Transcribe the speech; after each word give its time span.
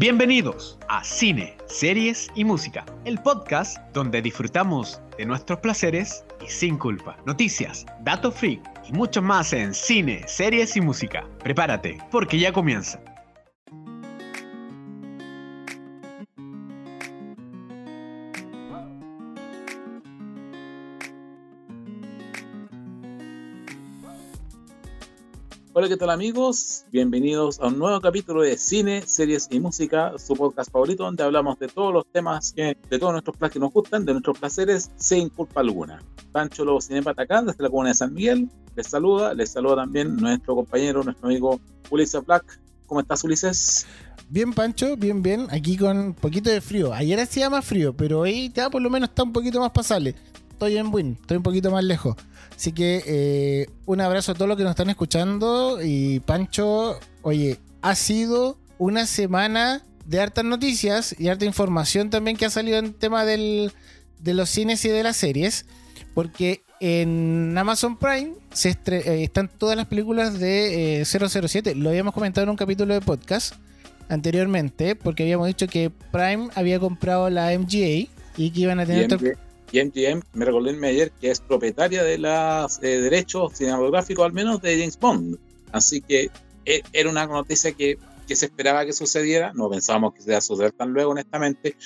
Bienvenidos 0.00 0.78
a 0.88 1.04
Cine, 1.04 1.58
Series 1.66 2.30
y 2.34 2.42
Música, 2.42 2.86
el 3.04 3.18
podcast 3.18 3.76
donde 3.92 4.22
disfrutamos 4.22 4.98
de 5.18 5.26
nuestros 5.26 5.58
placeres 5.58 6.24
y 6.42 6.48
sin 6.48 6.78
culpa. 6.78 7.18
Noticias, 7.26 7.84
datos 8.00 8.34
freak 8.34 8.62
y 8.88 8.92
mucho 8.92 9.20
más 9.20 9.52
en 9.52 9.74
Cine, 9.74 10.24
Series 10.26 10.74
y 10.74 10.80
Música. 10.80 11.28
Prepárate, 11.40 11.98
porque 12.10 12.38
ya 12.38 12.50
comienza. 12.50 12.98
Hola, 25.80 25.88
¿qué 25.88 25.96
tal 25.96 26.10
amigos? 26.10 26.84
Bienvenidos 26.92 27.58
a 27.58 27.68
un 27.68 27.78
nuevo 27.78 28.02
capítulo 28.02 28.42
de 28.42 28.58
Cine, 28.58 29.00
Series 29.06 29.48
y 29.50 29.60
Música, 29.60 30.12
su 30.18 30.34
podcast 30.36 30.70
favorito 30.70 31.04
donde 31.04 31.22
hablamos 31.22 31.58
de 31.58 31.68
todos 31.68 31.90
los 31.90 32.04
temas, 32.12 32.52
que, 32.52 32.76
de 32.90 32.98
todos 32.98 33.12
nuestros 33.12 33.38
planes 33.38 33.54
que 33.54 33.60
nos 33.60 33.72
gustan, 33.72 34.04
de 34.04 34.12
nuestros 34.12 34.38
placeres, 34.38 34.90
sin 34.96 35.30
culpa 35.30 35.60
alguna. 35.60 36.02
Pancho 36.32 36.66
Lobo 36.66 36.82
Cinepata 36.82 37.22
acá, 37.22 37.40
desde 37.40 37.62
la 37.62 37.70
comunidad 37.70 37.92
de 37.92 37.96
San 37.96 38.12
Miguel, 38.12 38.50
les 38.76 38.88
saluda, 38.88 39.32
les 39.32 39.52
saluda 39.52 39.76
también 39.76 40.16
nuestro 40.16 40.54
compañero, 40.54 41.02
nuestro 41.02 41.28
amigo 41.28 41.58
Ulises 41.88 42.26
Black. 42.26 42.60
¿Cómo 42.84 43.00
estás, 43.00 43.24
Ulises? 43.24 43.86
Bien, 44.28 44.52
Pancho, 44.52 44.98
bien, 44.98 45.22
bien. 45.22 45.46
Aquí 45.50 45.78
con 45.78 45.96
un 45.96 46.12
poquito 46.12 46.50
de 46.50 46.60
frío. 46.60 46.92
Ayer 46.92 47.18
hacía 47.18 47.48
más 47.48 47.64
frío, 47.64 47.96
pero 47.96 48.20
hoy 48.20 48.52
ya 48.54 48.68
por 48.68 48.82
lo 48.82 48.90
menos 48.90 49.08
está 49.08 49.22
un 49.22 49.32
poquito 49.32 49.58
más 49.58 49.70
pasable. 49.70 50.14
Estoy 50.50 50.76
en 50.76 50.92
Win, 50.92 51.16
estoy 51.18 51.38
un 51.38 51.42
poquito 51.42 51.70
más 51.70 51.82
lejos. 51.82 52.16
Así 52.60 52.72
que 52.72 53.02
eh, 53.06 53.70
un 53.86 54.02
abrazo 54.02 54.32
a 54.32 54.34
todos 54.34 54.46
los 54.46 54.58
que 54.58 54.64
nos 54.64 54.72
están 54.72 54.90
escuchando. 54.90 55.78
Y 55.82 56.20
Pancho, 56.20 57.00
oye, 57.22 57.58
ha 57.80 57.94
sido 57.94 58.58
una 58.76 59.06
semana 59.06 59.82
de 60.04 60.20
hartas 60.20 60.44
noticias 60.44 61.16
y 61.18 61.28
harta 61.28 61.46
información 61.46 62.10
también 62.10 62.36
que 62.36 62.44
ha 62.44 62.50
salido 62.50 62.76
en 62.76 62.92
tema 62.92 63.24
del, 63.24 63.72
de 64.18 64.34
los 64.34 64.50
cines 64.50 64.84
y 64.84 64.90
de 64.90 65.02
las 65.02 65.16
series. 65.16 65.64
Porque 66.12 66.62
en 66.80 67.56
Amazon 67.56 67.96
Prime 67.96 68.34
se 68.52 68.76
eh, 68.88 69.22
están 69.22 69.48
todas 69.48 69.74
las 69.74 69.86
películas 69.86 70.38
de 70.38 71.02
007. 71.06 71.70
Eh, 71.70 71.74
Lo 71.74 71.88
habíamos 71.88 72.12
comentado 72.12 72.42
en 72.42 72.50
un 72.50 72.56
capítulo 72.56 72.92
de 72.92 73.00
podcast 73.00 73.54
anteriormente, 74.10 74.96
porque 74.96 75.22
habíamos 75.22 75.46
dicho 75.46 75.66
que 75.66 75.88
Prime 76.12 76.50
había 76.54 76.78
comprado 76.78 77.30
la 77.30 77.58
MGA 77.58 78.10
y 78.36 78.50
que 78.50 78.60
iban 78.60 78.80
a 78.80 78.84
tener 78.84 79.08
y 79.72 79.82
MGM, 79.82 80.22
me 80.34 80.44
recordé 80.44 80.72
Meyer, 80.72 81.10
que 81.12 81.30
es 81.30 81.40
propietaria 81.40 82.02
de 82.02 82.18
los 82.18 82.82
eh, 82.82 83.00
derechos 83.00 83.52
cinematográficos, 83.54 84.24
al 84.24 84.32
menos 84.32 84.60
de 84.60 84.78
James 84.78 84.98
Bond. 84.98 85.38
Así 85.72 86.00
que 86.00 86.30
e, 86.64 86.82
era 86.92 87.08
una 87.08 87.26
noticia 87.26 87.72
que, 87.72 87.98
que, 88.26 88.36
se 88.36 88.46
esperaba 88.46 88.84
que 88.84 88.92
sucediera, 88.92 89.52
no 89.54 89.70
pensábamos 89.70 90.14
que 90.14 90.22
se 90.22 90.30
iba 90.30 90.38
a 90.38 90.42
suceder 90.42 90.72
tan 90.72 90.92
luego, 90.92 91.12
honestamente, 91.12 91.76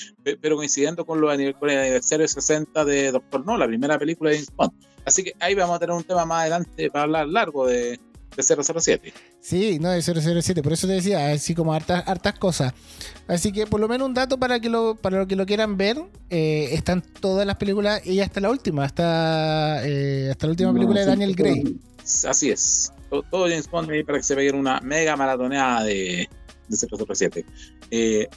pero 0.40 0.56
coincidiendo 0.56 1.04
con, 1.04 1.20
lo, 1.20 1.28
con 1.58 1.70
el 1.70 1.78
aniversario 1.78 2.26
60 2.26 2.84
de 2.84 3.12
Doctor 3.12 3.44
No, 3.44 3.56
la 3.58 3.66
primera 3.66 3.98
película 3.98 4.30
de 4.30 4.36
James 4.36 4.52
Bond. 4.56 4.72
Así 5.04 5.22
que 5.22 5.34
ahí 5.38 5.54
vamos 5.54 5.76
a 5.76 5.78
tener 5.78 5.94
un 5.94 6.04
tema 6.04 6.24
más 6.24 6.42
adelante 6.42 6.90
para 6.90 7.04
hablar 7.04 7.28
largo 7.28 7.66
de, 7.66 8.00
de 8.36 8.42
007. 8.42 9.12
Sí, 9.40 9.78
no 9.78 9.90
de 9.90 10.02
007, 10.02 10.62
por 10.62 10.72
eso 10.72 10.86
te 10.86 10.94
decía, 10.94 11.30
así 11.30 11.54
como 11.54 11.72
hartas, 11.72 12.06
hartas 12.06 12.38
cosas. 12.38 12.72
Así 13.26 13.52
que 13.52 13.66
por 13.66 13.80
lo 13.80 13.88
menos 13.88 14.08
un 14.08 14.14
dato 14.14 14.38
para 14.38 14.60
que 14.60 14.68
lo, 14.68 14.96
para 14.96 15.18
lo 15.18 15.26
que 15.26 15.36
lo 15.36 15.46
quieran 15.46 15.76
ver, 15.76 15.98
eh, 16.30 16.68
están 16.72 17.02
todas 17.02 17.46
las 17.46 17.56
películas 17.56 18.04
y 18.06 18.20
hasta 18.20 18.40
la 18.40 18.50
última, 18.50 18.84
hasta, 18.84 19.86
eh, 19.86 20.28
hasta 20.30 20.46
la 20.46 20.50
última 20.50 20.72
película 20.72 21.00
de 21.00 21.06
Daniel 21.06 21.34
Gray. 21.34 21.78
Así 22.28 22.50
es. 22.50 22.92
Todo, 23.08 23.48
James 23.48 23.70
Bond 23.70 23.88
para 24.04 24.18
que 24.18 24.24
se 24.24 24.34
vea 24.34 24.52
una 24.52 24.80
mega 24.80 25.16
maratoneada 25.16 25.84
de, 25.84 26.28
de 26.68 26.76
007. 26.76 27.44
Eh, 27.90 28.28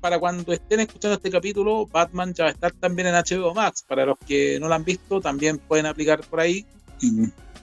para 0.00 0.18
cuando 0.18 0.52
estén 0.52 0.80
escuchando 0.80 1.16
este 1.16 1.30
capítulo, 1.30 1.86
Batman 1.86 2.32
ya 2.34 2.44
va 2.44 2.50
a 2.50 2.52
estar 2.52 2.72
también 2.72 3.08
en 3.08 3.14
HBO 3.14 3.54
Max. 3.54 3.84
Para 3.86 4.06
los 4.06 4.18
que 4.18 4.58
no 4.60 4.68
lo 4.68 4.74
han 4.74 4.84
visto, 4.84 5.20
también 5.20 5.58
pueden 5.58 5.86
aplicar 5.86 6.20
por 6.22 6.40
ahí 6.40 6.66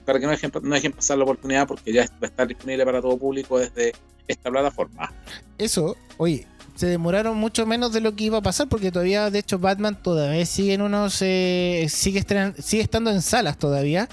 para 0.04 0.18
que 0.18 0.26
no 0.26 0.32
dejen, 0.32 0.50
no 0.62 0.74
dejen 0.74 0.92
pasar 0.92 1.18
la 1.18 1.24
oportunidad 1.24 1.66
porque 1.66 1.92
ya 1.92 2.02
va 2.02 2.18
a 2.22 2.26
estar 2.26 2.46
disponible 2.46 2.84
para 2.84 3.00
todo 3.00 3.16
público 3.16 3.58
desde 3.58 3.92
esta 4.26 4.50
plataforma. 4.50 5.12
Eso, 5.58 5.96
oye, 6.16 6.46
se 6.74 6.86
demoraron 6.86 7.36
mucho 7.36 7.66
menos 7.66 7.92
de 7.92 8.00
lo 8.00 8.14
que 8.16 8.24
iba 8.24 8.38
a 8.38 8.42
pasar 8.42 8.68
porque 8.68 8.90
todavía, 8.90 9.30
de 9.30 9.38
hecho, 9.38 9.58
Batman 9.58 10.02
todavía 10.02 10.44
sigue 10.46 10.74
en 10.74 10.82
unos, 10.82 11.14
sigue, 11.14 11.88
sigue 11.88 12.82
estando 12.82 13.10
en 13.10 13.22
salas 13.22 13.58
todavía. 13.58 14.08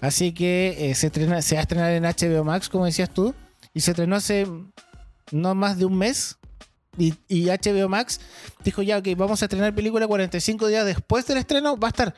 Así 0.00 0.32
que 0.32 0.90
eh, 0.90 0.94
se, 0.94 1.10
se 1.10 1.26
va 1.26 1.60
a 1.60 1.62
estrenar 1.62 1.92
en 1.92 2.04
HBO 2.04 2.44
Max, 2.44 2.68
como 2.68 2.84
decías 2.84 3.10
tú, 3.10 3.34
y 3.72 3.80
se 3.80 3.92
estrenó 3.92 4.16
hace 4.16 4.46
no 5.32 5.54
más 5.54 5.78
de 5.78 5.84
un 5.84 5.96
mes. 5.96 6.36
Y, 6.98 7.14
y, 7.28 7.46
HBO 7.46 7.90
Max 7.90 8.20
dijo 8.64 8.80
ya, 8.80 8.96
ok, 8.98 9.08
vamos 9.16 9.42
a 9.42 9.44
estrenar 9.44 9.74
película 9.74 10.06
45 10.06 10.68
días 10.68 10.86
después 10.86 11.26
del 11.26 11.38
estreno, 11.38 11.76
va 11.76 11.88
a 11.88 11.90
estar. 11.90 12.14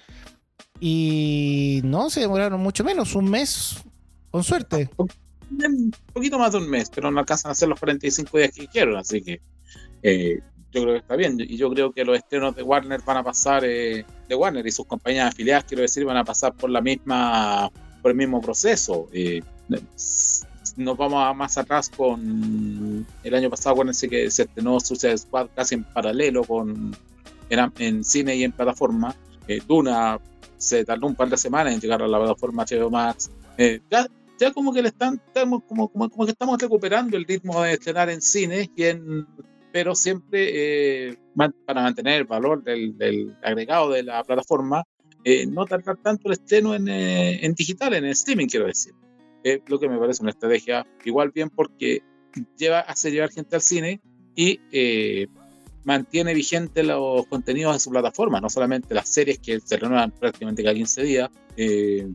Y 0.80 1.80
no, 1.84 2.10
se 2.10 2.20
demoraron 2.20 2.60
mucho 2.60 2.84
menos, 2.84 3.14
un 3.14 3.30
mes, 3.30 3.82
con 4.30 4.44
suerte. 4.44 4.90
Un 4.96 5.92
poquito 6.12 6.38
más 6.38 6.52
de 6.52 6.58
un 6.58 6.68
mes, 6.68 6.90
pero 6.94 7.10
no 7.10 7.18
alcanzan 7.18 7.50
a 7.50 7.52
hacer 7.52 7.68
los 7.68 7.78
45 7.80 8.38
días 8.38 8.52
que 8.52 8.68
quieren, 8.68 8.96
así 8.96 9.22
que 9.22 9.40
eh, 10.02 10.40
yo 10.72 10.82
creo 10.82 10.94
que 10.94 11.00
está 11.00 11.16
bien. 11.16 11.36
Y 11.40 11.56
yo 11.56 11.70
creo 11.70 11.92
que 11.92 12.04
los 12.04 12.16
estrenos 12.16 12.54
de 12.54 12.62
Warner 12.62 13.00
van 13.02 13.16
a 13.16 13.24
pasar, 13.24 13.64
eh, 13.64 14.04
de 14.28 14.34
Warner 14.34 14.66
y 14.66 14.70
sus 14.70 14.86
compañías 14.86 15.28
afiliadas, 15.32 15.64
quiero 15.64 15.82
decir, 15.82 16.04
van 16.04 16.16
a 16.16 16.24
pasar 16.24 16.54
por 16.54 16.70
la 16.70 16.80
misma, 16.80 17.70
por 18.02 18.12
el 18.12 18.16
mismo 18.16 18.40
proceso. 18.40 19.08
Eh, 19.12 19.42
nos 20.76 20.96
vamos 20.96 21.24
a 21.24 21.32
más 21.32 21.58
atrás 21.58 21.88
con 21.88 23.04
el 23.24 23.34
año 23.34 23.50
pasado, 23.50 23.72
acuérdense 23.72 24.08
que 24.08 24.30
se 24.30 24.42
estrenó 24.42 24.78
Suicide 24.78 25.18
Squad 25.18 25.48
casi 25.56 25.74
en 25.74 25.82
paralelo 25.82 26.44
con 26.44 26.96
en, 27.50 27.72
en 27.78 28.04
cine 28.04 28.36
y 28.36 28.44
en 28.44 28.52
plataforma. 28.52 29.16
Duna 29.66 30.20
se 30.58 30.84
tardó 30.84 31.06
un 31.06 31.14
par 31.14 31.28
de 31.30 31.36
semanas 31.36 31.72
en 31.72 31.80
llegar 31.80 32.02
a 32.02 32.08
la 32.08 32.19
plataforma 32.19 32.64
HBO 32.64 32.91
Max. 32.91 33.30
Eh, 33.56 33.80
ya, 33.91 34.06
ya 34.38 34.52
como 34.52 34.72
que 34.72 34.82
le 34.82 34.88
están, 34.88 35.20
estamos, 35.26 35.62
como, 35.66 35.88
como, 35.88 36.10
como, 36.10 36.26
que 36.26 36.32
estamos 36.32 36.60
recuperando 36.60 37.16
el 37.16 37.24
ritmo 37.24 37.62
de 37.62 37.72
estrenar 37.74 38.10
en 38.10 38.20
cine, 38.20 38.70
pero 39.72 39.94
siempre 39.94 41.10
eh, 41.10 41.16
para 41.64 41.82
mantener 41.82 42.20
el 42.20 42.24
valor 42.24 42.62
del, 42.62 42.96
del, 42.98 43.36
agregado 43.42 43.91
de 43.91 44.02
la 44.02 44.22
plataforma, 44.24 44.84
eh, 45.24 45.46
no 45.46 45.64
tardar 45.64 45.96
tanto 45.98 46.28
el 46.28 46.32
estreno 46.32 46.75
en, 46.75 46.88
en, 46.88 47.54
digital, 47.54 47.94
en 47.94 48.04
streaming, 48.06 48.46
quiero 48.48 48.66
decir. 48.66 48.94
lo 49.66 49.78
que 49.78 49.88
me 49.88 49.98
parece 49.98 50.22
una 50.22 50.30
estrategia 50.30 50.86
igual 51.04 51.30
bien 51.34 51.50
porque 51.50 52.02
lleva, 52.56 52.80
hace 52.80 53.10
llevar 53.10 53.30
gente 53.30 53.56
al 53.56 53.62
cine 53.62 54.00
y 54.34 54.60
mantiene 55.88 56.34
vigente 56.34 56.82
los 56.82 57.26
contenidos 57.28 57.72
de 57.72 57.81
su 57.81 57.88
plataforma, 57.88 58.43
no 58.43 58.50
solamente 58.50 58.94
las 58.94 59.09
series 59.09 59.38
que 59.38 59.59
se 59.59 59.78
renuevan 59.78 60.10
prácticamente 60.10 60.62
cada 60.62 60.75
15 60.75 61.03
días. 61.03 61.31
Eh, 61.56 62.06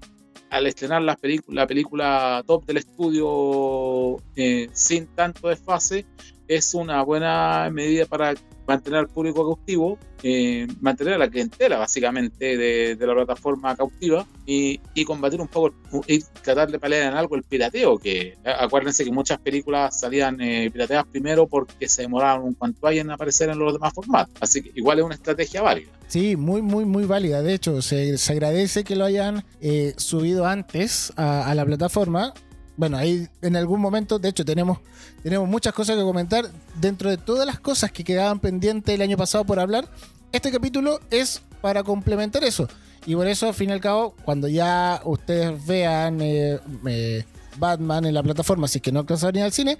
al 0.51 0.67
estrenar 0.67 1.01
la, 1.01 1.17
la 1.47 1.65
película 1.65 2.43
top 2.45 2.67
del 2.67 2.77
estudio 2.77 4.21
eh, 4.35 4.69
sin 4.73 5.07
tanto 5.07 5.47
desfase, 5.47 6.05
es 6.47 6.75
una 6.75 7.01
buena 7.01 7.67
medida 7.71 8.05
para 8.05 8.35
mantener 8.67 8.99
al 8.99 9.07
público 9.07 9.45
cautivo, 9.45 9.97
eh, 10.21 10.67
mantener 10.79 11.15
a 11.15 11.17
la 11.17 11.29
clientela 11.29 11.77
básicamente 11.77 12.57
de, 12.57 12.97
la 12.99 13.13
plataforma 13.13 13.75
cautiva 13.75 14.25
y, 14.45 14.79
combatir 15.05 15.41
un 15.41 15.47
poco 15.47 15.73
y 16.07 16.21
tratar 16.41 16.71
de 16.71 16.79
pelear 16.79 17.11
en 17.11 17.17
algo 17.17 17.35
el 17.35 17.43
pirateo, 17.43 17.97
que 17.97 18.37
acuérdense 18.45 19.03
que 19.03 19.11
muchas 19.11 19.37
películas 19.39 19.99
salían 19.99 20.39
eh, 20.39 20.69
pirateadas 20.71 21.05
primero 21.07 21.45
porque 21.47 21.89
se 21.89 22.03
demoraron 22.03 22.45
un 22.45 22.53
cuanto 22.53 22.87
hay 22.87 22.99
en 22.99 23.11
aparecer 23.11 23.49
en 23.49 23.59
los 23.59 23.73
demás 23.73 23.93
formatos, 23.93 24.33
así 24.39 24.61
que 24.61 24.71
igual 24.75 24.99
es 24.99 25.05
una 25.05 25.15
estrategia 25.15 25.61
válida. 25.61 25.91
Sí, 26.07 26.35
muy, 26.35 26.61
muy, 26.61 26.85
muy 26.85 27.05
válida. 27.05 27.41
De 27.41 27.53
hecho, 27.53 27.81
se, 27.81 28.15
agradece 28.29 28.83
que 28.83 28.95
lo 28.95 29.05
hayan 29.05 29.43
eh, 29.61 29.93
subido 29.97 30.45
antes 30.45 31.11
a 31.17 31.53
la 31.55 31.65
plataforma 31.65 32.33
bueno, 32.75 32.97
ahí 32.97 33.27
en 33.41 33.55
algún 33.55 33.79
momento, 33.79 34.19
de 34.19 34.29
hecho, 34.29 34.43
tenemos, 34.43 34.79
tenemos 35.21 35.47
muchas 35.47 35.73
cosas 35.73 35.95
que 35.95 36.01
comentar. 36.01 36.49
Dentro 36.75 37.09
de 37.09 37.17
todas 37.17 37.45
las 37.45 37.59
cosas 37.59 37.91
que 37.91 38.03
quedaban 38.03 38.39
pendientes 38.39 38.93
el 38.95 39.01
año 39.01 39.17
pasado 39.17 39.45
por 39.45 39.59
hablar, 39.59 39.87
este 40.31 40.51
capítulo 40.51 40.99
es 41.11 41.41
para 41.61 41.83
complementar 41.83 42.43
eso. 42.43 42.67
Y 43.05 43.15
por 43.15 43.27
eso, 43.27 43.47
al 43.47 43.53
fin 43.53 43.69
y 43.69 43.73
al 43.73 43.81
cabo, 43.81 44.15
cuando 44.25 44.47
ya 44.47 45.01
ustedes 45.03 45.65
vean 45.65 46.21
eh, 46.21 46.59
eh, 46.87 47.25
Batman 47.57 48.05
en 48.05 48.13
la 48.13 48.23
plataforma, 48.23 48.67
si 48.67 48.79
es 48.79 48.81
que 48.81 48.91
no 48.91 49.01
alcanzaron 49.01 49.35
ni 49.35 49.41
al 49.41 49.51
cine, 49.51 49.77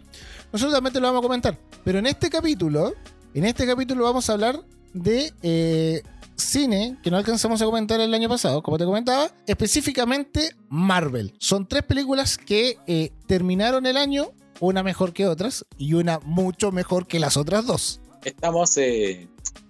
nosotros 0.51 0.74
también 0.74 0.94
lo 1.01 1.07
vamos 1.07 1.19
a 1.19 1.24
comentar. 1.24 1.57
Pero 1.84 2.00
en 2.00 2.06
este 2.06 2.30
capítulo, 2.30 2.94
en 3.34 3.46
este 3.46 3.66
capítulo 3.66 4.04
vamos 4.04 4.30
a 4.30 4.34
hablar 4.34 4.60
de 4.94 5.34
eh, 5.42 6.04
cine 6.44 6.98
que 7.01 7.10
no 7.10 7.18
alcanzamos 7.18 7.62
a 7.62 7.66
comentar 7.66 8.00
el 8.00 8.13
año 8.13 8.30
pasado, 8.30 8.62
como 8.62 8.78
te 8.78 8.86
comentaba, 8.86 9.31
específicamente 9.48 10.56
Marvel. 10.69 11.34
Son 11.40 11.68
tres 11.68 11.84
películas 11.84 12.38
que 12.38 12.78
eh, 12.88 13.12
terminaron 13.28 13.86
el 13.86 13.98
año, 13.98 14.31
una 14.60 14.84
mejor 14.84 15.13
que 15.13 15.28
otras 15.28 15.66
y 15.78 15.94
una 15.94 16.19
mucho 16.19 16.72
mejor 16.72 17.07
que 17.07 17.19
las 17.19 17.38
otras 17.38 17.66
dos. 17.66 18.01
Estamos, 18.24 18.78
eh, 18.78 19.28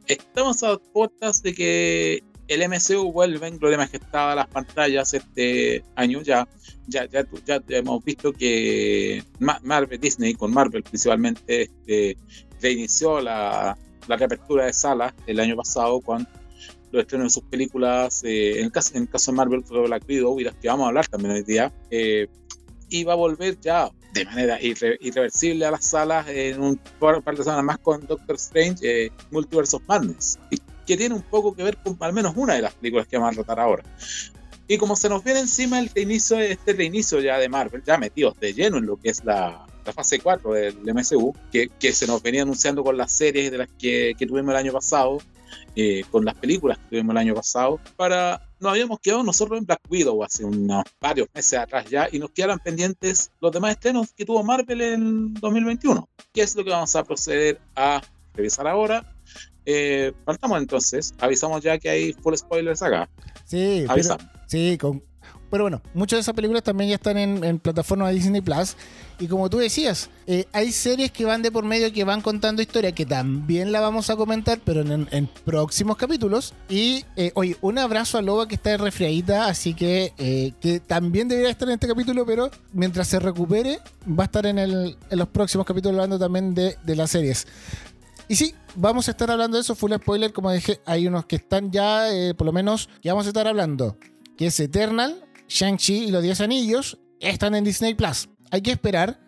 estamos 0.08 0.64
a 0.64 0.78
puertas 0.78 1.42
de 1.42 1.54
que 1.54 2.24
el 2.48 2.68
MCU 2.68 3.12
vuelve 3.12 3.48
en 3.48 3.58
gloria 3.58 3.78
majestad 3.78 4.34
a 4.34 4.36
las 4.36 4.48
pantallas 4.48 5.14
este 5.14 5.84
año 5.96 6.22
ya. 6.22 6.48
Ya, 6.88 7.06
ya, 7.06 7.26
ya 7.46 7.62
hemos 7.70 8.04
visto 8.04 8.34
que 8.34 9.24
Marvel, 9.40 10.00
Disney, 10.00 10.34
con 10.34 10.54
Marvel 10.54 10.84
principalmente, 10.84 11.64
este, 11.64 12.18
reinició 12.62 13.22
la, 13.22 13.78
la 14.08 14.18
reapertura 14.18 14.66
de 14.66 14.74
salas 14.74 15.14
el 15.26 15.40
año 15.40 15.56
pasado 15.56 16.02
con 16.02 16.28
los 16.94 17.02
estrenos 17.02 17.26
de 17.26 17.30
sus 17.32 17.44
películas, 17.44 18.24
eh, 18.24 18.60
en, 18.60 18.66
el 18.66 18.72
caso, 18.72 18.96
en 18.96 19.08
caso 19.08 19.32
de 19.32 19.38
Marvel 19.38 19.64
fue 19.64 19.82
Black 19.82 20.04
Widow 20.08 20.40
y 20.40 20.44
las 20.44 20.56
que 20.56 20.68
vamos 20.68 20.86
a 20.86 20.88
hablar 20.90 21.08
también 21.08 21.34
hoy 21.34 21.44
día, 21.44 21.74
eh, 21.90 22.28
y 22.90 23.04
va 23.04 23.14
a 23.14 23.16
volver 23.16 23.60
ya 23.60 23.90
de 24.14 24.26
manera 24.26 24.60
irreversible 24.62 25.66
a 25.66 25.72
las 25.72 25.86
salas 25.86 26.28
en 26.28 26.62
un 26.62 26.80
par, 27.00 27.24
de 27.24 27.44
semanas 27.44 27.64
más 27.64 27.80
con 27.80 28.06
Doctor 28.06 28.36
Strange, 28.36 28.78
eh, 28.84 29.12
Multiverse 29.32 29.76
of 29.76 29.82
Madness, 29.88 30.38
que 30.86 30.96
tiene 30.96 31.16
un 31.16 31.24
poco 31.24 31.56
que 31.56 31.64
ver 31.64 31.78
con 31.78 31.98
al 32.00 32.14
menos 32.14 32.34
una 32.36 32.54
de 32.54 32.62
las 32.62 32.76
películas 32.76 33.08
que 33.08 33.18
vamos 33.18 33.34
a 33.34 33.36
tratar 33.38 33.60
ahora. 33.60 33.84
Y 34.68 34.78
como 34.78 34.96
se 34.96 35.10
nos 35.10 35.24
viene 35.24 35.40
encima 35.40 35.80
el 35.80 35.90
reinicio, 35.90 36.40
este 36.40 36.74
reinicio 36.74 37.20
ya 37.20 37.40
de 37.40 37.50
Marvel, 37.50 37.84
ya 37.84 37.98
metidos 37.98 38.40
de 38.40 38.54
lleno 38.54 38.78
en 38.78 38.86
lo 38.86 38.98
que 38.98 39.10
es 39.10 39.26
la, 39.26 39.66
la 39.84 39.94
fase 39.94 40.20
4 40.20 40.54
del 40.54 40.78
MCU, 40.94 41.36
que, 41.52 41.70
que, 41.80 41.92
se 41.92 42.06
nos 42.06 42.22
venía 42.22 42.44
anunciando 42.44 42.84
con 42.84 42.96
las 42.96 43.12
series 43.12 43.52
de 43.52 43.58
las 43.58 43.70
que, 43.80 44.14
que 44.18 44.28
tuvimos 44.28 44.52
el 44.52 44.58
año 44.58 44.72
pasado, 44.72 45.18
eh, 45.76 46.04
con 46.12 46.26
las 46.26 46.36
películas 46.36 46.78
que 46.78 46.84
tuvimos 46.90 47.14
el 47.14 47.18
año 47.18 47.36
pasado, 47.36 47.80
para 47.96 48.42
nos 48.60 48.72
habíamos 48.72 49.00
quedado 49.00 49.24
nosotros 49.24 49.60
en 49.60 49.66
Black 49.66 49.82
Widow 49.90 50.24
hace 50.24 50.46
unos 50.46 50.84
varios 51.02 51.28
meses 51.34 51.60
atrás 51.60 51.86
ya 51.90 52.08
y 52.12 52.20
nos 52.20 52.32
quedaron 52.32 52.60
pendientes 52.60 53.32
los 53.42 53.52
demás 53.52 53.72
estrenos 53.72 54.14
que 54.14 54.26
tuvo 54.26 54.42
Marvel 54.44 54.82
en 54.82 55.34
2021. 55.34 56.08
¿Qué 56.34 56.42
es 56.42 56.56
lo 56.56 56.64
que 56.64 56.70
vamos 56.70 56.96
a 56.96 57.04
proceder 57.04 57.60
a 57.76 58.02
revisar 58.34 58.68
ahora? 58.68 59.14
Eh, 59.66 60.14
partamos 60.26 60.60
entonces, 60.60 61.14
avisamos 61.20 61.62
ya 61.62 61.78
que 61.78 61.90
hay 61.90 62.14
full 62.14 62.36
spoilers 62.36 62.82
acá. 62.82 63.10
Sí, 63.46 63.86
avisamos. 63.88 64.26
sí, 64.48 64.78
con, 64.78 65.04
pero 65.54 65.66
bueno, 65.66 65.84
muchas 65.94 66.18
de 66.18 66.22
esas 66.22 66.34
películas 66.34 66.64
también 66.64 66.90
ya 66.90 66.96
están 66.96 67.16
en, 67.16 67.44
en 67.44 67.60
plataforma 67.60 68.08
de 68.08 68.16
Disney 68.16 68.42
Plus. 68.42 68.76
Y 69.20 69.28
como 69.28 69.52
tú 69.52 69.60
decías, 69.60 70.10
eh, 70.26 70.48
hay 70.52 70.72
series 70.72 71.12
que 71.12 71.26
van 71.26 71.44
de 71.44 71.52
por 71.52 71.64
medio 71.64 71.94
que 71.94 72.04
van 72.04 72.22
contando 72.22 72.64
historia 72.64 72.92
que 72.92 73.06
también 73.06 73.72
la 73.72 73.80
vamos 73.80 74.10
a 74.10 74.16
comentar, 74.16 74.60
pero 74.66 74.82
en, 74.82 75.30
próximos 75.46 75.96
capítulos. 75.96 76.56
Y 76.70 77.06
eh, 77.16 77.32
oye, 77.36 77.56
un 77.62 77.78
abrazo 77.78 78.18
a 78.18 78.24
Loba 78.24 78.48
que 78.48 78.56
está 78.56 78.78
resfriadita, 78.78 79.46
así 79.46 79.76
que, 79.76 80.12
eh, 80.18 80.54
que 80.60 80.80
también 80.80 81.28
debería 81.28 81.52
estar 81.52 81.68
en 81.68 81.76
este 81.76 81.88
capítulo, 81.88 82.26
pero 82.26 82.50
mientras 82.72 83.08
se 83.08 83.20
recupere, 83.20 83.78
va 84.10 84.24
a 84.24 84.26
estar 84.26 84.48
en, 84.48 84.58
el, 84.58 84.98
en 85.08 85.20
los 85.20 85.28
próximos 85.28 85.68
capítulos 85.68 85.98
hablando 85.98 86.18
también 86.18 86.56
de, 86.56 86.78
de 86.84 86.96
las 86.96 87.12
series. 87.12 87.46
Y 88.28 88.38
sí, 88.38 88.56
vamos 88.74 89.08
a 89.08 89.12
estar 89.12 89.30
hablando 89.30 89.58
de 89.58 89.62
eso, 89.62 89.76
full 89.76 89.94
spoiler, 89.94 90.34
como 90.34 90.52
dije, 90.52 90.82
hay 90.88 91.06
unos 91.06 91.28
que 91.28 91.36
están 91.36 91.72
ya, 91.72 92.08
por 92.36 92.48
lo 92.48 92.54
menos, 92.54 92.90
ya 93.04 93.14
vamos 93.14 93.28
a 93.28 93.30
estar 93.30 93.48
hablando, 93.48 94.00
que 94.36 94.48
es 94.48 94.60
Eternal, 94.60 95.24
Shang-Chi 95.54 96.06
y 96.06 96.12
los 96.12 96.24
10 96.24 96.42
anillos 96.42 97.00
están 97.20 97.54
en 97.54 97.64
Disney 97.64 97.94
Plus. 97.94 98.28
Hay 98.50 98.64
que 98.64 98.72
esperar 98.72 99.20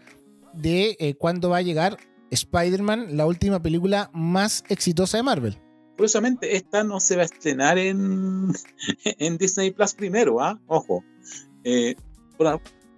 de 0.55 0.97
eh, 0.99 1.13
cuándo 1.13 1.51
va 1.51 1.57
a 1.57 1.61
llegar 1.61 1.97
Spider-Man, 2.31 3.15
la 3.15 3.27
última 3.27 3.61
película 3.61 4.09
más 4.11 4.63
exitosa 4.67 5.17
de 5.17 5.23
Marvel. 5.23 5.61
Curiosamente, 5.95 6.55
esta 6.55 6.83
no 6.83 6.99
se 6.99 7.15
va 7.15 7.21
a 7.21 7.25
estrenar 7.25 7.77
en, 7.77 8.51
en 9.03 9.37
Disney 9.37 9.69
Plus 9.69 9.93
primero, 9.93 10.41
¿ah? 10.41 10.59
Ojo. 10.65 11.03
Eh, 11.63 11.95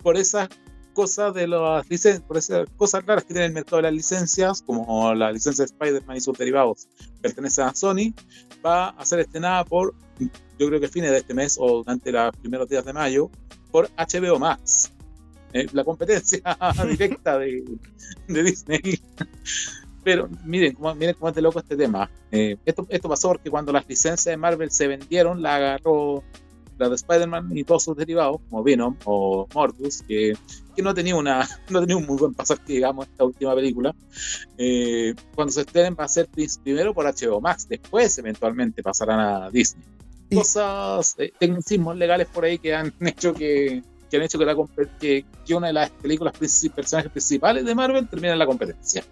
por, 0.01 0.15
esas 0.15 0.47
cosas 0.93 1.33
de 1.33 1.47
las 1.47 1.87
licencias, 1.89 2.23
por 2.25 2.37
esas 2.37 2.69
cosas 2.77 3.05
raras 3.05 3.25
que 3.25 3.33
tiene 3.33 3.47
el 3.47 3.53
mercado 3.53 3.77
de 3.77 3.83
las 3.83 3.93
licencias, 3.93 4.61
como 4.61 5.13
la 5.13 5.33
licencia 5.33 5.65
de 5.65 5.71
Spider-Man 5.71 6.15
y 6.15 6.21
sus 6.21 6.37
derivados 6.37 6.87
pertenece 7.21 7.61
a 7.61 7.75
Sony, 7.75 8.13
va 8.65 8.89
a 8.89 9.05
ser 9.05 9.19
estrenada 9.19 9.65
por 9.65 9.93
yo 10.57 10.67
creo 10.67 10.79
que 10.79 10.87
a 10.87 10.89
fines 10.89 11.11
de 11.11 11.17
este 11.17 11.33
mes 11.33 11.57
o 11.59 11.83
durante 11.83 12.11
los 12.11 12.35
primeros 12.37 12.67
días 12.67 12.83
de 12.85 12.93
mayo, 12.93 13.29
por 13.71 13.89
HBO 13.97 14.39
Max, 14.39 14.91
eh, 15.53 15.67
la 15.71 15.83
competencia 15.83 16.41
directa 16.87 17.37
de, 17.37 17.63
Disney. 18.27 18.99
Pero 20.03 20.29
miren 20.45 20.77
miren 20.97 21.15
cómo 21.15 21.29
es 21.29 21.35
de 21.35 21.41
loco 21.41 21.59
este 21.59 21.75
tema. 21.75 22.09
Eh, 22.31 22.57
esto, 22.65 23.09
pasó 23.09 23.29
porque 23.29 23.49
cuando 23.49 23.71
las 23.71 23.87
licencias 23.87 24.25
de 24.25 24.37
Marvel 24.37 24.71
se 24.71 24.87
vendieron, 24.87 25.41
la 25.41 25.55
agarró 25.55 26.23
la 26.77 26.89
de 26.89 26.95
Spider-Man 26.95 27.57
y 27.57 27.63
todos 27.63 27.83
sus 27.83 27.97
derivados, 27.97 28.39
como 28.49 28.63
Venom 28.63 28.95
o 29.05 29.47
Morbius, 29.53 30.03
que, 30.03 30.33
que, 30.75 30.81
no, 30.81 30.93
tenía 30.93 31.15
una, 31.15 31.47
no 31.69 31.79
tenía 31.79 31.97
un 31.97 32.05
muy 32.05 32.17
buen 32.17 32.33
pasaje, 32.33 32.61
digamos, 32.67 33.07
esta 33.07 33.23
última 33.23 33.55
película. 33.55 33.95
Eh, 34.57 35.15
cuando 35.33 35.51
se 35.51 35.61
estrenen 35.61 35.95
va 35.99 36.05
a 36.05 36.07
ser 36.07 36.29
primero 36.63 36.93
por 36.93 37.05
HBO 37.05 37.41
Max, 37.41 37.67
después 37.67 38.17
eventualmente 38.19 38.83
pasarán 38.83 39.19
a 39.19 39.49
Disney 39.49 39.83
cosas, 40.33 41.15
eh, 41.17 41.31
tecnicismos 41.39 41.95
legales 41.97 42.27
por 42.27 42.45
ahí 42.45 42.57
que 42.57 42.75
han 42.75 42.93
hecho 43.01 43.33
que, 43.33 43.81
que 44.09 44.17
han 44.17 44.23
hecho 44.23 44.39
que, 44.39 44.45
la, 44.45 44.55
que, 44.99 45.25
que, 45.45 45.55
una 45.55 45.67
de 45.67 45.73
las 45.73 45.89
películas 45.89 46.33
personajes 46.75 47.11
principales 47.11 47.65
de 47.65 47.75
Marvel 47.75 48.07
termine 48.07 48.33
en 48.33 48.39
la 48.39 48.45
competencia. 48.45 49.03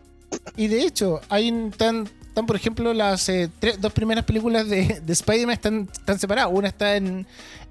Y 0.57 0.67
de 0.67 0.81
hecho, 0.81 1.21
hay 1.29 1.51
tan, 1.77 2.07
tan 2.33 2.45
por 2.45 2.55
ejemplo, 2.55 2.93
las 2.93 3.29
eh, 3.29 3.49
dos 3.79 3.93
primeras 3.93 4.25
películas 4.25 4.67
de, 4.67 5.01
de 5.03 5.13
Spider-Man 5.13 5.53
están, 5.53 5.89
están 5.91 6.19
separadas. 6.19 6.51
Una 6.53 6.67
está 6.67 6.95
en, 6.95 7.25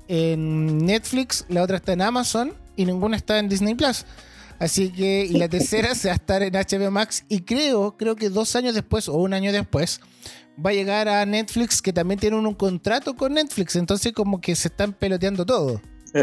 en 0.09 0.79
Netflix, 0.79 1.45
la 1.49 1.63
otra 1.63 1.77
está 1.77 1.93
en 1.93 2.03
Amazon 2.03 2.55
y 2.77 2.85
ninguna 2.85 3.17
está 3.17 3.39
en 3.39 3.49
Disney 3.49 3.75
Plus. 3.75 4.05
Así 4.59 4.91
que, 4.91 5.25
y 5.25 5.35
la 5.39 5.49
tercera 5.49 5.95
se 5.95 6.09
va 6.09 6.13
a 6.13 6.17
estar 6.17 6.43
en 6.43 6.55
HBO 6.55 6.91
Max. 6.91 7.25
Y 7.29 7.41
creo, 7.41 7.97
creo 7.97 8.17
que 8.17 8.31
dos 8.31 8.55
años 8.57 8.75
después 8.75 9.09
o 9.09 9.15
un 9.15 9.35
año 9.35 9.53
después, 9.53 10.01
va 10.65 10.71
a 10.71 10.73
llegar 10.75 11.09
a 11.09 11.25
Netflix, 11.27 11.83
que 11.83 11.93
también 11.93 12.19
tiene 12.21 12.37
un, 12.37 12.55
contrato 12.55 13.15
con 13.15 13.35
Netflix, 13.35 13.77
entonces 13.77 14.13
como 14.13 14.41
que 14.41 14.55
se 14.55 14.69
están 14.69 14.93
peloteando 14.93 15.45
todo. 15.45 15.81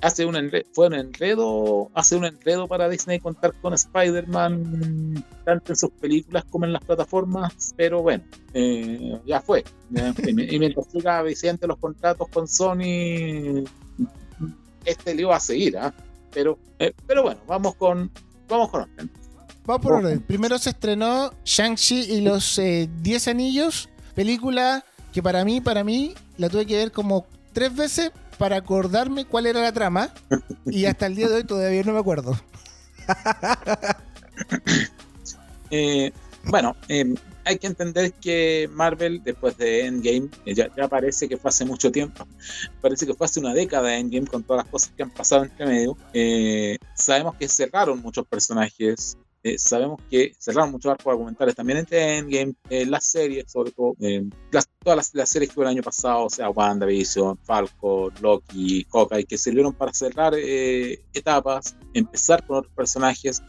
hace 0.00 0.26
un 0.26 0.34
enredo, 0.34 0.66
fue 0.72 0.88
un 0.88 0.94
enredo, 0.94 1.90
hace 1.94 2.16
un 2.16 2.24
enredo 2.24 2.66
para 2.66 2.88
Disney 2.88 3.20
contar 3.20 3.52
con 3.60 3.72
Spider-Man 3.72 5.24
tanto 5.44 5.72
en 5.72 5.76
sus 5.76 5.90
películas 5.90 6.44
como 6.50 6.64
en 6.64 6.72
las 6.72 6.82
plataformas, 6.84 7.72
pero 7.76 8.02
bueno, 8.02 8.24
eh, 8.52 9.20
ya 9.24 9.40
fue. 9.40 9.62
y 9.90 10.58
mientras 10.58 10.88
siga 10.90 11.22
vigente 11.22 11.68
los 11.68 11.78
contratos 11.78 12.26
con 12.28 12.48
Sony, 12.48 13.62
este 14.84 15.14
lío 15.14 15.28
va 15.28 15.36
a 15.36 15.40
seguir, 15.40 15.78
¿ah? 15.78 15.94
pero, 16.32 16.58
eh, 16.80 16.92
pero 17.06 17.22
bueno, 17.22 17.40
vamos 17.46 17.76
con 17.76 18.10
vamos 18.48 18.70
con 18.70 18.88
Vamos 19.64 19.82
por 19.82 19.92
orden. 19.92 20.20
Primero 20.20 20.58
se 20.58 20.70
estrenó 20.70 21.32
Shang-Chi 21.44 22.12
y 22.12 22.20
los 22.20 22.56
10 22.56 23.26
eh, 23.26 23.30
anillos, 23.30 23.88
película 24.14 24.84
que 25.12 25.22
para 25.22 25.44
mí, 25.44 25.60
para 25.60 25.84
mí, 25.84 26.14
la 26.36 26.48
tuve 26.48 26.66
que 26.66 26.76
ver 26.76 26.90
como 26.90 27.26
tres 27.52 27.74
veces 27.74 28.10
para 28.38 28.56
acordarme 28.56 29.24
cuál 29.24 29.46
era 29.46 29.60
la 29.60 29.72
trama 29.72 30.12
y 30.66 30.86
hasta 30.86 31.06
el 31.06 31.14
día 31.14 31.28
de 31.28 31.36
hoy 31.36 31.44
todavía 31.44 31.82
no 31.84 31.92
me 31.92 32.00
acuerdo. 32.00 32.38
Eh, 35.74 36.12
bueno, 36.44 36.76
em, 36.88 37.14
hay 37.46 37.56
que 37.56 37.66
entender 37.66 38.12
que 38.12 38.68
Marvel, 38.74 39.22
después 39.24 39.56
de 39.56 39.86
Endgame, 39.86 40.28
eh, 40.44 40.54
ya, 40.54 40.68
parece 40.86 41.30
que 41.30 41.38
fue 41.38 41.48
hace 41.48 41.64
mucho 41.64 41.90
tiempo, 41.90 42.26
parece 42.82 43.06
que 43.06 43.14
fue 43.14 43.24
hace 43.24 43.40
una 43.40 43.54
década 43.54 43.88
de 43.88 43.96
Endgame 43.96 44.26
con 44.26 44.42
todas 44.42 44.64
las 44.64 44.70
cosas 44.70 44.92
que 44.94 45.02
han 45.02 45.08
pasado 45.08 45.44
entre 45.44 45.64
medio. 45.64 45.96
sabemos 46.94 47.36
que 47.36 47.48
cerraron 47.48 48.02
muchos 48.02 48.26
personajes, 48.26 49.16
eh, 49.44 49.58
sabemos 49.58 50.00
que 50.08 50.34
cerraron 50.38 50.70
muchos 50.70 50.92
arcos 50.92 51.12
argumentales 51.12 51.56
también 51.56 51.80
entre 51.80 52.18
Endgame, 52.18 52.54
eh, 52.70 52.86
las 52.86 53.04
series, 53.04 53.50
sobre 53.50 53.72
todo, 53.72 53.96
eh, 54.00 54.22
todas 54.84 55.12
las, 55.12 55.28
series 55.28 55.50
que 55.50 55.58
hubo 55.58 55.64
el 55.64 55.70
año 55.70 55.82
pasado, 55.82 56.26
o 56.26 56.30
sea, 56.30 56.48
WandaVision, 56.50 57.38
Falcon, 57.38 58.12
Loki, 58.20 58.86
Hawkeye, 58.92 59.24
que 59.24 59.36
sirvieron 59.36 59.72
para 59.72 59.92
cerrar 59.92 60.34
etapas, 60.36 61.74
empezar 61.92 62.46
con 62.46 62.58
otros 62.58 62.72
personajes, 62.72 63.42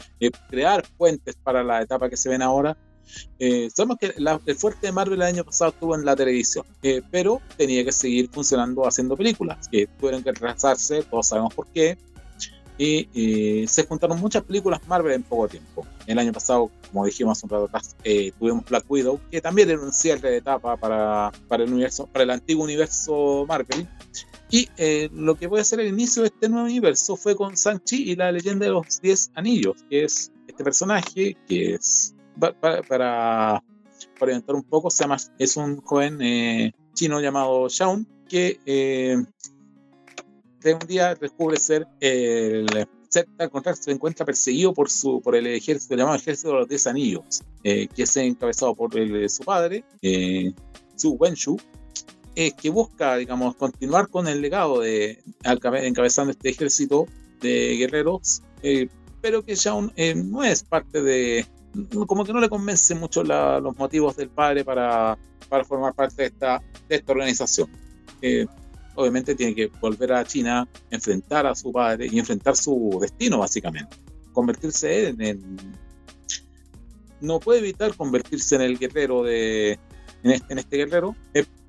crear 0.50 0.84
puentes 0.98 1.36
para 1.36 1.64
la 1.64 1.82
etapa 1.84 2.10
que 2.10 2.18
se 2.18 2.30
ven 2.30 2.42
ahora. 2.42 2.76
sabemos 3.76 3.98
que 4.00 4.14
el 4.18 4.56
fuerte 4.56 4.88
de 4.88 4.94
Marvel 4.94 5.22
el 5.22 5.28
año 5.28 5.44
pasado 5.44 5.72
estuvo 5.72 5.96
en 5.96 6.06
la 6.06 6.16
televisión, 6.16 6.66
pero 7.12 7.40
tenía 7.56 7.86
que 7.86 7.92
seguir 7.92 8.30
funcionando 8.32 8.88
haciendo 8.88 9.16
películas, 9.16 9.68
que 9.68 9.88
tuvieron 10.00 10.24
que 10.24 10.32
retrasarse, 10.32 11.04
todos 11.04 11.28
sabemos 11.28 11.54
por 11.54 11.68
qué, 11.68 11.98
y 12.78 13.66
se 13.68 13.86
juntaron 13.86 14.20
muchas 14.20 14.44
películas 14.44 14.82
Marvel 14.88 15.14
en 15.14 15.24
poco 15.24 15.48
tiempo. 15.48 15.86
El 16.06 16.20
año 16.20 16.34
pasado, 16.34 16.70
como 16.92 17.06
dijimos 17.06 17.44
un 17.44 17.50
rato 17.50 17.66
atrás, 17.66 17.96
eh, 18.04 18.32
tuvimos 18.38 18.66
Black 18.66 18.86
Widow, 18.90 19.20
que 19.32 19.42
también 19.42 19.70
era 19.70 19.82
un 19.82 19.94
cierre 19.94 20.32
de 20.32 20.38
etapa 20.38 20.78
para, 20.78 21.32
para, 21.48 21.64
el, 21.64 21.72
universo, 21.72 22.08
para 22.08 22.24
el 22.24 22.32
antiguo 22.32 22.64
universo 22.64 23.46
Marvel. 23.48 23.88
Y 24.50 24.70
eh, 24.78 25.10
lo 25.14 25.36
que 25.36 25.50
puede 25.50 25.64
ser 25.64 25.80
el 25.80 25.88
inicio 25.88 26.22
de 26.22 26.28
este 26.28 26.50
nuevo 26.50 26.66
universo 26.66 27.16
fue 27.16 27.36
con 27.36 27.54
Shang-Chi 27.54 28.12
y 28.12 28.16
la 28.16 28.32
leyenda 28.32 28.66
de 28.66 28.72
los 28.72 29.02
10 29.02 29.32
anillos, 29.36 29.84
que 29.90 30.04
es 30.04 30.32
este 30.48 30.64
personaje 30.64 31.36
que 31.48 31.76
es, 31.76 32.14
para, 32.40 32.84
para, 32.84 33.64
orientar 34.20 34.56
un 34.56 34.64
poco, 34.64 34.90
se 34.90 35.04
llama, 35.04 35.18
es 35.40 35.58
un 35.58 35.82
joven 35.82 36.22
eh, 36.22 36.72
chino 36.94 37.20
llamado 37.20 37.68
Shaun, 37.68 38.08
que 38.30 38.60
de 38.66 39.26
un 40.66 40.88
día 40.88 41.16
descubre 41.16 41.58
ser 41.58 41.88
el 42.00 42.88
se 43.10 43.92
encuentra 43.92 44.26
perseguido 44.26 44.74
por 44.74 44.90
su 44.90 45.22
por 45.22 45.36
el 45.36 45.46
ejército 45.46 45.96
llamado 45.96 46.16
ejército 46.16 46.50
de 46.50 46.56
los 46.56 46.68
diez 46.68 46.88
anillos 46.88 47.44
eh, 47.64 47.88
que 47.88 48.04
es 48.04 48.18
encabezado 48.18 48.74
por 48.74 48.92
su 49.30 49.44
padre 49.44 49.84
eh, 50.02 50.52
Su 50.96 51.12
Wenshu, 51.12 51.58
eh, 52.36 52.52
que 52.60 52.72
busca, 52.72 53.16
digamos, 53.18 53.56
continuar 53.56 54.08
con 54.08 54.28
el 54.28 54.42
legado 54.42 54.80
de 54.80 55.22
encabezando 55.44 56.32
este 56.32 56.50
ejército 56.50 57.06
de 57.42 57.76
guerreros, 57.78 58.42
eh, 58.64 58.90
pero 59.22 59.44
que 59.44 59.54
ya 59.54 59.74
eh, 59.96 60.16
no 60.16 60.44
es 60.44 60.64
parte 60.64 61.04
de, 61.04 61.46
como 62.08 62.26
que 62.26 62.34
no 62.34 62.40
le 62.40 62.50
convence 62.50 62.96
mucho 62.96 63.24
los 63.24 63.78
motivos 63.78 64.16
del 64.16 64.30
padre 64.30 64.66
para, 64.66 65.16
para 65.48 65.64
formar 65.64 65.94
parte 65.94 66.24
de 66.24 66.28
esta, 66.30 66.60
de 66.90 66.96
esta 66.96 67.12
organización. 67.12 67.70
Obviamente 68.96 69.36
tiene 69.36 69.56
que 69.56 69.68
volver 69.80 70.14
a 70.14 70.26
China, 70.26 70.68
enfrentar 70.92 71.46
a 71.46 71.56
su 71.56 71.72
padre 71.72 72.08
y 72.12 72.20
enfrentar 72.20 72.56
su 72.56 73.00
destino, 73.02 73.40
básicamente. 73.40 73.98
Convertirse 74.32 75.10
en, 75.10 75.22
en 75.22 75.58
no 77.22 77.40
puede 77.40 77.60
evitar 77.60 77.96
convertirse 77.96 78.56
en 78.56 78.62
el 78.62 78.78
guerrero 78.78 79.24
de 79.24 79.80
en 80.24 80.32
este, 80.32 80.54
en 80.54 80.60
este 80.60 80.78
guerrero, 80.78 81.16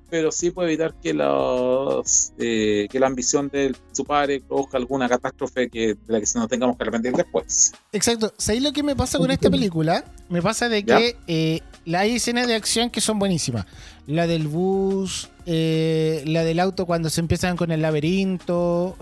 pero 0.09 0.31
sí 0.31 0.51
puede 0.51 0.69
evitar 0.69 0.93
que, 1.01 1.13
los, 1.13 2.33
eh, 2.37 2.87
que 2.89 2.99
la 2.99 3.07
ambición 3.07 3.49
de 3.49 3.75
su 3.91 4.05
padre 4.05 4.41
produzca 4.47 4.77
alguna 4.77 5.09
catástrofe 5.09 5.69
que, 5.69 5.95
de 5.95 5.97
la 6.07 6.19
que 6.19 6.25
nos 6.35 6.47
tengamos 6.47 6.77
que 6.77 6.83
arrepentir 6.83 7.13
después. 7.13 7.73
Exacto. 7.91 8.33
¿Sabéis 8.37 8.63
lo 8.63 8.71
que 8.71 8.83
me 8.83 8.95
pasa 8.95 9.17
con 9.17 9.31
esta 9.31 9.49
película? 9.49 10.05
Me 10.29 10.41
pasa 10.41 10.69
de 10.69 10.85
que 10.85 11.17
eh, 11.27 11.61
hay 11.93 12.15
escenas 12.15 12.47
de 12.47 12.55
acción 12.55 12.89
que 12.89 13.01
son 13.01 13.19
buenísimas. 13.19 13.65
La 14.07 14.27
del 14.27 14.47
bus, 14.47 15.29
eh, 15.45 16.23
la 16.25 16.43
del 16.43 16.59
auto 16.59 16.85
cuando 16.85 17.09
se 17.09 17.21
empiezan 17.21 17.57
con 17.57 17.71
el 17.71 17.81
laberinto, 17.81 18.95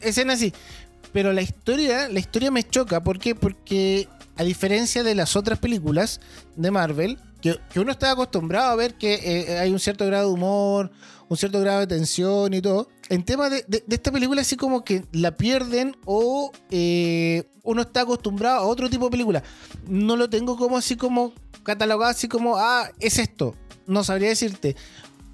escenas 0.00 0.36
así. 0.36 0.52
Pero 1.12 1.32
la 1.32 1.42
historia, 1.42 2.08
la 2.08 2.20
historia 2.20 2.50
me 2.50 2.62
choca. 2.62 3.02
¿Por 3.02 3.18
qué? 3.18 3.34
Porque 3.34 4.08
a 4.36 4.44
diferencia 4.44 5.02
de 5.02 5.14
las 5.14 5.36
otras 5.36 5.58
películas 5.58 6.20
de 6.56 6.70
Marvel, 6.70 7.18
que, 7.40 7.58
uno 7.76 7.92
está 7.92 8.12
acostumbrado 8.12 8.70
a 8.70 8.76
ver 8.76 8.94
que 8.94 9.14
eh, 9.14 9.58
hay 9.58 9.70
un 9.70 9.80
cierto 9.80 10.06
grado 10.06 10.28
de 10.28 10.34
humor, 10.34 10.90
un 11.28 11.36
cierto 11.36 11.60
grado 11.60 11.80
de 11.80 11.86
tensión 11.86 12.54
y 12.54 12.62
todo. 12.62 12.88
En 13.12 13.24
tema 13.24 13.50
de, 13.50 13.62
esta 13.90 14.10
película, 14.10 14.40
así 14.40 14.56
como 14.56 14.84
que 14.84 15.04
la 15.12 15.36
pierden 15.36 15.94
o 16.06 16.50
eh, 16.70 17.44
uno 17.62 17.82
está 17.82 18.00
acostumbrado 18.00 18.60
a 18.60 18.62
otro 18.62 18.88
tipo 18.88 19.04
de 19.04 19.10
película. 19.10 19.42
No 19.86 20.16
lo 20.16 20.30
tengo 20.30 20.56
como 20.56 20.78
así 20.78 20.96
como 20.96 21.34
catalogado, 21.62 22.10
así 22.10 22.26
como, 22.26 22.56
ah, 22.56 22.90
es 23.00 23.18
esto. 23.18 23.54
No 23.86 24.02
sabría 24.02 24.30
decirte. 24.30 24.76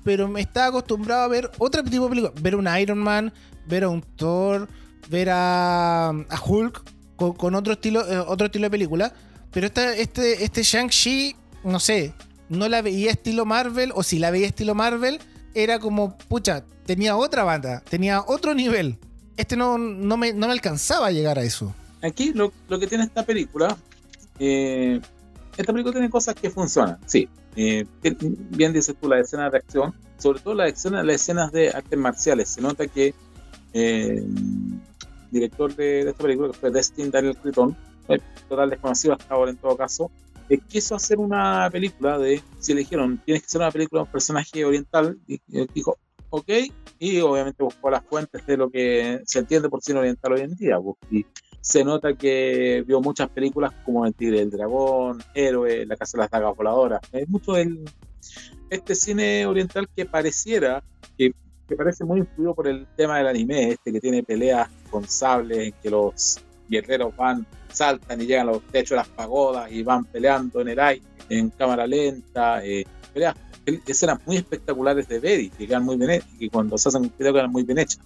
Pero 0.02 0.26
me 0.26 0.40
está 0.40 0.66
acostumbrado 0.66 1.22
a 1.22 1.28
ver 1.28 1.52
otro 1.58 1.84
tipo 1.84 2.02
de 2.04 2.08
película. 2.08 2.32
Ver 2.42 2.56
un 2.56 2.66
Iron 2.80 2.98
Man, 2.98 3.32
ver 3.68 3.84
a 3.84 3.88
un 3.90 4.02
Thor, 4.02 4.68
ver 5.08 5.28
a, 5.30 6.12
Hulk 6.46 6.82
con, 7.14 7.54
otro, 7.54 7.74
estilo, 7.74 8.00
eh, 8.10 8.18
otro 8.18 8.46
estilo 8.46 8.64
de 8.64 8.70
película. 8.70 9.14
Pero 9.52 9.68
este, 9.68 10.42
este 10.42 10.62
Shang-Chi 10.64 11.36
no 11.62 11.78
sé, 11.78 12.12
no 12.48 12.68
la 12.68 12.82
veía 12.82 13.12
estilo 13.12 13.44
Marvel, 13.44 13.92
o 13.94 14.02
si 14.02 14.18
la 14.18 14.32
veía 14.32 14.48
estilo 14.48 14.74
Marvel, 14.74 15.20
era 15.62 15.78
como, 15.78 16.16
pucha, 16.16 16.64
tenía 16.86 17.16
otra 17.16 17.44
banda, 17.44 17.82
tenía 17.88 18.22
otro 18.26 18.54
nivel. 18.54 18.98
Este 19.36 19.56
no, 19.56 19.78
no, 19.78 20.16
me, 20.16 20.32
no 20.32 20.46
me 20.46 20.52
alcanzaba 20.52 21.08
a 21.08 21.10
llegar 21.10 21.38
a 21.38 21.42
eso. 21.42 21.74
Aquí 22.02 22.32
lo, 22.32 22.52
que 22.78 22.86
tiene 22.86 23.04
esta 23.04 23.24
película, 23.24 23.76
eh, 24.38 25.00
esta 25.56 25.72
película 25.72 25.92
tiene 25.92 26.10
cosas 26.10 26.34
que 26.34 26.50
funcionan, 26.50 26.98
sí. 27.06 27.28
Eh, 27.56 27.84
bien 28.50 28.72
dices 28.72 28.94
tú, 29.00 29.08
la 29.08 29.18
escena 29.18 29.50
de 29.50 29.58
acción, 29.58 29.92
sobre 30.16 30.40
todo 30.40 30.54
las 30.54 30.72
escenas, 30.72 31.04
las 31.04 31.16
escenas 31.16 31.50
de 31.50 31.70
artes 31.70 31.98
marciales. 31.98 32.48
Se 32.50 32.60
nota 32.60 32.86
que 32.86 33.14
eh, 33.72 34.18
el 34.18 34.80
director 35.30 35.74
de, 35.74 36.08
esta 36.08 36.22
película, 36.22 36.52
que 36.52 36.58
fue 36.58 36.70
Destin 36.70 37.10
Daniel 37.10 37.36
Criton, 37.36 37.76
total 38.48 38.70
desconocido 38.70 39.14
hasta 39.14 39.34
ahora 39.34 39.50
en 39.50 39.56
todo 39.56 39.76
caso, 39.76 40.10
quiso 40.56 40.94
hacer 40.94 41.18
una 41.18 41.68
película 41.70 42.18
de, 42.18 42.42
si 42.58 42.72
le 42.72 42.80
dijeron, 42.80 43.20
tienes 43.24 43.42
que 43.42 43.46
hacer 43.46 43.60
una 43.60 43.70
película 43.70 44.00
de 44.00 44.06
un 44.06 44.12
personaje 44.12 44.64
oriental, 44.64 45.18
y, 45.26 45.40
dijo, 45.74 45.98
ok, 46.30 46.48
y 46.98 47.20
obviamente 47.20 47.62
buscó 47.62 47.90
las 47.90 48.04
fuentes 48.04 48.46
de 48.46 48.56
lo 48.56 48.70
que 48.70 49.20
se 49.26 49.40
entiende 49.40 49.68
por 49.68 49.82
cine 49.82 49.98
oriental 49.98 50.32
hoy 50.32 50.40
en 50.40 50.56
día. 50.56 50.78
Pues, 50.80 50.96
y 51.10 51.26
se 51.60 51.84
nota 51.84 52.14
que 52.14 52.82
vio 52.86 53.00
muchas 53.00 53.28
películas 53.28 53.72
como 53.84 54.06
El 54.06 54.14
Tigre 54.14 54.38
del 54.38 54.50
Dragón, 54.50 55.22
Héroe, 55.34 55.84
La 55.84 55.96
Casa 55.96 56.16
de 56.16 56.22
las 56.22 56.30
Dagas 56.30 56.56
Voladoras. 56.56 57.00
Es 57.12 57.28
mucho 57.28 57.56
el, 57.56 57.84
este 58.70 58.94
cine 58.94 59.44
oriental 59.46 59.88
que 59.94 60.06
pareciera, 60.06 60.82
que, 61.16 61.32
que 61.68 61.76
parece 61.76 62.04
muy 62.04 62.20
influido 62.20 62.54
por 62.54 62.68
el 62.68 62.86
tema 62.96 63.18
del 63.18 63.26
anime, 63.26 63.72
este 63.72 63.92
que 63.92 64.00
tiene 64.00 64.22
peleas 64.22 64.68
con 64.90 65.06
sables, 65.06 65.74
que 65.82 65.90
los 65.90 66.40
guerreros 66.68 67.16
van 67.16 67.46
saltan 67.72 68.20
y 68.20 68.26
llegan 68.26 68.48
a 68.48 68.52
los 68.52 68.62
techos 68.64 68.90
de 68.90 68.96
las 68.96 69.08
pagodas 69.08 69.70
y 69.70 69.82
van 69.82 70.04
peleando 70.04 70.60
en 70.60 70.68
el 70.68 70.80
aire, 70.80 71.04
en 71.28 71.50
cámara 71.50 71.86
lenta, 71.86 72.64
eh, 72.64 72.84
peleas, 73.12 73.36
escenas 73.86 74.18
muy 74.26 74.36
espectaculares 74.36 75.08
de 75.08 75.20
ver 75.20 75.40
y 75.40 75.50
que 75.50 75.78
muy 75.78 75.96
bien 75.96 76.22
y 76.38 76.48
cuando 76.48 76.78
se 76.78 76.88
hacen 76.88 77.12
video 77.18 77.34
quedan 77.34 77.52
muy 77.52 77.62
bien 77.64 77.78
hechas. 77.78 78.00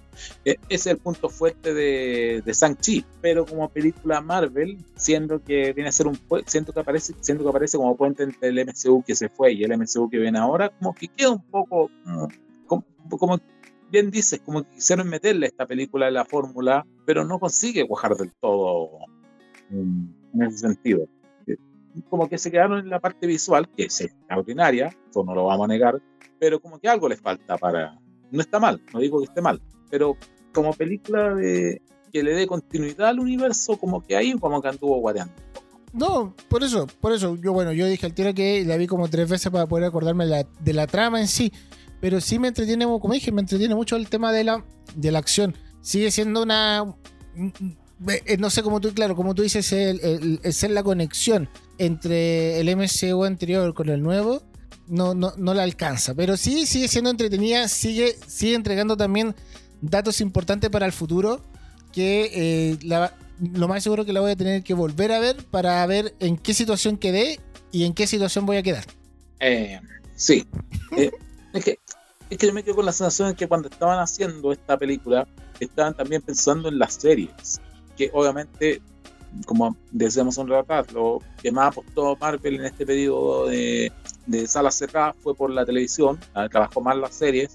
Eh, 0.44 0.56
ese 0.68 0.74
es 0.74 0.86
el 0.88 0.98
punto 0.98 1.28
fuerte 1.28 1.72
de, 1.72 2.42
de 2.44 2.52
Shang-Chi, 2.52 3.04
pero 3.20 3.46
como 3.46 3.68
película 3.68 4.20
Marvel, 4.20 4.78
siendo 4.96 5.42
que 5.42 5.72
viene 5.72 5.88
a 5.88 5.92
ser 5.92 6.06
un 6.06 6.18
siento 6.46 6.72
que 6.72 6.80
aparece, 6.80 7.14
siento 7.20 7.44
que 7.44 7.50
aparece 7.50 7.76
como 7.76 7.96
puente 7.96 8.24
entre 8.24 8.48
el 8.48 8.66
MCU 8.66 9.02
que 9.06 9.14
se 9.14 9.28
fue 9.28 9.52
y 9.52 9.64
el 9.64 9.76
MCU 9.76 10.10
que 10.10 10.18
viene 10.18 10.38
ahora, 10.38 10.70
como 10.70 10.94
que 10.94 11.08
queda 11.08 11.30
un 11.30 11.42
poco 11.42 11.90
mm, 12.04 12.26
como 12.66 13.38
bien 13.92 14.10
dices, 14.10 14.40
como 14.44 14.62
que 14.64 14.70
quisieron 14.70 15.08
meterle 15.08 15.46
esta 15.46 15.66
película 15.66 16.08
en 16.08 16.14
la 16.14 16.24
fórmula, 16.24 16.84
pero 17.04 17.24
no 17.24 17.38
consigue 17.38 17.86
cuajar 17.86 18.16
del 18.16 18.32
todo 18.40 18.90
en 19.70 20.42
ese 20.42 20.58
sentido. 20.58 21.06
Eh, 21.46 21.56
como 22.08 22.28
que 22.28 22.38
se 22.38 22.50
quedaron 22.50 22.80
en 22.80 22.88
la 22.88 22.98
parte 22.98 23.26
visual, 23.26 23.68
que 23.68 23.84
es 23.84 24.00
extraordinaria, 24.00 24.96
eso 25.10 25.22
no 25.22 25.34
lo 25.34 25.44
vamos 25.44 25.66
a 25.66 25.68
negar, 25.68 26.02
pero 26.40 26.58
como 26.58 26.80
que 26.80 26.88
algo 26.88 27.08
les 27.08 27.20
falta 27.20 27.56
para... 27.58 27.98
No 28.30 28.40
está 28.40 28.58
mal, 28.58 28.80
no 28.94 29.00
digo 29.00 29.18
que 29.18 29.26
esté 29.26 29.42
mal, 29.42 29.60
pero 29.90 30.16
como 30.54 30.72
película 30.72 31.34
de, 31.34 31.82
que 32.10 32.22
le 32.22 32.32
dé 32.32 32.46
continuidad 32.46 33.08
al 33.08 33.20
universo, 33.20 33.76
como 33.76 34.00
que 34.00 34.16
ahí 34.16 34.32
como 34.32 34.62
que 34.62 34.68
anduvo 34.68 34.96
guareando. 35.00 35.34
No, 35.92 36.34
por 36.48 36.64
eso, 36.64 36.86
por 37.02 37.12
eso, 37.12 37.36
yo 37.36 37.52
bueno, 37.52 37.72
yo 37.72 37.84
dije 37.84 38.06
al 38.06 38.14
tiro 38.14 38.32
que 38.32 38.64
la 38.64 38.78
vi 38.78 38.86
como 38.86 39.08
tres 39.08 39.28
veces 39.28 39.52
para 39.52 39.66
poder 39.66 39.84
acordarme 39.84 40.24
de 40.26 40.72
la 40.72 40.86
trama 40.86 41.20
en 41.20 41.28
sí, 41.28 41.52
pero 42.02 42.20
sí 42.20 42.40
me 42.40 42.48
entretiene, 42.48 42.84
como 42.84 43.14
dije, 43.14 43.30
me 43.30 43.42
entretiene 43.42 43.76
mucho 43.76 43.94
el 43.94 44.08
tema 44.08 44.32
de 44.32 44.42
la, 44.42 44.64
de 44.96 45.12
la 45.12 45.20
acción. 45.20 45.54
Sigue 45.82 46.10
siendo 46.10 46.42
una, 46.42 46.96
eh, 48.08 48.36
no 48.40 48.50
sé 48.50 48.64
cómo 48.64 48.80
tú, 48.80 48.92
claro, 48.92 49.14
como 49.14 49.36
tú 49.36 49.42
dices, 49.42 49.72
el, 49.72 50.40
ser 50.50 50.72
la 50.72 50.82
conexión 50.82 51.48
entre 51.78 52.58
el 52.58 52.76
MCU 52.76 53.22
anterior 53.22 53.72
con 53.72 53.88
el 53.88 54.02
nuevo, 54.02 54.42
no, 54.88 55.14
no, 55.14 55.32
no 55.36 55.54
la 55.54 55.62
alcanza. 55.62 56.12
Pero 56.12 56.36
sí 56.36 56.66
sigue 56.66 56.88
siendo 56.88 57.08
entretenida, 57.08 57.68
sigue, 57.68 58.16
sigue 58.26 58.56
entregando 58.56 58.96
también 58.96 59.36
datos 59.80 60.20
importantes 60.20 60.70
para 60.70 60.86
el 60.86 60.92
futuro, 60.92 61.40
que 61.92 62.32
eh, 62.82 63.10
lo 63.38 63.68
más 63.68 63.80
seguro 63.84 64.04
que 64.04 64.12
la 64.12 64.18
voy 64.18 64.32
a 64.32 64.36
tener 64.36 64.64
que 64.64 64.74
volver 64.74 65.12
a 65.12 65.20
ver 65.20 65.36
para 65.52 65.86
ver 65.86 66.16
en 66.18 66.36
qué 66.36 66.52
situación 66.52 66.96
quedé 66.96 67.38
y 67.70 67.84
en 67.84 67.94
qué 67.94 68.08
situación 68.08 68.44
voy 68.44 68.56
a 68.56 68.64
quedar. 68.64 68.86
Eh, 69.38 69.78
sí. 70.16 70.48
Es, 71.52 71.64
que, 71.64 71.78
es 72.30 72.38
que 72.38 72.46
yo 72.46 72.52
me 72.52 72.62
quedo 72.62 72.76
con 72.76 72.86
la 72.86 72.92
sensación 72.92 73.28
de 73.28 73.34
que 73.34 73.48
cuando 73.48 73.68
estaban 73.68 73.98
haciendo 73.98 74.52
esta 74.52 74.78
película, 74.78 75.26
estaban 75.60 75.94
también 75.94 76.22
pensando 76.22 76.68
en 76.68 76.78
las 76.78 76.94
series 76.94 77.60
que 77.96 78.10
obviamente, 78.12 78.82
como 79.46 79.76
decíamos 79.90 80.38
un 80.38 80.52
atrás, 80.52 80.92
lo 80.92 81.18
que 81.42 81.52
más 81.52 81.68
apostó 81.68 82.16
Marvel 82.16 82.56
en 82.56 82.64
este 82.64 82.86
periodo 82.86 83.46
de, 83.48 83.92
de 84.26 84.46
salas 84.46 84.76
cerradas 84.76 85.16
fue 85.20 85.34
por 85.34 85.50
la 85.50 85.64
televisión, 85.64 86.18
trabajó 86.50 86.80
más 86.80 86.96
las 86.96 87.14
series. 87.14 87.52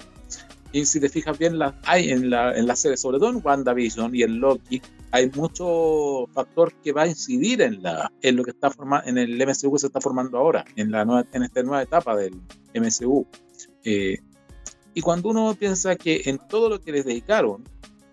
Y 0.73 0.85
si 0.85 0.99
te 0.99 1.07
fijas 1.07 1.37
bien, 1.37 1.57
las 1.57 1.73
hay 1.85 2.11
en 2.11 2.29
la, 2.29 2.55
en 2.55 2.67
la 2.67 2.75
serie, 2.75 2.97
sobre 2.97 3.19
todo 3.19 3.29
en 3.29 3.41
WandaVision 3.43 4.13
y 4.13 4.23
en 4.23 4.39
Loki, 4.39 4.81
hay 5.11 5.31
mucho 5.31 6.27
factor 6.33 6.73
que 6.83 6.91
va 6.91 7.03
a 7.03 7.07
incidir 7.07 7.61
en, 7.61 7.81
la, 7.81 8.11
en 8.21 8.35
lo 8.35 8.43
que 8.43 8.51
está 8.51 8.69
formando, 8.69 9.07
en 9.07 9.17
el 9.17 9.37
MCU 9.37 9.71
que 9.71 9.79
se 9.79 9.87
está 9.87 10.01
formando 10.01 10.37
ahora, 10.37 10.65
en, 10.75 10.91
la 10.91 11.05
nueva, 11.05 11.25
en 11.31 11.43
esta 11.43 11.63
nueva 11.63 11.81
etapa 11.81 12.17
del 12.17 12.35
MCU. 12.75 13.25
Eh, 13.89 14.19
y 14.93 15.01
cuando 15.01 15.29
uno 15.29 15.55
piensa 15.57 15.95
que 15.95 16.23
en 16.25 16.39
todo 16.49 16.67
lo 16.67 16.81
que 16.81 16.91
les 16.91 17.05
dedicaron, 17.05 17.63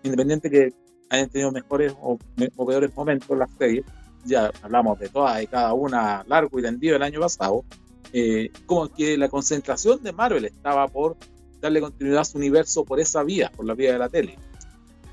independiente 0.03 0.49
que 0.49 0.73
hayan 1.09 1.27
tenido 1.27 1.51
mejores 1.51 1.93
o, 2.01 2.17
peores 2.65 2.95
momentos 2.95 3.29
en 3.29 3.39
las 3.39 3.51
series, 3.59 3.85
ya 4.23 4.51
hablamos 4.61 4.97
de 4.99 5.09
todas 5.09 5.43
y 5.43 5.47
cada 5.47 5.73
una 5.73 6.23
largo 6.27 6.59
y 6.59 6.61
tendido 6.61 6.95
el 6.95 7.03
año 7.03 7.19
pasado, 7.19 7.65
eh, 8.13 8.51
como 8.65 8.87
que 8.87 9.17
la 9.17 9.27
concentración 9.27 10.01
de 10.01 10.13
Marvel 10.13 10.45
estaba 10.45 10.87
por 10.87 11.17
darle 11.59 11.81
continuidad 11.81 12.21
a 12.21 12.25
su 12.25 12.37
universo 12.37 12.85
por 12.85 13.01
esa 13.01 13.23
vía, 13.23 13.51
por 13.53 13.65
la 13.65 13.73
vía 13.73 13.91
de 13.91 13.99
la 13.99 14.07
tele. 14.07 14.39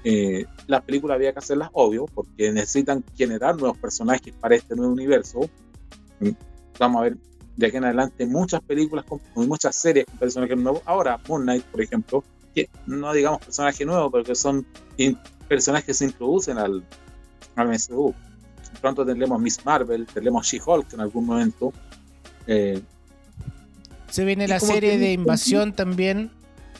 Eh, 0.04 0.44
las 0.68 0.82
películas 0.82 1.16
había 1.16 1.32
que 1.32 1.40
hacerlas 1.40 1.70
obvio, 1.72 2.06
porque 2.06 2.52
necesitan 2.52 3.04
generar 3.16 3.56
nuevos 3.56 3.78
personajes 3.78 4.32
para 4.40 4.54
este 4.54 4.76
nuevo 4.76 4.92
universo. 4.92 5.40
Mm, 6.20 6.30
vamos 6.78 7.00
a 7.00 7.02
ver 7.02 7.16
de 7.56 7.66
aquí 7.66 7.76
en 7.76 7.84
adelante 7.84 8.26
muchas 8.26 8.60
películas 8.62 9.04
con, 9.04 9.20
muchas 9.46 9.76
series 9.76 10.06
con 10.06 10.18
personajes 10.18 10.56
nuevos. 10.56 10.82
Ahora, 10.86 11.18
Moon 11.28 11.42
Knight, 11.42 11.64
por 11.64 11.80
ejemplo, 11.82 12.24
que 12.54 12.68
no 12.86 13.12
digamos 13.12 13.40
personajes 13.40 13.86
nuevos, 13.86 14.10
pero 14.12 14.24
que 14.24 14.34
son 14.34 14.66
personajes 15.48 15.86
que 15.86 15.94
se 15.94 16.04
introducen 16.06 16.58
al, 16.58 16.82
al 17.56 17.68
MCU. 17.68 18.14
Pronto 18.80 19.04
tendremos 19.04 19.40
Miss 19.40 19.64
Marvel, 19.64 20.06
tendremos 20.06 20.46
She-Hulk 20.46 20.92
en 20.94 21.00
algún 21.00 21.26
momento. 21.26 21.72
Eh, 22.46 22.80
Se 24.08 24.24
viene 24.24 24.48
la 24.48 24.60
serie 24.60 24.92
que- 24.92 24.98
de 24.98 25.12
invasión 25.12 25.74
también. 25.74 26.30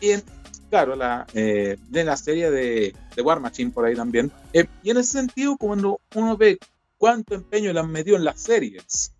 Y 0.00 0.11
en- 0.11 0.23
claro, 0.71 0.97
la, 0.97 1.26
eh, 1.35 1.76
de 1.91 2.05
la 2.05 2.17
serie 2.17 2.50
de, 2.50 2.95
de 3.14 3.23
War 3.23 3.41
Machine 3.41 3.71
por 3.71 3.85
ahí 3.85 3.95
también. 3.95 4.33
Eh, 4.52 4.64
y 4.83 4.91
en 4.91 4.97
ese 4.97 5.12
sentido, 5.12 5.57
cuando 5.59 6.00
uno 6.14 6.37
ve 6.37 6.59
cuánto 6.99 7.35
empeño 7.35 7.73
le 7.73 7.81
han 7.81 7.91
metido 7.91 8.17
en 8.17 8.25
las 8.25 8.41
series 8.41 9.12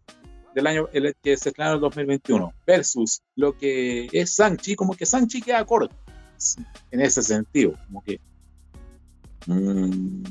del 0.55 0.67
año 0.67 0.89
que 1.23 1.37
se 1.37 1.49
estrenaron 1.51 1.75
en 1.75 1.77
el 1.77 1.81
2021 1.83 2.53
versus 2.67 3.21
lo 3.37 3.57
que 3.57 4.09
es 4.13 4.35
Sanchi, 4.35 4.75
como 4.77 4.95
que 4.95 5.07
Sanchi 5.07 5.41
queda 5.43 5.65
corto 5.65 5.95
en 6.91 7.01
ese 7.01 7.23
sentido, 7.23 7.75
como 7.87 8.03
que 8.03 8.21
mm, 9.47 10.23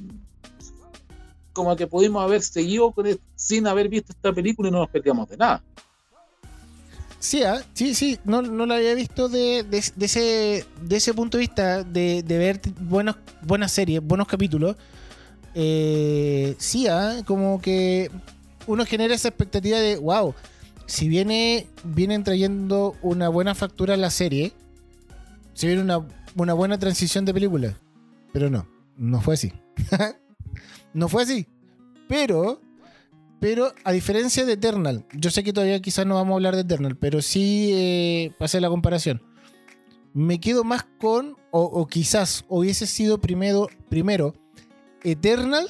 como 1.54 1.76
que 1.76 1.88
pudimos 1.88 2.24
haber 2.24 2.42
seguido 2.42 2.94
el- 3.04 3.20
sin 3.36 3.68
haber 3.68 3.90
visto 3.90 4.14
esta 4.14 4.32
película 4.32 4.70
y 4.70 4.72
no 4.72 4.80
nos 4.80 4.90
perdíamos 4.90 5.28
de 5.30 5.38
nada. 5.38 5.62
Sí, 7.20 7.44
ah, 7.44 7.62
sí, 7.74 7.94
sí, 7.94 8.18
no, 8.24 8.42
no 8.42 8.66
lo 8.66 8.74
había 8.74 8.96
visto 8.96 9.30
de, 9.30 9.64
de- 9.64 9.78
ese, 9.78 10.66
de 10.82 10.96
ese 10.96 11.14
punto 11.14 11.38
de 11.38 11.42
vista, 11.42 11.84
de, 11.84 12.24
de 12.24 12.38
ver 12.38 12.62
buenos, 12.80 13.16
buenas 13.44 13.72
series, 13.72 14.02
buenos 14.02 14.28
capítulos. 14.28 14.76
Eh, 15.54 16.56
sí, 16.58 16.88
ah, 16.88 17.22
como 17.26 17.62
que 17.62 18.10
uno 18.68 18.86
genera 18.86 19.14
esa 19.14 19.30
expectativa 19.30 19.78
de, 19.80 19.98
wow, 19.98 20.34
si 20.86 21.08
viene, 21.08 21.68
vienen 21.84 22.24
trayendo 22.24 22.96
una 23.02 23.30
buena 23.30 23.56
factura 23.56 23.94
a 23.94 23.98
la 23.98 24.10
serie, 24.10 24.54
si 25.54 25.68
viene 25.68 25.82
una, 25.82 26.06
una 26.36 26.54
buena 26.54 26.78
transición 26.78 27.26
de 27.26 27.34
película. 27.34 27.78
Pero 28.34 28.50
no, 28.50 28.68
no 28.98 29.22
fue 29.22 29.36
así. 29.36 29.54
no 30.94 31.08
fue 31.08 31.24
así. 31.24 31.48
Pero 32.08 32.60
pero 33.42 33.74
a 33.84 33.92
diferencia 33.92 34.46
de 34.46 34.54
Eternal, 34.54 35.04
yo 35.14 35.32
sé 35.32 35.44
que 35.44 35.52
todavía 35.52 35.82
quizás 35.82 36.06
no 36.06 36.14
vamos 36.14 36.34
a 36.34 36.36
hablar 36.36 36.54
de 36.54 36.62
Eternal, 36.62 36.96
pero 36.96 37.24
sí 37.24 37.72
eh, 37.74 38.36
hacer 38.40 38.62
la 38.62 38.70
comparación. 38.70 39.24
Me 40.14 40.40
quedo 40.40 40.64
más 40.64 40.86
con, 41.00 41.38
o, 41.50 41.64
o 41.64 41.88
quizás 41.88 42.46
hubiese 42.50 42.86
sido 42.86 43.20
primero, 43.20 43.68
primero 43.90 44.36
Eternal 45.04 45.68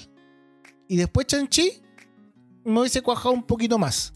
y 0.89 0.97
después 0.97 1.27
Chanchi, 1.27 1.81
me 2.63 2.79
hubiese 2.79 3.01
cuajado 3.01 3.33
un 3.33 3.43
poquito 3.43 3.77
más. 3.77 4.13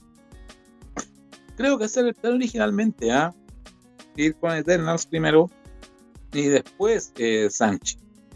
creo 1.56 1.78
que 1.78 1.86
hacer 1.86 2.06
el 2.06 2.14
plan 2.14 2.34
originalmente, 2.34 3.12
¿ah? 3.12 3.34
Ir 4.16 4.36
con 4.36 4.54
Eternals 4.54 5.06
primero 5.06 5.50
y 6.36 6.48
después 6.48 7.14
eh. 7.18 7.50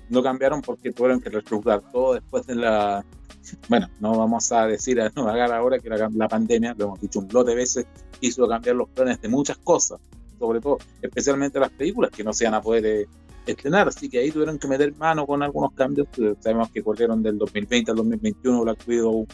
Lo 0.09 0.23
cambiaron 0.23 0.61
porque 0.61 0.91
tuvieron 0.91 1.21
que 1.21 1.29
reestructurar 1.29 1.81
todo 1.91 2.15
después 2.15 2.47
de 2.47 2.55
la. 2.55 3.05
Bueno, 3.67 3.87
no 3.99 4.17
vamos 4.17 4.51
a 4.51 4.65
decir 4.65 4.99
a 5.01 5.11
no 5.15 5.27
hagar 5.27 5.51
ahora 5.51 5.79
que 5.79 5.89
la, 5.89 6.27
pandemia, 6.27 6.75
lo 6.77 6.85
hemos 6.85 7.01
dicho 7.01 7.19
un 7.19 7.27
lote 7.31 7.51
de 7.51 7.57
veces, 7.57 7.85
hizo 8.21 8.47
cambiar 8.47 8.75
los 8.75 8.89
planes 8.89 9.21
de 9.21 9.27
muchas 9.27 9.57
cosas, 9.57 9.99
sobre 10.39 10.61
todo, 10.61 10.77
especialmente 11.01 11.59
las 11.59 11.71
películas 11.71 12.11
que 12.11 12.23
no 12.23 12.33
se 12.33 12.45
iban 12.45 12.55
a 12.55 12.61
poder 12.61 12.85
eh, 12.85 13.07
estrenar, 13.45 13.87
así 13.87 14.09
que 14.09 14.19
ahí 14.19 14.31
tuvieron 14.31 14.57
que 14.57 14.67
meter 14.67 14.95
mano 14.95 15.25
con 15.25 15.43
algunos 15.43 15.73
cambios. 15.73 16.07
que 16.09 16.35
Sabemos 16.39 16.69
que 16.71 16.81
corrieron 16.83 17.21
del 17.21 17.37
2020 17.37 17.91
al 17.91 17.97
2021 17.97 18.61
Black 18.61 18.79
Widow, 18.87 19.27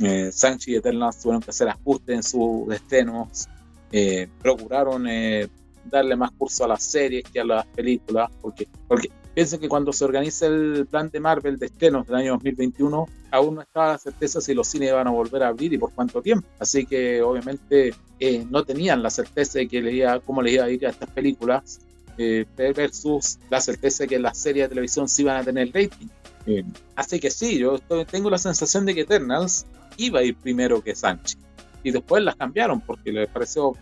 eh, 0.00 0.30
Sanchi 0.32 0.72
y 0.72 0.76
Eternals 0.76 1.20
tuvieron 1.20 1.42
que 1.42 1.50
hacer 1.50 1.68
ajustes 1.68 2.16
en 2.16 2.22
sus 2.22 2.72
estrenos, 2.74 3.48
eh, 3.92 4.28
procuraron 4.40 5.06
eh, 5.08 5.48
darle 5.84 6.16
más 6.16 6.30
curso 6.32 6.64
a 6.64 6.68
las 6.68 6.82
series 6.82 7.24
que 7.24 7.40
a 7.40 7.44
las 7.44 7.66
películas, 7.66 8.30
porque, 8.40 8.66
porque 8.88 9.10
piensen 9.34 9.60
que 9.60 9.68
cuando 9.68 9.92
se 9.92 10.04
organiza 10.04 10.46
el 10.46 10.86
plan 10.90 11.10
de 11.10 11.20
Marvel 11.20 11.58
de 11.58 11.66
estrenos 11.66 12.06
del 12.06 12.16
año 12.16 12.32
2021, 12.32 13.06
aún 13.30 13.54
no 13.56 13.62
estaba 13.62 13.92
la 13.92 13.98
certeza 13.98 14.40
si 14.40 14.54
los 14.54 14.68
cines 14.68 14.90
iban 14.90 15.06
a 15.06 15.10
volver 15.10 15.42
a 15.42 15.48
abrir 15.48 15.72
y 15.72 15.78
por 15.78 15.92
cuánto 15.92 16.22
tiempo. 16.22 16.46
Así 16.58 16.86
que 16.86 17.20
obviamente 17.22 17.92
eh, 18.20 18.46
no 18.48 18.64
tenían 18.64 19.02
la 19.02 19.10
certeza 19.10 19.58
de 19.58 19.68
que 19.68 19.82
le 19.82 19.92
iba, 19.92 20.20
cómo 20.20 20.40
les 20.40 20.54
iba 20.54 20.64
a 20.64 20.70
ir 20.70 20.86
a 20.86 20.90
estas 20.90 21.10
películas 21.10 21.80
eh, 22.16 22.46
versus 22.56 23.38
la 23.50 23.60
certeza 23.60 24.04
de 24.04 24.08
que 24.08 24.18
las 24.18 24.38
series 24.38 24.66
de 24.66 24.68
televisión 24.68 25.08
sí 25.08 25.22
iban 25.22 25.36
a 25.36 25.44
tener 25.44 25.68
rating. 25.68 26.06
Eh, 26.46 26.64
así 26.94 27.18
que 27.18 27.30
sí, 27.30 27.58
yo 27.58 27.78
tengo 28.10 28.30
la 28.30 28.38
sensación 28.38 28.86
de 28.86 28.94
que 28.94 29.00
Eternals 29.02 29.66
iba 29.96 30.20
a 30.20 30.22
ir 30.22 30.36
primero 30.36 30.82
que 30.82 30.94
Sanchi. 30.94 31.36
Y 31.82 31.90
después 31.90 32.22
las 32.22 32.36
cambiaron 32.36 32.80
porque 32.80 33.12
les 33.12 33.28
pareció 33.28 33.72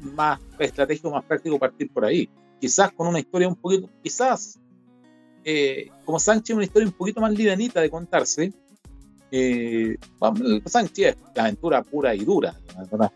más 0.00 0.40
estratégico, 0.58 1.10
más 1.10 1.24
práctico 1.24 1.58
partir 1.58 1.90
por 1.92 2.04
ahí. 2.04 2.28
Quizás 2.60 2.92
con 2.92 3.06
una 3.06 3.20
historia 3.20 3.48
un 3.48 3.56
poquito, 3.56 3.88
quizás 4.02 4.58
eh, 5.44 5.88
como 6.04 6.18
Sanchi 6.18 6.52
es 6.52 6.56
una 6.56 6.64
historia 6.64 6.88
un 6.88 6.94
poquito 6.94 7.20
más 7.20 7.32
livianita 7.32 7.80
de 7.80 7.90
contarse. 7.90 8.52
Eh, 9.30 9.96
Sanchi 10.66 11.04
es 11.04 11.16
la 11.34 11.44
aventura 11.44 11.82
pura 11.82 12.14
y 12.14 12.24
dura, 12.24 12.58
verdad. 12.90 13.12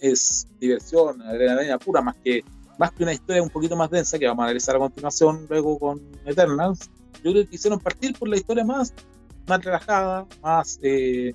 Es 0.00 0.46
diversión, 0.58 1.22
adrenalina 1.22 1.78
pura, 1.78 2.02
más 2.02 2.16
que, 2.22 2.44
más 2.78 2.92
que 2.92 3.02
una 3.02 3.12
historia 3.12 3.42
un 3.42 3.50
poquito 3.50 3.76
más 3.76 3.90
densa 3.90 4.18
que 4.18 4.26
vamos 4.26 4.42
a 4.42 4.46
analizar 4.46 4.76
a 4.76 4.78
continuación 4.78 5.46
luego 5.48 5.78
con 5.78 6.00
Eternals. 6.24 6.90
Yo 7.22 7.32
creo 7.32 7.44
que 7.44 7.50
quisieron 7.50 7.80
partir 7.80 8.18
por 8.18 8.28
la 8.28 8.36
historia 8.36 8.64
más, 8.64 8.94
más 9.46 9.64
relajada, 9.64 10.26
más, 10.42 10.78
eh, 10.82 11.34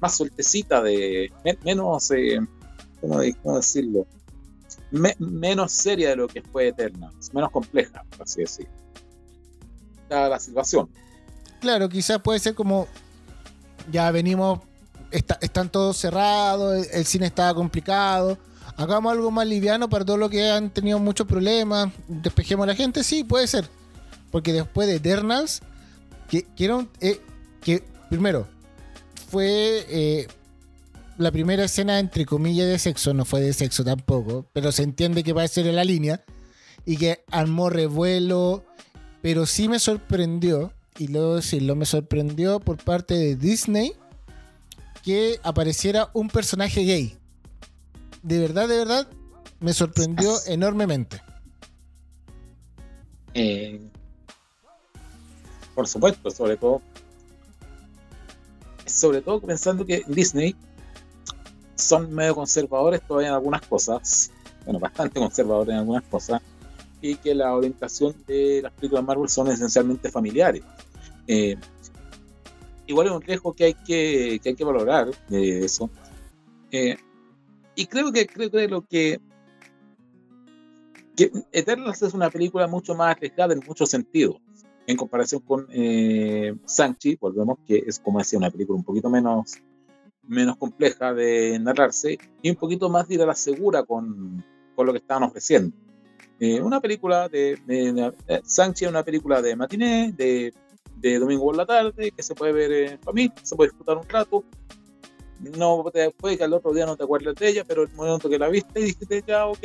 más 0.00 0.16
sueltecita, 0.16 0.82
de, 0.82 1.32
men- 1.44 1.58
menos, 1.64 2.10
eh, 2.10 2.38
¿cómo, 3.00 3.20
de- 3.20 3.34
cómo 3.34 3.56
decirlo? 3.56 4.06
Me- 4.90 5.16
menos 5.18 5.72
seria 5.72 6.10
de 6.10 6.16
lo 6.16 6.28
que 6.28 6.42
fue 6.42 6.68
Eternals, 6.68 7.32
menos 7.34 7.50
compleja, 7.50 8.04
así 8.20 8.40
decirlo. 8.42 8.72
La, 10.08 10.28
la 10.28 10.38
situación. 10.40 10.88
Claro, 11.60 11.88
quizás 11.88 12.20
puede 12.20 12.38
ser 12.38 12.54
como 12.54 12.86
ya 13.90 14.10
venimos, 14.10 14.60
está- 15.10 15.38
están 15.40 15.68
todos 15.70 15.96
cerrados, 15.96 16.86
el, 16.92 17.04
cine 17.04 17.26
estaba 17.26 17.54
complicado. 17.54 18.38
Hagamos 18.76 19.12
algo 19.12 19.30
más 19.30 19.46
liviano 19.46 19.88
para 19.88 20.04
todos 20.04 20.18
los 20.20 20.30
que 20.30 20.48
han 20.48 20.70
tenido 20.70 20.98
muchos 21.00 21.26
problemas. 21.26 21.90
Despejemos 22.06 22.64
a 22.64 22.68
la 22.68 22.74
gente, 22.76 23.02
sí, 23.02 23.24
puede 23.24 23.46
ser. 23.48 23.68
Porque 24.30 24.52
después 24.52 24.86
de 24.86 24.96
Eternals, 24.96 25.62
que, 26.28 26.44
que, 26.54 26.86
eh, 27.00 27.20
que 27.60 27.82
primero 28.08 28.46
fue 29.30 29.84
eh, 29.88 30.26
la 31.18 31.30
primera 31.30 31.64
escena 31.64 31.98
entre 31.98 32.24
comillas 32.24 32.66
de 32.66 32.78
sexo, 32.78 33.12
no 33.12 33.24
fue 33.24 33.40
de 33.40 33.52
sexo 33.52 33.84
tampoco, 33.84 34.46
pero 34.52 34.72
se 34.72 34.82
entiende 34.82 35.22
que 35.22 35.32
va 35.32 35.42
a 35.42 35.48
ser 35.48 35.66
en 35.66 35.76
la 35.76 35.84
línea 35.84 36.24
y 36.86 36.96
que 36.96 37.24
armó 37.30 37.68
revuelo, 37.68 38.64
pero 39.20 39.44
sí 39.44 39.68
me 39.68 39.78
sorprendió, 39.78 40.72
y 40.96 41.08
luego 41.08 41.36
decirlo, 41.36 41.76
me 41.76 41.84
sorprendió 41.84 42.60
por 42.60 42.82
parte 42.82 43.14
de 43.14 43.36
Disney 43.36 43.92
que 45.02 45.38
apareciera 45.42 46.10
un 46.14 46.28
personaje 46.28 46.82
gay. 46.82 47.18
De 48.22 48.38
verdad, 48.38 48.68
de 48.68 48.78
verdad, 48.78 49.08
me 49.60 49.72
sorprendió 49.72 50.32
enormemente. 50.46 51.20
Eh, 53.34 53.80
por 55.74 55.86
supuesto, 55.86 56.30
sobre 56.30 56.56
todo. 56.56 56.82
Sobre 58.98 59.22
todo 59.22 59.40
pensando 59.40 59.86
que 59.86 60.02
Disney 60.08 60.56
son 61.76 62.12
medio 62.12 62.34
conservadores 62.34 63.00
todavía 63.06 63.28
en 63.28 63.34
algunas 63.34 63.62
cosas. 63.62 64.32
Bueno, 64.64 64.80
bastante 64.80 65.20
conservadores 65.20 65.72
en 65.72 65.78
algunas 65.78 66.02
cosas. 66.02 66.42
Y 67.00 67.14
que 67.14 67.32
la 67.32 67.54
orientación 67.54 68.16
de 68.26 68.60
las 68.60 68.72
películas 68.72 69.04
Marvel 69.04 69.28
son 69.28 69.46
esencialmente 69.52 70.10
familiares. 70.10 70.64
Eh, 71.28 71.56
igual 72.86 73.06
es 73.06 73.12
un 73.12 73.22
riesgo 73.22 73.52
que 73.52 73.64
hay 73.66 73.74
que, 73.74 74.40
que, 74.42 74.48
hay 74.48 74.54
que 74.56 74.64
valorar 74.64 75.10
de 75.28 75.64
eso. 75.64 75.88
Eh, 76.72 76.96
y 77.76 77.86
creo 77.86 78.10
que 78.10 78.26
creo 78.26 78.50
que 78.50 78.66
lo 78.66 78.82
que 78.82 79.20
que 81.16 81.30
Eternals 81.52 82.02
es 82.02 82.14
una 82.14 82.30
película 82.30 82.66
mucho 82.66 82.96
más 82.96 83.16
arriesgada 83.16 83.54
en 83.54 83.62
muchos 83.64 83.90
sentidos, 83.90 84.38
en 84.88 84.96
comparación 84.96 85.42
con 85.42 85.68
eh, 85.70 86.54
Sanchi, 86.64 87.16
volvemos, 87.16 87.58
que 87.66 87.84
es 87.86 88.00
como 88.00 88.20
decía, 88.20 88.38
una 88.38 88.50
película 88.50 88.78
un 88.78 88.84
poquito 88.84 89.10
menos, 89.10 89.58
menos 90.22 90.56
compleja 90.56 91.12
de 91.12 91.58
narrarse 91.58 92.18
y 92.40 92.48
un 92.48 92.56
poquito 92.56 92.88
más 92.88 93.06
de 93.06 93.16
ir 93.16 93.22
a 93.22 93.26
la 93.26 93.34
segura 93.34 93.82
con, 93.82 94.42
con 94.74 94.86
lo 94.86 94.92
que 94.92 94.98
estaban 95.00 95.24
ofreciendo. 95.24 95.76
Eh, 96.40 96.62
una 96.62 96.80
película 96.80 97.28
de, 97.28 97.58
de, 97.66 97.92
de 97.92 98.12
eh, 98.28 98.40
Sanchi 98.42 98.86
es 98.86 98.90
una 98.90 99.02
película 99.02 99.42
de 99.42 99.56
matiné, 99.56 100.14
de, 100.16 100.54
de 100.96 101.18
domingo 101.18 101.44
por 101.44 101.56
la 101.56 101.66
tarde, 101.66 102.10
que 102.10 102.22
se 102.22 102.34
puede 102.34 102.52
ver 102.52 102.72
en 102.72 102.98
familia, 103.00 103.34
se 103.42 103.56
puede 103.56 103.68
disfrutar 103.68 103.98
un 103.98 104.08
rato. 104.08 104.42
No 105.38 105.84
te, 105.92 106.10
puede 106.12 106.38
que 106.38 106.44
al 106.44 106.54
otro 106.54 106.72
día 106.72 106.86
no 106.86 106.96
te 106.96 107.04
acuerdes 107.04 107.34
de 107.34 107.46
ella, 107.46 107.64
pero 107.68 107.82
el 107.82 107.92
momento 107.92 108.30
que 108.30 108.38
la 108.38 108.48
viste 108.48 108.80
dijiste 108.80 109.22
ya, 109.26 109.46
ok, 109.46 109.58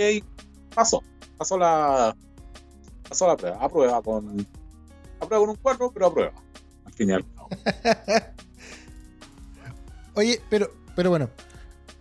pasó 0.75 1.01
pasó 1.37 1.57
la 1.57 2.13
pasó 3.07 3.25
la 3.27 3.37
prueba, 3.37 3.57
aprueba 3.61 4.01
con 4.01 4.45
aprueba 5.23 5.41
con 5.43 5.49
un 5.51 5.55
4, 5.61 5.91
pero 5.93 6.07
aprueba 6.07 6.33
al 6.85 6.93
fin 6.93 7.09
y 7.09 7.13
al 7.13 7.25
cabo. 7.33 7.49
Oye, 10.15 10.41
pero, 10.49 10.71
pero 10.95 11.09
bueno, 11.09 11.29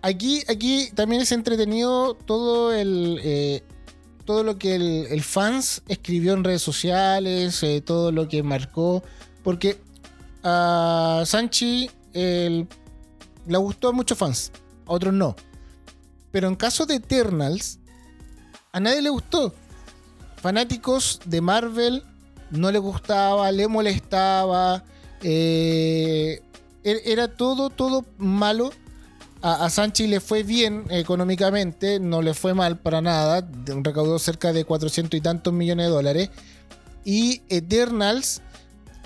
aquí, 0.02 0.42
aquí 0.48 0.90
también 0.94 1.22
es 1.22 1.32
entretenido 1.32 2.14
todo 2.14 2.72
el 2.72 3.20
eh, 3.22 3.62
todo 4.24 4.44
lo 4.44 4.58
que 4.58 4.76
el, 4.76 5.06
el, 5.10 5.22
fans 5.22 5.82
escribió 5.88 6.34
en 6.34 6.44
redes 6.44 6.62
sociales, 6.62 7.62
eh, 7.62 7.80
todo 7.80 8.12
lo 8.12 8.28
que 8.28 8.42
marcó, 8.42 9.02
porque 9.42 9.78
a 10.44 11.22
Sanchi 11.26 11.90
el, 12.12 12.68
le 13.46 13.58
gustó 13.58 13.88
a 13.88 13.92
muchos 13.92 14.18
fans, 14.18 14.52
a 14.86 14.92
otros 14.92 15.12
no. 15.12 15.34
Pero 16.30 16.48
en 16.48 16.54
caso 16.54 16.86
de 16.86 16.96
Eternals, 16.96 17.78
a 18.72 18.80
nadie 18.80 19.02
le 19.02 19.10
gustó. 19.10 19.54
Fanáticos 20.36 21.20
de 21.24 21.40
Marvel 21.40 22.04
no 22.52 22.70
le 22.70 22.78
gustaba, 22.78 23.50
le 23.50 23.66
molestaba. 23.68 24.84
Eh, 25.22 26.40
er, 26.84 27.00
era 27.04 27.28
todo, 27.28 27.70
todo 27.70 28.04
malo. 28.18 28.72
A, 29.40 29.64
a, 29.64 29.70
Sanchi 29.70 30.06
le 30.06 30.20
fue 30.20 30.44
bien 30.44 30.84
económicamente, 30.90 31.98
no 31.98 32.22
le 32.22 32.34
fue 32.34 32.54
mal 32.54 32.78
para 32.78 33.00
nada. 33.00 33.48
Recaudó 33.82 34.18
cerca 34.18 34.52
de 34.52 34.64
400 34.64 35.18
y 35.18 35.20
tantos 35.20 35.52
millones 35.52 35.86
de 35.86 35.92
dólares. 35.92 36.30
Y 37.04 37.42
Eternals, 37.48 38.40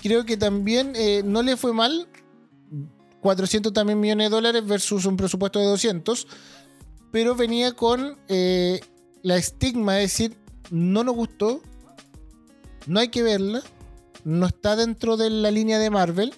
creo 0.03 0.25
que 0.25 0.37
también 0.37 0.93
eh, 0.95 1.23
no 1.25 1.43
le 1.43 1.57
fue 1.57 1.73
mal. 1.73 2.09
400 3.21 3.73
también 3.73 3.99
millones 3.99 4.27
de 4.27 4.37
dólares 4.37 4.67
versus 4.67 5.07
un 5.07 5.17
presupuesto 5.17 5.59
de 5.59 5.67
200. 5.67 6.27
Pero 7.13 7.35
venía 7.35 7.73
con 7.73 8.19
eh, 8.29 8.81
la 9.23 9.37
estigma 9.37 9.95
de 9.95 10.03
decir, 10.03 10.37
no 10.71 11.03
nos 11.03 11.15
gustó, 11.15 11.63
no 12.87 13.01
hay 13.01 13.09
que 13.09 13.23
verla, 13.23 13.63
no 14.25 14.47
está 14.47 14.77
dentro 14.77 15.17
de 15.17 15.31
la 15.31 15.51
línea 15.51 15.79
de 15.79 15.91
Marvel. 15.91 16.35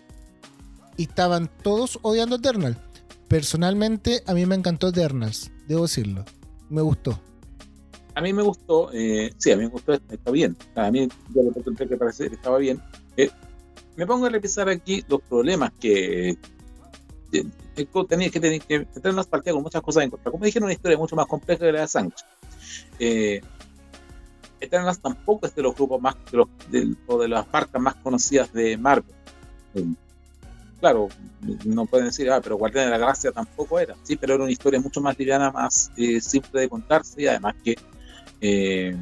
Y 0.96 1.04
estaban 1.04 1.48
todos 1.62 2.00
odiando 2.02 2.36
Eternal. 2.36 2.76
Personalmente, 3.28 4.22
a 4.26 4.34
mí 4.34 4.46
me 4.46 4.56
encantó 4.56 4.88
Eternals, 4.88 5.52
debo 5.68 5.82
decirlo. 5.82 6.24
Me 6.70 6.82
gustó. 6.82 7.20
A 8.14 8.20
mí 8.20 8.32
me 8.32 8.42
gustó, 8.42 8.90
eh, 8.92 9.32
sí, 9.36 9.52
a 9.52 9.56
mí 9.56 9.62
me 9.62 9.68
gustó, 9.68 9.92
está 9.92 10.30
bien. 10.32 10.56
A 10.74 10.90
mí 10.90 11.08
yo 11.32 11.42
lo 11.42 11.52
encontré 11.54 11.86
que 11.86 11.96
parece 11.96 12.28
que 12.28 12.34
estaba 12.34 12.58
bien. 12.58 12.82
Eh, 13.16 13.30
me 13.94 14.06
pongo 14.06 14.26
a 14.26 14.28
revisar 14.28 14.68
aquí 14.68 15.04
los 15.08 15.20
problemas 15.22 15.70
que 15.78 16.30
eh, 17.30 17.46
tenía 18.08 18.30
que 18.30 18.40
tener 18.40 18.60
que 18.62 18.80
tener 18.86 19.14
las 19.14 19.26
partidas 19.26 19.54
con 19.54 19.62
muchas 19.62 19.82
cosas 19.82 20.04
en 20.04 20.10
contra. 20.10 20.30
Como 20.30 20.44
dije, 20.44 20.58
una 20.58 20.72
historia 20.72 20.98
mucho 20.98 21.16
más 21.16 21.26
compleja 21.26 21.64
que 21.64 21.72
la 21.72 21.82
de 21.82 21.88
Sánchez. 21.88 22.26
Eh, 22.98 23.40
Eternals 24.60 25.00
tampoco 25.00 25.46
es 25.46 25.54
de 25.54 25.62
los 25.62 25.74
grupos 25.74 26.00
más 26.00 26.16
de 26.30 26.38
los, 26.38 26.48
de, 26.70 26.94
o 27.06 27.18
de 27.18 27.28
las 27.28 27.46
marcas 27.52 27.80
más 27.80 27.94
conocidas 27.96 28.52
de 28.52 28.76
Marvel. 28.76 29.14
Claro, 30.80 31.08
no 31.64 31.86
pueden 31.86 32.06
decir, 32.06 32.30
ah, 32.30 32.40
pero 32.40 32.56
Guardián 32.56 32.86
de 32.86 32.90
la 32.92 32.98
Galaxia 32.98 33.32
tampoco 33.32 33.80
era. 33.80 33.96
Sí, 34.04 34.16
pero 34.16 34.34
era 34.34 34.44
una 34.44 34.52
historia 34.52 34.80
mucho 34.80 35.00
más 35.00 35.18
liviana, 35.18 35.50
más 35.50 35.90
eh, 35.96 36.20
simple 36.20 36.60
de 36.60 36.68
contarse 36.68 37.22
y 37.22 37.26
además 37.26 37.56
que 37.64 37.76
eh, 38.40 38.96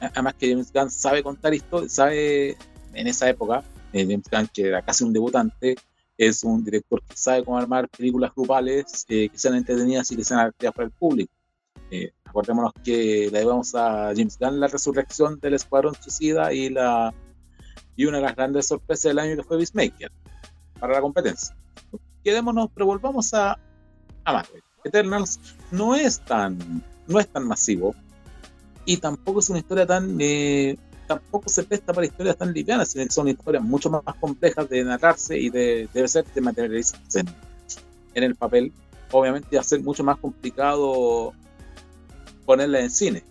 además 0.00 0.34
que 0.34 0.50
James 0.50 0.72
Gunn 0.72 0.90
sabe 0.90 1.22
contar 1.24 1.52
historias, 1.52 1.92
sabe 1.92 2.56
en 2.94 3.06
esa 3.08 3.28
época, 3.28 3.64
eh, 3.92 4.02
James 4.02 4.26
Gunn 4.30 4.48
que 4.52 4.68
era 4.68 4.82
casi 4.82 5.02
un 5.02 5.12
debutante, 5.12 5.74
es 6.16 6.44
un 6.44 6.64
director 6.64 7.02
que 7.02 7.16
sabe 7.16 7.44
cómo 7.44 7.58
armar 7.58 7.88
películas 7.88 8.32
grupales 8.34 9.04
que 9.06 9.30
sean 9.34 9.56
entretenidas 9.56 10.10
y 10.12 10.16
que 10.16 10.24
sean 10.24 10.40
atractivas 10.40 10.74
para 10.74 10.86
el 10.86 10.92
público. 10.92 11.32
Eh, 11.90 12.12
acordémonos 12.24 12.72
que 12.84 13.30
le 13.32 13.38
debemos 13.38 13.74
a 13.74 14.12
James 14.14 14.38
Gunn 14.38 14.60
la 14.60 14.68
resurrección 14.68 15.40
del 15.40 15.54
Escuadrón 15.54 15.94
Suicida 15.94 16.52
y, 16.52 16.68
la, 16.68 17.14
y 17.96 18.04
una 18.04 18.18
de 18.18 18.24
las 18.24 18.36
grandes 18.36 18.66
sorpresas 18.66 19.04
del 19.04 19.18
año 19.18 19.36
que 19.36 19.42
fue 19.42 19.56
Beastmaker 19.56 20.12
para 20.78 20.94
la 20.94 21.00
competencia. 21.00 21.56
Quedémonos, 22.22 22.68
pero 22.74 22.86
volvamos 22.86 23.32
a, 23.32 23.58
a 24.24 24.32
Marvel. 24.32 24.62
Eternals 24.84 25.40
no 25.70 25.94
es 25.94 26.20
tan, 26.20 26.82
no 27.06 27.18
es 27.18 27.28
tan 27.28 27.46
masivo 27.46 27.94
y 28.84 28.98
tampoco 28.98 29.40
es 29.40 29.50
una 29.50 29.58
historia 29.58 29.86
tan 29.86 30.16
eh, 30.20 30.76
tampoco 31.08 31.48
se 31.48 31.64
presta 31.64 31.92
para 31.92 32.06
historias 32.06 32.36
tan 32.36 32.52
livianas, 32.52 32.90
sino 32.90 33.04
que 33.04 33.10
son 33.10 33.28
historias 33.28 33.64
mucho 33.64 33.90
más, 33.90 34.02
complejas 34.20 34.68
de 34.68 34.84
narrarse 34.84 35.38
y 35.38 35.50
de, 35.50 35.88
debe 35.92 36.06
ser 36.06 36.24
de 36.26 36.40
materializarse 36.40 37.20
en, 37.20 37.28
en, 38.14 38.24
el 38.24 38.36
papel. 38.36 38.72
Obviamente 39.10 39.56
va 39.56 39.62
a 39.62 39.64
ser 39.64 39.82
mucho 39.82 40.04
más 40.04 40.18
complicado 40.18 41.32
ponerla 42.48 42.80
en 42.80 42.90
cine. 42.90 43.24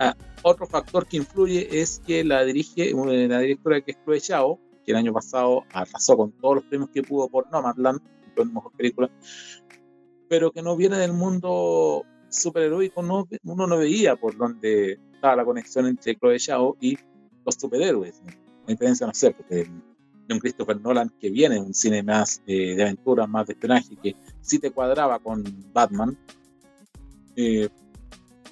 Ah, 0.00 0.16
otro 0.42 0.66
factor 0.66 1.06
que 1.06 1.16
influye 1.16 1.80
es 1.80 2.02
que 2.04 2.24
la 2.24 2.44
dirige 2.44 2.92
la 2.92 3.38
directora 3.38 3.80
que 3.80 3.92
es 3.92 3.98
Chloe 4.04 4.18
Zhao, 4.18 4.58
que 4.84 4.90
el 4.90 4.96
año 4.96 5.12
pasado 5.12 5.62
arrasó 5.72 6.16
con 6.16 6.32
todos 6.32 6.56
los 6.56 6.64
premios 6.64 6.90
que 6.90 7.04
pudo 7.04 7.28
por 7.28 7.48
Nomadland, 7.52 8.00
la 8.34 8.44
mejor 8.44 8.72
película, 8.72 9.08
pero 10.28 10.50
que 10.50 10.60
no 10.60 10.76
viene 10.76 10.96
del 10.96 11.12
mundo 11.12 12.04
superheroico, 12.30 13.00
no, 13.00 13.28
uno 13.44 13.66
no 13.68 13.78
veía 13.78 14.16
por 14.16 14.36
donde 14.36 14.98
estaba 15.14 15.36
la 15.36 15.44
conexión 15.44 15.86
entre 15.86 16.16
Chloe 16.16 16.40
Zhao 16.40 16.76
y 16.80 16.98
los 17.46 17.54
superhéroes. 17.54 18.22
A 18.66 18.70
diferencia, 18.72 19.06
no 19.06 19.14
sé, 19.14 19.30
porque 19.30 19.70
de 20.26 20.34
un 20.34 20.40
Christopher 20.40 20.80
Nolan 20.80 21.12
que 21.20 21.30
viene 21.30 21.56
de 21.56 21.60
un 21.60 21.74
cine 21.74 22.02
más 22.02 22.42
eh, 22.48 22.74
de 22.74 22.82
aventura, 22.82 23.28
más 23.28 23.46
de 23.46 23.52
espionaje, 23.52 23.94
que 24.02 24.16
sí 24.40 24.58
te 24.58 24.72
cuadraba 24.72 25.20
con 25.20 25.44
Batman, 25.72 26.18
eh, 27.36 27.68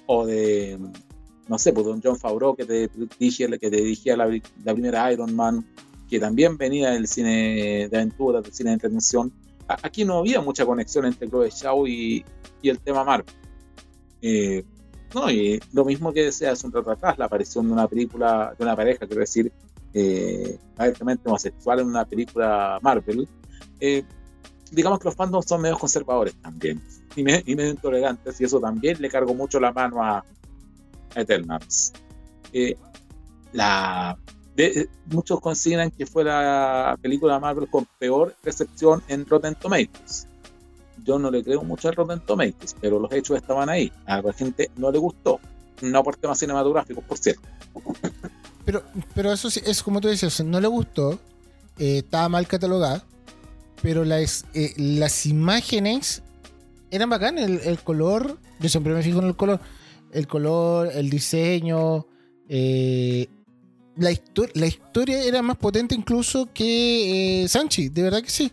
o 0.07 0.25
de, 0.25 0.77
no 1.47 1.57
sé, 1.57 1.73
pues 1.73 1.85
don 1.85 2.01
John 2.03 2.17
Favreau 2.17 2.55
que 2.55 2.65
te 2.65 2.89
dirigía, 3.19 3.47
que 3.49 3.69
te 3.69 3.77
dirigía 3.77 4.15
la, 4.17 4.27
la, 4.63 4.73
primera 4.73 5.11
Iron 5.11 5.35
Man, 5.35 5.65
que 6.09 6.19
también 6.19 6.57
venía 6.57 6.91
del 6.91 7.07
cine 7.07 7.87
de 7.89 7.97
aventura, 7.97 8.41
del 8.41 8.53
cine 8.53 8.71
de 8.71 8.73
entretención. 8.75 9.31
Aquí 9.67 10.03
no 10.03 10.19
había 10.19 10.41
mucha 10.41 10.65
conexión 10.65 11.05
entre 11.05 11.29
Chloe 11.29 11.51
Zhao 11.51 11.87
y, 11.87 12.25
y 12.61 12.69
el 12.69 12.79
tema 12.79 13.03
Marvel. 13.03 13.33
Eh, 14.21 14.63
no, 15.13 15.29
y 15.29 15.59
lo 15.73 15.83
mismo 15.83 16.13
que 16.13 16.23
decía 16.23 16.51
hace 16.51 16.67
un 16.67 16.73
rato 16.73 16.91
atrás, 16.91 17.17
la 17.17 17.25
aparición 17.25 17.67
de 17.67 17.73
una 17.73 17.87
película, 17.87 18.53
de 18.57 18.63
una 18.63 18.75
pareja, 18.75 19.05
quiero 19.05 19.21
decir, 19.21 19.51
eh, 19.93 20.57
abiertamente 20.77 21.27
homosexual 21.27 21.79
en 21.81 21.87
una 21.87 22.05
película 22.05 22.79
Marvel, 22.81 23.27
eh, 23.79 24.03
digamos 24.71 24.99
que 24.99 25.05
los 25.05 25.15
fandoms 25.15 25.45
son 25.45 25.61
medio 25.61 25.77
conservadores 25.77 26.33
también, 26.41 26.81
y, 27.15 27.23
me, 27.23 27.43
medio 27.45 27.69
intolerantes, 27.69 28.41
y 28.41 28.45
eso 28.45 28.59
también 28.59 29.01
le 29.01 29.09
cargo 29.09 29.33
mucho 29.33 29.59
la 29.59 29.71
mano 29.71 30.03
a, 30.03 30.17
a 31.15 31.21
Eternals. 31.21 31.93
Eh, 32.53 32.75
muchos 35.07 35.39
consideran 35.39 35.91
que 35.91 36.05
fue 36.05 36.23
la 36.23 36.97
película 37.01 37.39
Marvel 37.39 37.69
con 37.69 37.87
peor 37.99 38.35
recepción 38.43 39.01
en 39.07 39.25
Rotten 39.25 39.55
Tomatoes 39.55 40.27
yo 41.03 41.19
no 41.19 41.31
le 41.31 41.43
creo 41.43 41.63
mucho 41.63 41.89
a 41.89 41.91
Rotten 41.91 42.19
Tomatoes, 42.19 42.75
pero 42.79 42.99
los 42.99 43.11
hechos 43.11 43.37
estaban 43.37 43.69
ahí. 43.69 43.91
A 44.05 44.21
la 44.21 44.33
gente 44.33 44.69
no 44.77 44.91
le 44.91 44.99
gustó. 44.99 45.39
No 45.81 46.03
por 46.03 46.15
temas 46.15 46.37
cinematográficos, 46.39 47.03
por 47.03 47.17
cierto. 47.17 47.41
Pero, 48.65 48.83
pero 49.15 49.33
eso 49.33 49.49
sí, 49.49 49.59
es 49.65 49.81
como 49.81 49.99
tú 49.99 50.07
dices, 50.07 50.43
no 50.43 50.59
le 50.59 50.67
gustó, 50.67 51.13
eh, 51.79 51.97
estaba 51.99 52.29
mal 52.29 52.47
catalogada, 52.47 53.03
pero 53.81 54.05
las, 54.05 54.45
eh, 54.53 54.73
las 54.77 55.25
imágenes 55.25 56.23
eran 56.89 57.09
bacanas, 57.09 57.45
el, 57.45 57.59
el, 57.59 57.79
color, 57.79 58.37
yo 58.59 58.69
siempre 58.69 58.93
me 58.93 59.01
fijo 59.01 59.19
en 59.19 59.27
el 59.27 59.35
color, 59.35 59.59
el 60.11 60.27
color, 60.27 60.91
el 60.93 61.09
diseño, 61.09 62.05
eh, 62.49 63.27
la, 63.95 64.11
histori 64.11 64.51
la 64.55 64.67
historia 64.67 65.23
era 65.23 65.41
más 65.41 65.57
potente 65.57 65.95
incluso 65.95 66.49
que 66.53 67.45
Sanchi, 67.47 67.89
de 67.89 68.01
verdad 68.03 68.21
que 68.21 68.29
sí, 68.29 68.51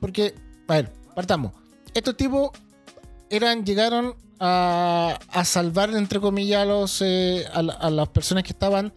porque, 0.00 0.34
a 0.68 0.74
ver, 0.74 0.92
partamos 1.14 1.52
estos 1.94 2.16
tipos 2.16 2.50
eran, 3.30 3.64
llegaron 3.64 4.14
a, 4.40 5.18
a 5.30 5.44
salvar, 5.44 5.90
entre 5.94 6.20
comillas, 6.20 7.00
a, 7.00 7.04
eh, 7.06 7.44
las 7.90 8.08
personas 8.08 8.42
que 8.44 8.52
estaban 8.52 8.92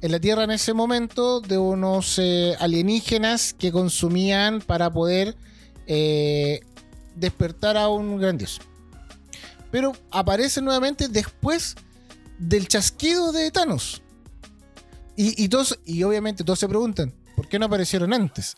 en 0.00 0.12
la 0.12 0.20
Tierra 0.20 0.44
en 0.44 0.50
ese 0.50 0.72
momento 0.72 1.40
de 1.40 1.58
unos 1.58 2.18
eh, 2.18 2.56
alienígenas 2.58 3.52
que 3.52 3.70
consumían 3.70 4.60
para 4.60 4.90
poder 4.90 5.36
eh, 5.86 6.60
despertar 7.16 7.76
a 7.76 7.88
un 7.88 8.18
gran 8.18 8.38
dios. 8.38 8.60
Pero 9.70 9.92
aparece 10.10 10.62
nuevamente 10.62 11.08
después 11.08 11.76
del 12.38 12.66
chasquido 12.66 13.32
de 13.32 13.50
Thanos. 13.50 14.02
Y, 15.16 15.42
y, 15.42 15.48
todos, 15.48 15.78
y 15.84 16.02
obviamente 16.02 16.44
todos 16.44 16.58
se 16.58 16.68
preguntan, 16.68 17.12
¿por 17.36 17.46
qué 17.46 17.58
no 17.58 17.66
aparecieron 17.66 18.12
antes? 18.14 18.56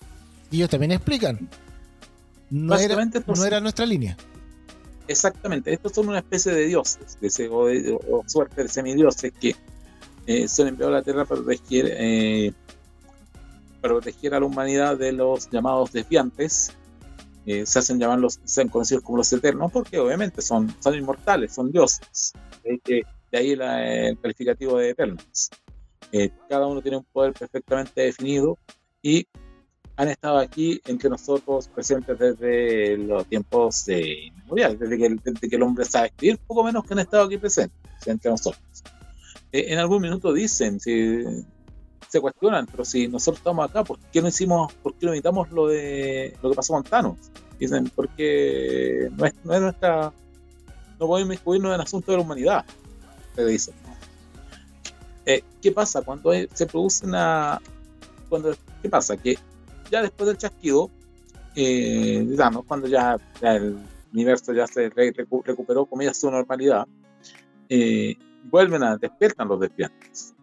Y 0.51 0.57
ellos 0.57 0.71
también 0.71 0.93
explican, 0.93 1.49
no 2.51 2.77
era, 2.77 2.97
no 3.27 3.45
era, 3.45 3.61
nuestra 3.61 3.87
línea. 3.87 4.17
Exactamente, 5.09 5.73
estos 5.73 5.93
son 5.93 6.09
una 6.09 6.19
especie 6.19 6.53
de 6.53 6.67
dioses, 6.67 7.19
de, 7.21 7.49
o, 7.49 7.67
de, 7.67 7.99
o, 8.11 8.23
suerte 8.27 8.63
de 8.63 8.69
semidioses 8.69 9.33
que 9.41 9.57
eh, 10.27 10.49
son 10.49 10.69
enviados 10.69 10.95
a 10.95 10.99
la 10.99 11.03
Tierra 11.03 11.25
para 11.25 11.43
proteger, 11.43 11.87
eh, 11.99 12.53
para 13.81 13.95
proteger 13.95 14.35
a 14.35 14.41
la 14.41 14.47
humanidad 14.47 14.97
de 14.97 15.13
los 15.13 15.51
llamados 15.51 15.93
desviantes. 15.93 16.73
Eh, 17.45 17.67
se 17.67 17.79
hacen 17.81 17.99
llamar 17.99 18.21
los, 18.21 18.39
sean 18.45 18.69
conocidos 18.69 19.03
como 19.03 19.19
los 19.19 19.33
eternos, 19.33 19.73
porque 19.73 19.99
obviamente 19.99 20.43
son, 20.43 20.75
son 20.81 20.95
inmortales, 20.95 21.53
son 21.53 21.73
dioses. 21.73 22.33
De, 22.63 23.05
ahí 23.33 23.57
la, 23.57 24.09
el 24.09 24.19
calificativo 24.19 24.79
de 24.79 24.91
eternos. 24.91 25.51
Eh, 26.13 26.31
cada 26.49 26.67
uno 26.67 26.83
tiene 26.83 26.99
un 26.99 27.05
poder 27.05 27.33
perfectamente 27.33 28.03
definido 28.03 28.59
y 29.01 29.27
han 29.97 30.09
estado 30.09 30.39
aquí 30.39 30.81
entre 30.87 31.09
nosotros 31.09 31.69
presentes 31.69 32.19
desde 32.19 32.99
los 32.99 33.27
tiempos 33.27 33.87
de 33.87 34.31
memorial, 34.37 34.79
desde 34.79 34.99
que, 34.99 35.17
desde 35.23 35.49
que 35.49 35.57
el 35.57 35.63
hombre 35.63 35.85
sabe 35.85 36.09
escribir, 36.09 36.39
poco 36.47 36.65
menos 36.65 36.85
que 36.85 36.95
han 36.95 37.01
estado 37.01 37.25
aquí 37.25 37.39
presentes 37.39 37.79
entre 38.07 38.31
nosotros. 38.31 38.63
Eh, 39.53 39.67
en 39.69 39.79
algún 39.79 40.03
minuto 40.03 40.33
dicen, 40.33 40.81
si, 40.81 41.23
se 42.09 42.21
cuestionan, 42.21 42.67
pero 42.67 42.85
si 42.85 43.09
nosotros 43.09 43.39
estamos 43.39 43.69
acá, 43.69 43.85
¿por 43.85 43.99
qué 43.99 44.21
no 44.21 44.29
hicimos, 44.29 44.73
por 44.75 44.95
qué 44.95 45.07
no 45.07 45.13
evitamos 45.13 45.51
lo 45.51 45.69
de 45.69 46.37
lo 46.43 46.51
que 46.51 46.57
pasó 46.57 46.73
con 46.75 46.83
Thanos? 46.83 47.19
Dicen, 47.59 47.91
porque 47.95 49.09
no 49.17 49.27
es, 49.27 49.35
no 49.45 49.55
es 49.55 49.61
nuestra 49.61 50.13
no 51.03 51.09
podemos 51.09 51.27
inmiscuirnos 51.27 51.75
en 51.75 51.81
asuntos 51.81 52.13
de 52.13 52.17
la 52.17 52.23
humanidad, 52.23 52.65
se 53.35 53.45
dice. 53.45 53.73
Eh, 55.27 55.43
¿Qué 55.61 55.73
pasa 55.73 56.03
cuando 56.03 56.31
se 56.53 56.67
produce 56.67 57.07
una... 57.07 57.61
Cuando, 58.29 58.55
¿Qué 58.81 58.89
pasa? 58.89 59.17
Que 59.17 59.37
ya 59.91 60.01
después 60.01 60.29
del 60.29 60.39
chasquido, 60.39 60.91
eh, 61.57 62.25
digamos, 62.29 62.65
cuando 62.67 62.87
ya, 62.87 63.17
el 63.41 63.79
universo 64.13 64.53
ya 64.53 64.67
se 64.67 64.91
recuperó, 64.91 65.87
comillas, 65.87 66.19
su 66.19 66.31
normalidad, 66.31 66.87
eh, 67.69 68.17
vuelven 68.45 68.83
a, 68.83 68.97
despiertan 68.97 69.49
los 69.49 69.61
despiertos 69.61 70.35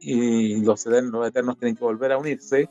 Y 0.00 0.62
los 0.62 0.86
eternos, 0.86 1.26
eternos 1.26 1.58
tienen 1.58 1.76
que 1.76 1.84
volver 1.84 2.12
a 2.12 2.18
unirse, 2.18 2.68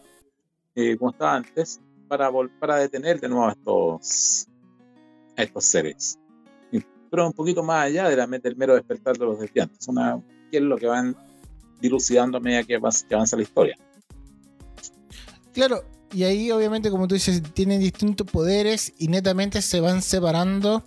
eh, 0.76 0.98
como 0.98 1.12
estaba 1.12 1.36
antes, 1.36 1.80
para, 2.08 2.32
para 2.60 2.78
detener 2.78 3.20
de 3.20 3.30
nuevo 3.30 3.48
a 3.48 3.52
estos, 3.52 4.48
a 5.38 5.44
estos 5.44 5.66
seres. 5.66 6.20
Pero 7.10 7.28
un 7.28 7.34
poquito 7.34 7.62
más 7.62 7.86
allá 7.86 8.10
de 8.10 8.16
la, 8.16 8.26
del 8.26 8.56
mero 8.56 8.74
despertar 8.74 9.16
de 9.16 9.26
los 9.26 9.40
despiertos, 9.40 9.88
una, 9.88 10.20
que 10.50 10.58
es 10.58 10.64
lo 10.64 10.78
que 10.78 10.88
van 10.88 11.16
dilucidando 11.80 12.38
a 12.38 12.42
medida 12.42 12.64
que, 12.64 12.76
avanza 12.76 13.36
la 13.36 13.44
historia. 13.44 13.78
Claro, 15.54 15.84
y 16.12 16.24
ahí 16.24 16.50
obviamente, 16.50 16.90
como 16.90 17.08
tú 17.08 17.14
dices, 17.14 17.44
tienen 17.54 17.80
distintos 17.80 18.26
poderes 18.26 18.94
y 18.98 19.10
netamente 19.10 19.62
se 19.62 19.80
van 19.80 20.02
separando 20.02 20.82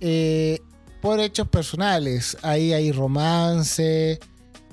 eh, 0.00 0.60
por 1.00 1.20
hechos 1.20 1.48
personales. 1.48 2.36
Ahí 2.42 2.72
hay 2.72 2.92
romance, 2.92 4.20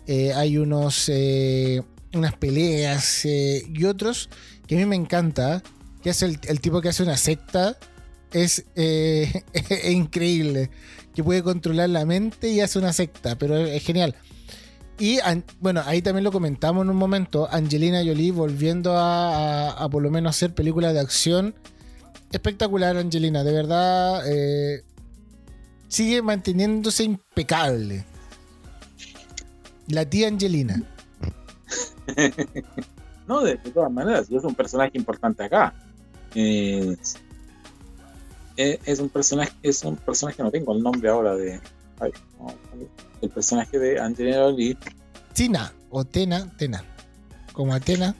eh, 0.06 0.34
hay 0.34 0.58
unos, 0.58 1.10
eh, 1.10 1.82
unas 2.14 2.36
peleas 2.36 3.26
y 3.26 3.84
otros 3.86 4.30
que 4.68 4.76
a 4.76 4.78
mí 4.78 4.86
me 4.86 4.96
encanta, 4.96 5.64
que 6.04 6.10
es 6.10 6.22
el, 6.22 6.40
tipo 6.60 6.82
que 6.82 6.90
hace 6.90 7.04
una 7.04 7.18
secta. 7.18 7.78
Es, 8.34 8.66
increíble, 9.90 10.70
que 11.16 11.24
puede 11.24 11.42
controlar 11.42 11.90
la 11.90 12.06
mente 12.06 12.50
y 12.50 12.60
hace 12.60 12.78
una 12.78 12.92
secta, 12.92 13.38
pero 13.38 13.56
es 13.56 13.82
genial. 13.82 14.16
Y 15.00 15.20
bueno, 15.62 15.82
ahí 15.86 16.02
también 16.02 16.26
lo 16.26 16.32
comentamos 16.34 16.84
en 16.84 16.90
un 16.90 16.98
momento, 16.98 17.48
Angelina 17.50 18.04
Jolie 18.04 18.34
volviendo 18.34 18.96
a, 18.98 19.88
por 19.90 20.04
lo 20.04 20.12
menos 20.12 20.36
hacer 20.36 20.54
películas 20.54 20.94
de 20.94 21.00
acción. 21.00 21.56
Espectacular 22.34 22.98
Angelina, 22.98 23.46
de 23.46 23.54
verdad. 23.54 24.24
Eh, 25.88 25.90
sigue 25.90 26.22
manteniéndose 26.22 27.04
impecable. 27.04 28.06
La 29.88 30.06
tía 30.10 30.28
Angelina. 30.28 30.84
no, 33.28 33.42
de, 33.42 33.58
todas 33.58 33.92
maneras, 33.92 34.30
es 34.30 34.44
un 34.44 34.56
personaje 34.56 34.92
importante 34.98 35.44
acá. 35.44 35.74
Es, 36.36 37.16
un 39.00 39.10
personaje, 39.10 39.54
es 39.64 39.84
un 39.84 39.96
personaje, 39.96 40.44
no 40.44 40.52
tengo 40.52 40.74
el 40.74 40.84
nombre 40.84 41.10
ahora 41.10 41.36
de. 41.36 41.60
el 43.22 43.30
personaje 43.30 43.80
de 43.80 44.00
Angelina 44.00 44.38
Jolie. 44.38 44.78
Tina, 45.34 45.74
o 45.90 46.04
Tena, 46.04 46.52
Tena. 46.58 46.84
Como 47.54 47.74
Atena. 47.74 48.16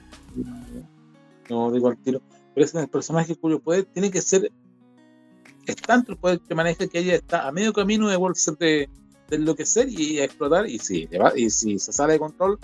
No 1.48 1.70
digo 1.70 1.88
al 1.88 1.98
tiro. 1.98 2.22
Pero 2.54 2.64
es 2.64 2.74
el 2.74 2.88
personaje 2.88 3.36
cuyo 3.36 3.60
poder 3.60 3.84
tiene 3.84 4.10
que 4.10 4.20
ser. 4.20 4.50
Es 5.68 5.76
tanto 5.76 6.12
el 6.12 6.18
poder 6.18 6.40
que 6.40 6.54
maneja 6.54 6.86
que 6.86 6.98
ella 6.98 7.16
está 7.16 7.46
a 7.46 7.52
medio 7.52 7.72
camino 7.74 8.08
de 8.08 8.16
volverse 8.16 8.52
de, 8.52 8.88
de 9.28 9.36
enloquecer 9.36 9.88
y 9.88 10.18
explotar. 10.18 10.66
Y 10.66 10.78
si, 10.78 11.08
y 11.36 11.50
si 11.50 11.78
se 11.78 11.92
sale 11.92 12.14
de 12.14 12.18
control, 12.18 12.58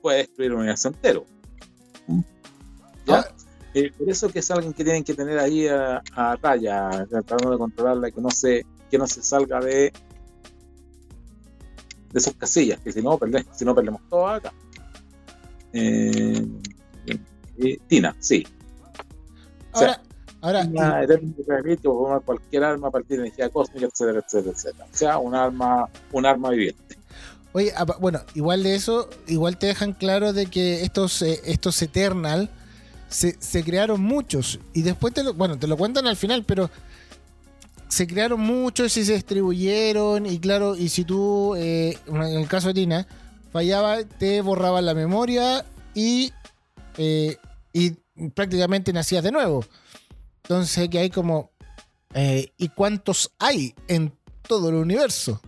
puede 0.00 0.18
destruir 0.18 0.52
un 0.52 0.60
universo 0.60 0.88
entero. 0.88 1.26
¿Ya? 3.06 3.20
Ah. 3.20 3.34
Eh, 3.74 3.92
por 3.96 4.08
eso 4.08 4.28
que 4.30 4.40
es 4.40 4.50
alguien 4.50 4.72
que 4.72 4.82
tienen 4.82 5.04
que 5.04 5.14
tener 5.14 5.38
ahí 5.38 5.68
a, 5.68 6.02
a 6.14 6.36
raya, 6.36 7.06
tratando 7.08 7.50
de 7.50 7.58
controlarla, 7.58 8.10
que 8.10 8.20
no 8.20 8.30
se, 8.30 8.64
que 8.90 8.98
no 8.98 9.06
se 9.06 9.22
salga 9.22 9.60
de, 9.60 9.92
de 12.12 12.20
sus 12.20 12.32
casillas, 12.34 12.80
que 12.80 12.90
si 12.90 13.02
no, 13.02 13.18
si 13.52 13.64
no 13.64 13.74
perdemos 13.74 14.00
todo 14.08 14.26
acá. 14.26 14.52
Eh, 15.72 16.44
eh, 17.58 17.78
Tina, 17.86 18.16
sí. 18.18 18.44
Ahora, 19.72 20.02
ahora 20.40 20.64
cualquier 22.20 22.64
arma 22.64 22.88
a 22.88 22.90
partir 22.90 23.18
de 23.18 23.26
energía 23.26 23.48
cósmica, 23.48 23.86
etcétera, 23.86 24.20
etcétera, 24.26 24.54
etcétera. 24.56 24.86
O 24.92 24.96
sea, 24.96 25.18
un 25.18 25.34
arma, 25.34 25.88
un 26.12 26.26
arma 26.26 26.50
viviente. 26.50 26.96
Oye, 27.52 27.72
bueno, 27.98 28.20
igual 28.34 28.62
de 28.62 28.76
eso, 28.76 29.10
igual 29.26 29.58
te 29.58 29.66
dejan 29.66 29.92
claro 29.92 30.32
de 30.32 30.46
que 30.46 30.82
estos, 30.82 31.20
eh, 31.22 31.40
estos 31.44 31.82
Eternal 31.82 32.48
se, 33.08 33.36
se, 33.40 33.64
crearon 33.64 34.00
muchos. 34.00 34.60
Y 34.72 34.82
después 34.82 35.12
te 35.12 35.24
lo, 35.24 35.34
bueno, 35.34 35.58
te 35.58 35.66
lo 35.66 35.76
cuentan 35.76 36.06
al 36.06 36.16
final, 36.16 36.44
pero 36.44 36.70
se 37.88 38.06
crearon 38.06 38.40
muchos 38.40 38.96
y 38.96 39.04
se 39.04 39.14
distribuyeron. 39.14 40.26
Y 40.26 40.38
claro, 40.38 40.76
y 40.76 40.88
si 40.88 41.04
tú, 41.04 41.54
eh, 41.56 41.98
en 42.06 42.22
el 42.22 42.46
caso 42.46 42.68
de 42.68 42.74
Tina, 42.74 43.06
fallaba, 43.52 44.04
te 44.04 44.40
borraba 44.40 44.80
la 44.80 44.94
memoria 44.94 45.64
y, 45.92 46.32
eh, 46.96 47.36
y 47.72 47.90
prácticamente 48.34 48.92
nacías 48.92 49.24
de 49.24 49.32
nuevo. 49.32 49.64
Entonces, 50.50 50.88
que 50.88 50.98
hay 50.98 51.10
como. 51.10 51.52
Eh, 52.12 52.52
¿Y 52.58 52.70
cuántos 52.70 53.32
hay 53.38 53.72
en 53.86 54.12
todo 54.42 54.70
el 54.70 54.74
universo? 54.74 55.40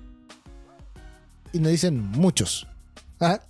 Y 1.52 1.58
nos 1.58 1.72
dicen 1.72 1.98
muchos. 1.98 2.68
¿ah? 3.18 3.40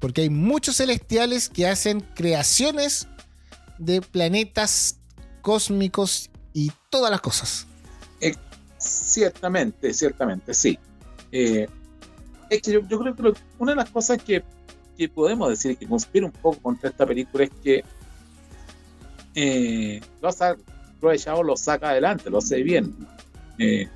Porque 0.00 0.22
hay 0.22 0.30
muchos 0.30 0.78
celestiales 0.78 1.48
que 1.48 1.68
hacen 1.68 2.00
creaciones 2.00 3.06
de 3.78 4.02
planetas 4.02 4.98
cósmicos 5.42 6.28
y 6.52 6.72
todas 6.90 7.12
las 7.12 7.20
cosas. 7.20 7.68
Eh, 8.20 8.34
ciertamente, 8.76 9.94
ciertamente, 9.94 10.52
sí. 10.54 10.76
Eh, 11.30 11.68
es 12.50 12.62
que 12.62 12.72
yo, 12.72 12.82
creo 12.82 13.14
que 13.14 13.40
una 13.60 13.72
de 13.72 13.76
las 13.76 13.90
cosas 13.90 14.18
que, 14.20 14.42
podemos 15.14 15.50
decir 15.50 15.76
que 15.76 15.86
conspira 15.86 16.26
un 16.26 16.32
poco 16.32 16.58
contra 16.58 16.90
esta 16.90 17.06
película 17.06 17.44
es 17.44 17.50
que 17.62 17.84
eh, 19.34 20.00
lo, 20.20 21.42
lo 21.42 21.56
saca 21.56 21.90
adelante, 21.90 22.30
lo 22.30 22.38
hace 22.38 22.62
bien. 22.62 22.94
Eh, 23.58 23.88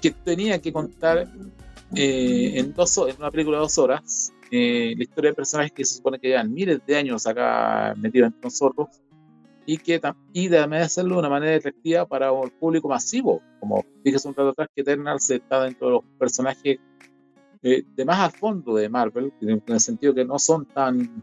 que 0.00 0.10
tenía 0.10 0.60
que 0.60 0.72
contar 0.72 1.28
en, 1.94 2.74
dos, 2.74 2.98
en 2.98 3.16
una 3.18 3.30
película 3.30 3.58
de 3.58 3.62
dos 3.62 3.78
horas 3.78 4.32
la 4.50 5.02
historia 5.02 5.30
de 5.30 5.34
personajes 5.34 5.72
que 5.72 5.84
se 5.84 5.94
supone 5.94 6.18
que 6.18 6.28
llevan 6.28 6.52
miles 6.52 6.80
de 6.86 6.96
años 6.96 7.26
acá 7.26 7.94
metidos 7.96 8.26
entre 8.26 8.42
nosotros 8.42 8.88
y 9.66 9.78
que 9.78 10.00
y 10.32 10.48
de 10.48 10.58
hacerlo 10.58 11.14
de 11.14 11.20
una 11.20 11.28
manera 11.28 11.54
efectiva 11.54 12.06
para 12.06 12.32
un 12.32 12.50
público 12.50 12.88
masivo, 12.88 13.40
como 13.60 13.84
dije 14.04 14.16
hace 14.16 14.28
un 14.28 14.34
rato 14.34 14.50
atrás, 14.50 14.68
que 14.74 14.82
Eternal 14.82 15.20
se 15.20 15.36
está 15.36 15.62
dentro 15.62 15.86
de 15.86 15.92
los 15.94 16.04
personajes 16.18 16.78
eh, 17.62 17.84
de 17.94 18.04
más 18.04 18.18
al 18.18 18.32
fondo 18.32 18.74
de 18.74 18.88
Marvel, 18.88 19.32
en 19.40 19.62
el 19.66 19.80
sentido 19.80 20.14
que 20.14 20.24
no 20.24 20.38
son 20.38 20.66
tan, 20.66 21.22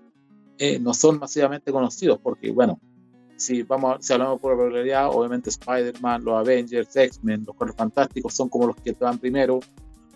eh, 0.57 0.79
no 0.79 0.93
son 0.93 1.19
masivamente 1.19 1.71
conocidos, 1.71 2.19
porque 2.23 2.51
bueno, 2.51 2.79
si 3.39 3.63
vamos 3.63 4.05
si 4.05 4.11
hablamos 4.11 4.39
por 4.41 4.57
popularidad, 4.57 5.09
obviamente 5.09 5.49
Spider-Man, 5.49 6.25
los 6.25 6.35
Avengers, 6.35 6.95
X-Men, 6.95 7.45
los 7.47 7.55
Cuatro 7.55 7.73
Fantásticos 7.75 8.33
son 8.33 8.49
como 8.49 8.67
los 8.67 8.75
que 8.75 8.91
van 8.91 9.17
primero, 9.17 9.61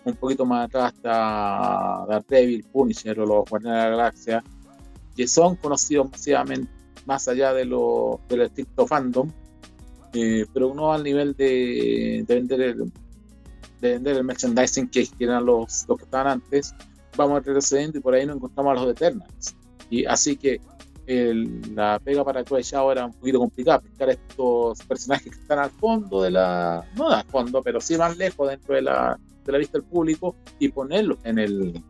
un 0.04 0.14
poquito 0.14 0.44
más 0.44 0.66
atrás 0.66 0.92
está 0.92 2.04
Daredevil, 2.06 2.64
Punisher 2.64 3.18
o 3.20 3.26
los 3.26 3.48
Guardianes 3.48 3.82
de 3.82 3.90
la 3.90 3.96
Galaxia, 3.96 4.44
que 5.16 5.26
son 5.26 5.56
conocidos 5.56 6.10
masivamente 6.10 6.70
más 7.06 7.26
allá 7.26 7.54
de 7.54 7.64
lo, 7.64 8.20
del 8.28 8.42
estricto 8.42 8.86
fandom, 8.86 9.30
eh, 10.12 10.44
pero 10.52 10.74
no 10.74 10.92
al 10.92 11.02
nivel 11.02 11.34
de, 11.34 12.24
vender 12.28 12.60
el, 12.60 12.92
de 13.80 13.92
vender 13.92 14.16
el 14.18 14.24
merchandising 14.24 14.88
que, 14.88 15.08
eran 15.18 15.46
los, 15.46 15.86
los 15.88 15.96
que 15.96 16.04
estaban 16.04 16.26
antes, 16.26 16.74
vamos 17.16 17.38
retrocediendo 17.38 17.98
y 17.98 18.00
por 18.02 18.14
ahí 18.14 18.26
nos 18.26 18.36
encontramos 18.36 18.72
a 18.72 18.82
los 18.82 18.92
Eternals. 18.92 19.56
Y 19.88 20.04
así 20.04 20.36
que 20.36 20.60
la 21.06 21.98
pega 21.98 22.24
para 22.24 22.44
Chloe 22.44 22.62
Shao 22.62 22.92
era 22.92 23.06
un 23.06 23.12
poquito 23.12 23.38
complicada, 23.38 23.80
pescar 23.80 24.10
estos 24.10 24.78
personajes 24.84 25.34
que 25.34 25.40
están 25.40 25.58
al 25.58 25.70
fondo 25.70 26.22
de 26.22 26.30
la, 26.30 26.84
no 26.96 27.10
al 27.10 27.24
fondo, 27.24 27.62
pero 27.62 27.80
sí 27.80 27.96
más 27.96 28.16
lejos 28.16 28.48
dentro 28.48 28.74
de 28.74 28.82
la, 28.82 29.18
de 29.44 29.52
la 29.52 29.58
vista 29.58 29.78
del 29.78 29.86
público 29.86 30.34
y 30.58 30.68
ponerlos 30.68 31.18
en 31.24 31.38
el, 31.38 31.82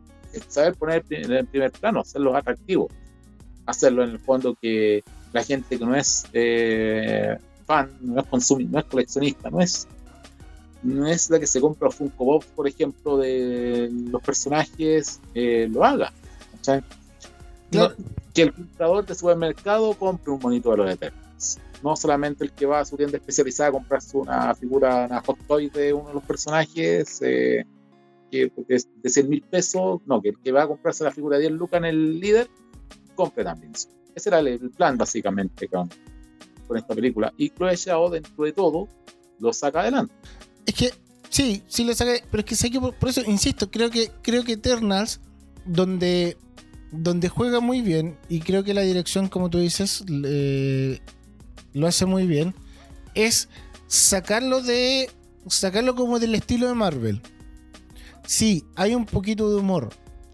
saber 0.47 0.75
poner 0.75 1.05
en 1.09 1.31
el 1.31 1.45
primer 1.45 1.71
plano, 1.71 2.01
hacerlos 2.01 2.35
atractivos 2.35 2.91
hacerlo 3.65 4.03
en 4.03 4.11
el 4.11 4.19
fondo 4.19 4.55
que 4.55 5.03
la 5.33 5.43
gente 5.43 5.77
que 5.77 5.85
no 5.85 5.95
es 5.95 6.25
eh, 6.33 7.37
fan, 7.65 7.89
no 8.01 8.21
es 8.21 8.27
consumidor, 8.27 8.71
no 8.71 8.79
es 8.79 8.85
coleccionista, 8.85 9.49
no 9.49 9.61
es 9.61 9.87
no 10.83 11.07
es 11.07 11.31
la 11.31 11.39
que 11.39 11.47
se 11.47 11.59
compra 11.59 11.89
Funko 11.89 12.25
Pop, 12.25 12.43
por 12.55 12.67
ejemplo, 12.67 13.17
de 13.17 13.89
los 13.91 14.21
personajes, 14.21 15.19
eh, 15.33 15.67
lo 15.71 15.83
haga. 15.83 16.13
Que 18.35 18.41
el 18.43 18.53
comprador 18.53 19.05
de 19.05 19.15
supermercado 19.15 19.93
compre 19.93 20.31
un 20.31 20.39
monito 20.39 20.69
de 20.71 20.77
los 20.77 20.91
Eternals. 20.91 21.59
No 21.81 21.95
solamente 21.95 22.43
el 22.43 22.51
que 22.51 22.65
va 22.65 22.81
a 22.81 22.85
su 22.85 22.97
tienda 22.97 23.17
especializada 23.17 23.69
a 23.69 23.71
comprarse 23.71 24.17
una 24.17 24.53
figura, 24.53 25.05
una 25.05 25.21
hot 25.21 25.37
toy 25.47 25.69
de 25.69 25.93
uno 25.93 26.09
de 26.09 26.13
los 26.15 26.23
personajes, 26.23 27.21
eh, 27.21 27.65
que 28.29 28.51
es 28.67 28.89
de 29.01 29.09
100 29.09 29.29
mil 29.29 29.41
pesos, 29.41 30.01
no, 30.05 30.21
que 30.21 30.29
el 30.29 30.39
que 30.39 30.51
va 30.51 30.63
a 30.63 30.67
comprarse 30.67 31.05
la 31.05 31.11
figura 31.11 31.37
de 31.37 31.43
10 31.43 31.53
lucas 31.53 31.77
en 31.77 31.85
el 31.85 32.19
líder, 32.19 32.49
compre 33.15 33.45
también. 33.45 33.71
Ese 34.13 34.29
era 34.29 34.39
el, 34.39 34.69
plan 34.71 34.97
básicamente 34.97 35.69
con, 35.69 35.89
con, 36.67 36.77
esta 36.77 36.93
película. 36.93 37.33
Y 37.37 37.51
Chloe 37.51 37.77
Zhao, 37.77 38.09
dentro 38.09 38.43
de 38.43 38.51
todo, 38.51 38.89
lo 39.39 39.53
saca 39.53 39.79
adelante. 39.79 40.13
Es 40.65 40.73
que, 40.73 40.91
sí, 41.29 41.63
sí 41.67 41.85
lo 41.85 41.93
saca, 41.93 42.11
pero 42.29 42.41
es 42.41 42.45
que 42.45 42.55
sé 42.55 42.69
que 42.69 42.81
por, 42.81 42.93
por 42.95 43.09
eso, 43.09 43.21
insisto, 43.25 43.71
creo 43.71 43.89
que, 43.89 44.11
creo 44.21 44.43
que 44.43 44.53
Eternals, 44.53 45.21
donde, 45.65 46.37
donde 46.97 47.29
juega 47.29 47.59
muy 47.59 47.81
bien, 47.81 48.17
y 48.29 48.39
creo 48.39 48.63
que 48.63 48.73
la 48.73 48.81
dirección, 48.81 49.27
como 49.27 49.49
tú 49.49 49.59
dices, 49.59 50.03
eh, 50.09 50.99
lo 51.73 51.87
hace 51.87 52.05
muy 52.05 52.27
bien, 52.27 52.53
es 53.13 53.49
sacarlo 53.87 54.61
de. 54.61 55.09
sacarlo 55.47 55.95
como 55.95 56.19
del 56.19 56.35
estilo 56.35 56.67
de 56.67 56.73
Marvel. 56.73 57.21
Sí, 58.25 58.65
hay 58.75 58.95
un 58.95 59.05
poquito 59.05 59.49
de 59.49 59.57
humor, 59.57 59.89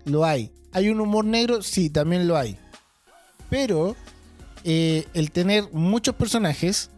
lo 0.06 0.26
hay. 0.26 0.52
¿Hay 0.72 0.90
un 0.90 1.02
humor 1.02 1.26
negro? 1.26 1.62
Sí, 1.62 1.90
también 1.90 2.28
lo 2.28 2.38
hay. 2.38 2.58
Pero 3.50 3.96
eh, 4.64 5.06
el 5.14 5.32
tener 5.32 5.66
muchos 5.74 6.16
personajes 6.16 6.90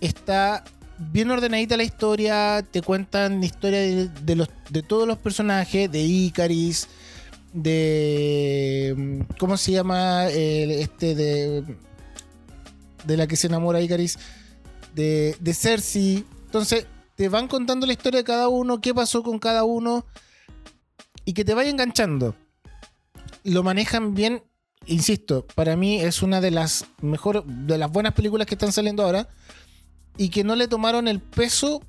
está 0.00 0.64
bien 1.12 1.30
ordenadita 1.30 1.76
la 1.76 1.82
historia. 1.82 2.64
Te 2.70 2.80
cuentan 2.80 3.40
la 3.40 3.46
historia 3.46 3.80
de, 3.80 4.08
de 4.08 4.36
los, 4.36 4.48
de 4.70 4.82
todos 4.82 5.06
los 5.06 5.18
personajes, 5.18 5.92
de 5.92 6.00
Icaris, 6.00 6.88
de. 7.52 8.94
mm, 8.96 9.20
¿Cómo 9.38 9.56
se 9.56 9.72
llama? 9.72 10.28
El- 10.28 10.70
este 10.70 11.14
de. 11.14 11.76
De 13.04 13.16
la 13.16 13.26
que 13.26 13.36
se 13.36 13.46
enamora 13.46 13.80
Icaris. 13.80 14.18
De, 14.94 15.36
de 15.40 15.54
Cersei. 15.54 16.24
Entonces, 16.46 16.86
te 17.14 17.28
van 17.28 17.48
contando 17.48 17.86
la 17.86 17.92
historia 17.92 18.18
de 18.18 18.24
cada 18.24 18.48
uno, 18.48 18.80
qué 18.80 18.94
pasó 18.94 19.22
con 19.22 19.38
cada 19.38 19.64
uno. 19.64 20.04
Y 21.24 21.32
que 21.32 21.44
te 21.44 21.54
vaya 21.54 21.70
enganchando. 21.70 22.34
Lo 23.44 23.62
manejan 23.62 24.14
bien. 24.14 24.42
Insisto, 24.86 25.46
para 25.54 25.76
mí 25.76 26.00
es 26.00 26.22
una 26.22 26.40
de 26.40 26.50
las 26.50 26.86
mejores, 27.02 27.42
de 27.46 27.76
las 27.76 27.92
buenas 27.92 28.14
películas 28.14 28.46
que 28.46 28.54
están 28.54 28.72
saliendo 28.72 29.02
ahora. 29.04 29.28
Y 30.16 30.30
que 30.30 30.44
no 30.44 30.56
le 30.56 30.66
tomaron 30.68 31.08
el 31.08 31.20
peso. 31.20 31.82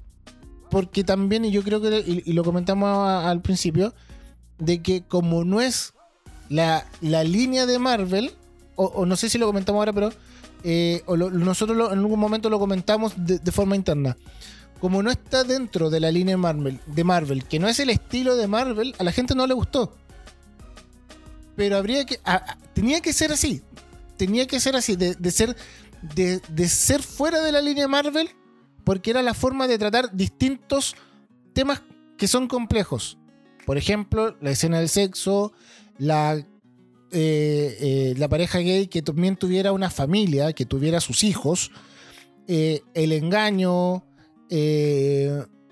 Porque 0.70 1.04
también, 1.04 1.44
y 1.44 1.52
yo 1.52 1.64
creo 1.64 1.82
que, 1.82 2.04
y, 2.26 2.32
lo 2.32 2.44
comentamos 2.46 3.08
al 3.08 3.42
principio, 3.42 3.94
de 4.62 4.82
que 4.82 5.02
como 5.02 5.44
no 5.44 5.60
es 5.60 5.94
la, 6.48 6.86
la 7.02 7.24
línea 7.24 7.66
de 7.66 7.80
Marvel, 7.80 8.32
o, 8.76 9.06
no 9.06 9.16
sé 9.16 9.30
si 9.30 9.38
lo 9.38 9.48
comentamos 9.48 9.80
ahora, 9.80 9.94
pero 9.94 10.12
eh, 10.64 11.04
nosotros 11.08 11.92
en 11.92 12.00
algún 12.00 12.20
momento 12.20 12.50
lo 12.50 12.60
comentamos 12.60 13.14
de, 13.18 13.40
de 13.40 13.52
forma 13.52 13.76
interna. 13.76 14.18
Como 14.80 15.04
no 15.04 15.12
está 15.12 15.44
dentro 15.44 15.90
de 15.90 16.00
la 16.00 16.12
línea 16.12 16.34
de 16.34 16.38
Marvel, 16.38 16.80
de 16.88 17.04
Marvel, 17.04 17.44
que 17.44 17.60
no 17.60 17.68
es 17.68 17.80
el 17.80 17.90
estilo 17.90 18.36
de 18.36 18.48
Marvel, 18.48 18.96
a 18.98 19.04
la 19.04 19.12
gente 19.12 19.36
no 19.36 19.46
le 19.46 19.54
gustó. 19.54 19.96
Pero 21.56 21.78
habría 21.78 22.06
que. 22.06 22.20
tenía 22.74 23.02
que 23.02 23.14
ser 23.14 23.32
así. 23.32 23.62
Tenía 24.18 24.48
que 24.48 24.60
ser 24.60 24.76
así. 24.76 24.96
De, 24.96 25.14
de 25.16 25.32
ser. 25.32 25.56
De, 26.16 26.40
de 26.50 26.68
ser 26.68 27.04
fuera 27.04 27.42
de 27.42 27.52
la 27.52 27.62
línea 27.62 27.88
Marvel. 27.88 28.30
Porque 28.84 29.12
era 29.12 29.22
la 29.22 29.36
forma 29.36 29.68
de 29.68 29.78
tratar 29.78 30.16
distintos 30.16 30.96
temas 31.54 31.84
que 32.18 32.28
son 32.28 32.48
complejos. 32.48 33.20
Por 33.66 33.78
ejemplo, 33.78 34.36
la 34.42 34.52
escena 34.52 34.80
del 34.80 34.90
sexo, 34.90 35.54
la, 35.98 36.36
eh, 36.36 36.46
eh, 37.12 38.14
la 38.18 38.28
pareja 38.28 38.60
gay 38.60 38.88
que 38.88 39.02
también 39.02 39.36
tuviera 39.36 39.72
una 39.72 39.90
familia, 39.90 40.54
que 40.54 40.66
tuviera 40.66 41.00
sus 41.00 41.24
hijos, 41.24 41.72
eh, 42.48 42.82
el 42.94 43.12
engaño, 43.12 44.04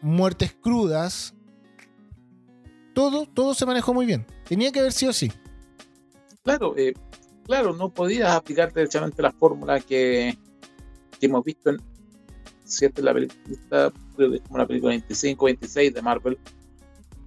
muertes 0.01 0.53
crudas. 0.53 1.33
Todo, 2.93 3.25
todo 3.25 3.53
se 3.53 3.65
manejó 3.65 3.93
muy 3.93 4.05
bien. 4.05 4.25
Tenía 4.47 4.71
que 4.71 4.79
haber 4.79 4.93
sido 4.93 5.11
así. 5.11 5.31
Claro, 6.43 6.75
claro, 7.45 7.75
no 7.75 7.93
podías 7.93 8.31
aplicar 8.31 8.71
derechamente 8.71 9.21
la 9.21 9.31
fórmula 9.31 9.79
que, 9.79 10.37
que 11.19 11.25
hemos 11.25 11.43
visto 11.43 11.69
en 11.69 11.81
es 12.69 12.99
la 12.99 13.13
película, 13.13 13.91
como 14.15 14.57
la 14.57 14.67
película 14.67 14.91
25, 14.91 15.45
26 15.45 15.93
de 15.93 16.01
Marvel. 16.01 16.37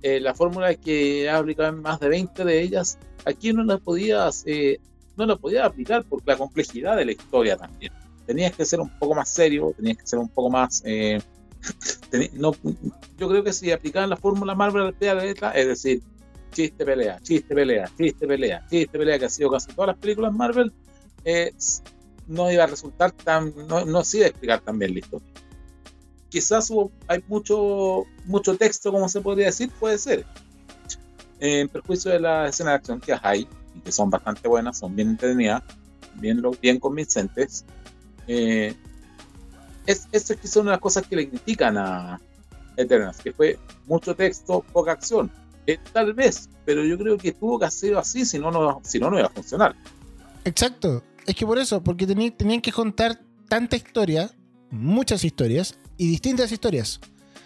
Eh, 0.02 0.20
la 0.20 0.34
fórmula 0.34 0.74
que 0.74 1.28
ha 1.28 1.38
aplicado 1.38 1.68
en 1.68 1.82
más 1.82 2.00
de 2.00 2.08
20 2.08 2.44
de 2.44 2.60
ellas, 2.60 2.98
aquí 3.24 3.52
no 3.52 3.62
la 3.64 3.78
podías, 3.78 4.42
eh, 4.46 4.80
no 5.16 5.26
la 5.26 5.36
podías 5.36 5.64
aplicar 5.64 6.04
por 6.04 6.22
la 6.26 6.36
complejidad 6.36 6.96
de 6.96 7.04
la 7.04 7.12
historia 7.12 7.56
también. 7.56 7.92
Tenías 8.26 8.54
que 8.54 8.64
ser 8.64 8.80
un 8.80 8.90
poco 8.98 9.14
más 9.14 9.28
serio, 9.28 9.72
tenías 9.76 9.98
que 9.98 10.06
ser 10.06 10.18
un 10.18 10.28
poco 10.28 10.50
más 10.50 10.82
eh, 10.84 11.20
no, 12.34 12.52
yo 13.18 13.28
creo 13.28 13.44
que 13.44 13.52
si 13.52 13.70
aplicaban 13.70 14.10
la 14.10 14.16
fórmula 14.16 14.54
Marvel 14.54 14.94
de 14.98 15.06
la 15.06 15.22
letra, 15.22 15.50
es 15.52 15.66
decir, 15.66 16.02
chiste 16.50 16.84
pelea, 16.84 17.18
chiste 17.22 17.54
pelea, 17.54 17.90
chiste 17.96 18.26
pelea, 18.26 18.66
chiste 18.68 18.98
pelea, 18.98 19.18
que 19.18 19.24
ha 19.26 19.30
sido 19.30 19.50
casi 19.50 19.72
todas 19.72 19.88
las 19.88 19.96
películas 19.96 20.32
Marvel, 20.32 20.72
eh, 21.24 21.52
no 22.26 22.50
iba 22.50 22.64
a 22.64 22.66
resultar 22.66 23.12
tan, 23.12 23.54
no, 23.68 23.84
no 23.84 24.04
se 24.04 24.18
iba 24.18 24.26
a 24.26 24.30
explicar 24.30 24.60
tan 24.60 24.78
bien 24.78 24.94
la 24.94 25.00
historia. 25.00 25.28
Quizás 26.32 26.70
hubo, 26.70 26.90
hay 27.08 27.22
mucho, 27.28 28.04
mucho 28.24 28.56
texto, 28.56 28.90
como 28.90 29.06
se 29.06 29.20
podría 29.20 29.46
decir, 29.46 29.70
puede 29.78 29.98
ser. 29.98 30.24
En 31.40 31.68
perjuicio 31.68 32.10
de 32.10 32.20
la 32.20 32.48
escena 32.48 32.70
de 32.70 32.76
acción 32.76 33.00
que 33.00 33.14
hay, 33.22 33.46
que 33.84 33.92
son 33.92 34.08
bastante 34.08 34.48
buenas, 34.48 34.78
son 34.78 34.96
bien 34.96 35.10
entretenidas, 35.10 35.62
bien, 36.14 36.40
bien 36.62 36.80
convincentes. 36.80 37.66
Eh, 38.26 38.74
es, 39.84 40.08
es 40.10 40.34
quizá 40.40 40.60
una 40.60 40.70
de 40.70 40.76
las 40.76 40.80
cosas 40.80 41.06
que 41.06 41.16
le 41.16 41.28
critican 41.28 41.76
a 41.76 42.18
Eternals, 42.78 43.18
que 43.18 43.34
fue 43.34 43.58
mucho 43.86 44.16
texto, 44.16 44.64
poca 44.72 44.92
acción. 44.92 45.30
Eh, 45.66 45.78
tal 45.92 46.14
vez, 46.14 46.48
pero 46.64 46.82
yo 46.82 46.96
creo 46.96 47.18
que 47.18 47.32
tuvo 47.32 47.58
que 47.58 47.66
hacerlo 47.66 47.98
así, 47.98 48.24
si 48.24 48.38
no, 48.38 48.50
no, 48.50 48.80
si 48.84 48.98
no, 48.98 49.10
no 49.10 49.18
iba 49.18 49.28
a 49.28 49.30
funcionar. 49.30 49.76
Exacto. 50.46 51.04
Es 51.26 51.34
que 51.34 51.44
por 51.44 51.58
eso, 51.58 51.82
porque 51.82 52.06
tenían 52.06 52.62
que 52.62 52.72
contar 52.72 53.20
tanta 53.50 53.76
historia, 53.76 54.30
muchas 54.70 55.24
historias 55.24 55.78
y 56.02 56.08
distintas 56.08 56.50
historias. 56.50 56.98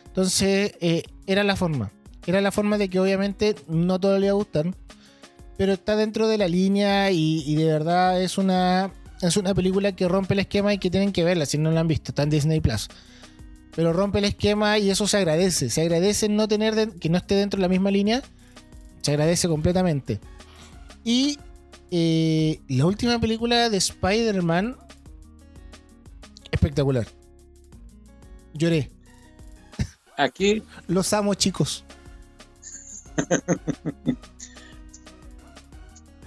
Entonces, 0.07 0.73
eh, 0.81 1.03
era 1.27 1.45
la 1.45 1.57
forma. 1.57 1.91
Era 2.27 2.41
la 2.41 2.51
forma 2.51 2.79
de 2.79 2.89
que 2.89 2.99
obviamente 2.99 3.55
no 3.69 4.01
todo 4.01 4.19
le 4.19 4.27
iba 4.27 4.33
a 4.33 4.37
gustar, 4.37 4.75
pero 5.59 5.75
está 5.75 5.95
dentro 5.95 6.27
de 6.27 6.39
la 6.39 6.49
línea 6.49 7.11
y, 7.11 7.55
de 7.55 7.67
verdad 7.67 8.21
es 8.23 8.39
una, 8.39 8.93
es 9.21 9.37
una 9.37 9.55
película 9.55 9.93
que 9.93 10.09
rompe 10.09 10.33
el 10.35 10.41
esquema 10.41 10.73
y 10.73 10.79
que 10.79 10.91
tienen 10.91 11.13
que 11.13 11.23
verla 11.23 11.45
si 11.45 11.59
no 11.59 11.71
la 11.71 11.81
han 11.81 11.89
visto. 11.89 12.13
Está 12.13 12.23
en 12.23 12.31
Disney 12.31 12.61
Plus. 12.61 12.89
Pero 13.75 13.93
rompe 13.93 14.19
el 14.21 14.25
esquema 14.25 14.79
y 14.79 14.89
eso 14.89 15.07
se 15.07 15.19
agradece. 15.19 15.69
Se 15.69 15.83
agradece 15.83 16.31
no 16.31 16.49
tener 16.49 16.75
de- 16.75 16.99
que 16.99 17.11
no 17.11 17.19
esté 17.19 17.35
dentro 17.35 17.59
de 17.59 17.63
la 17.63 17.69
misma 17.69 17.91
línea. 17.91 18.23
Se 19.03 19.11
agradece 19.11 19.49
completamente. 19.49 20.19
Y 21.05 21.39
eh, 21.91 22.59
la 22.69 22.87
última 22.87 23.21
película 23.21 23.69
de 23.69 23.77
Spider-Man, 23.77 24.77
espectacular. 26.51 27.07
Lloré. 28.57 28.91
Aquí, 30.17 30.63
Los 30.89 31.13
amo, 31.13 31.35
chicos. 31.35 31.85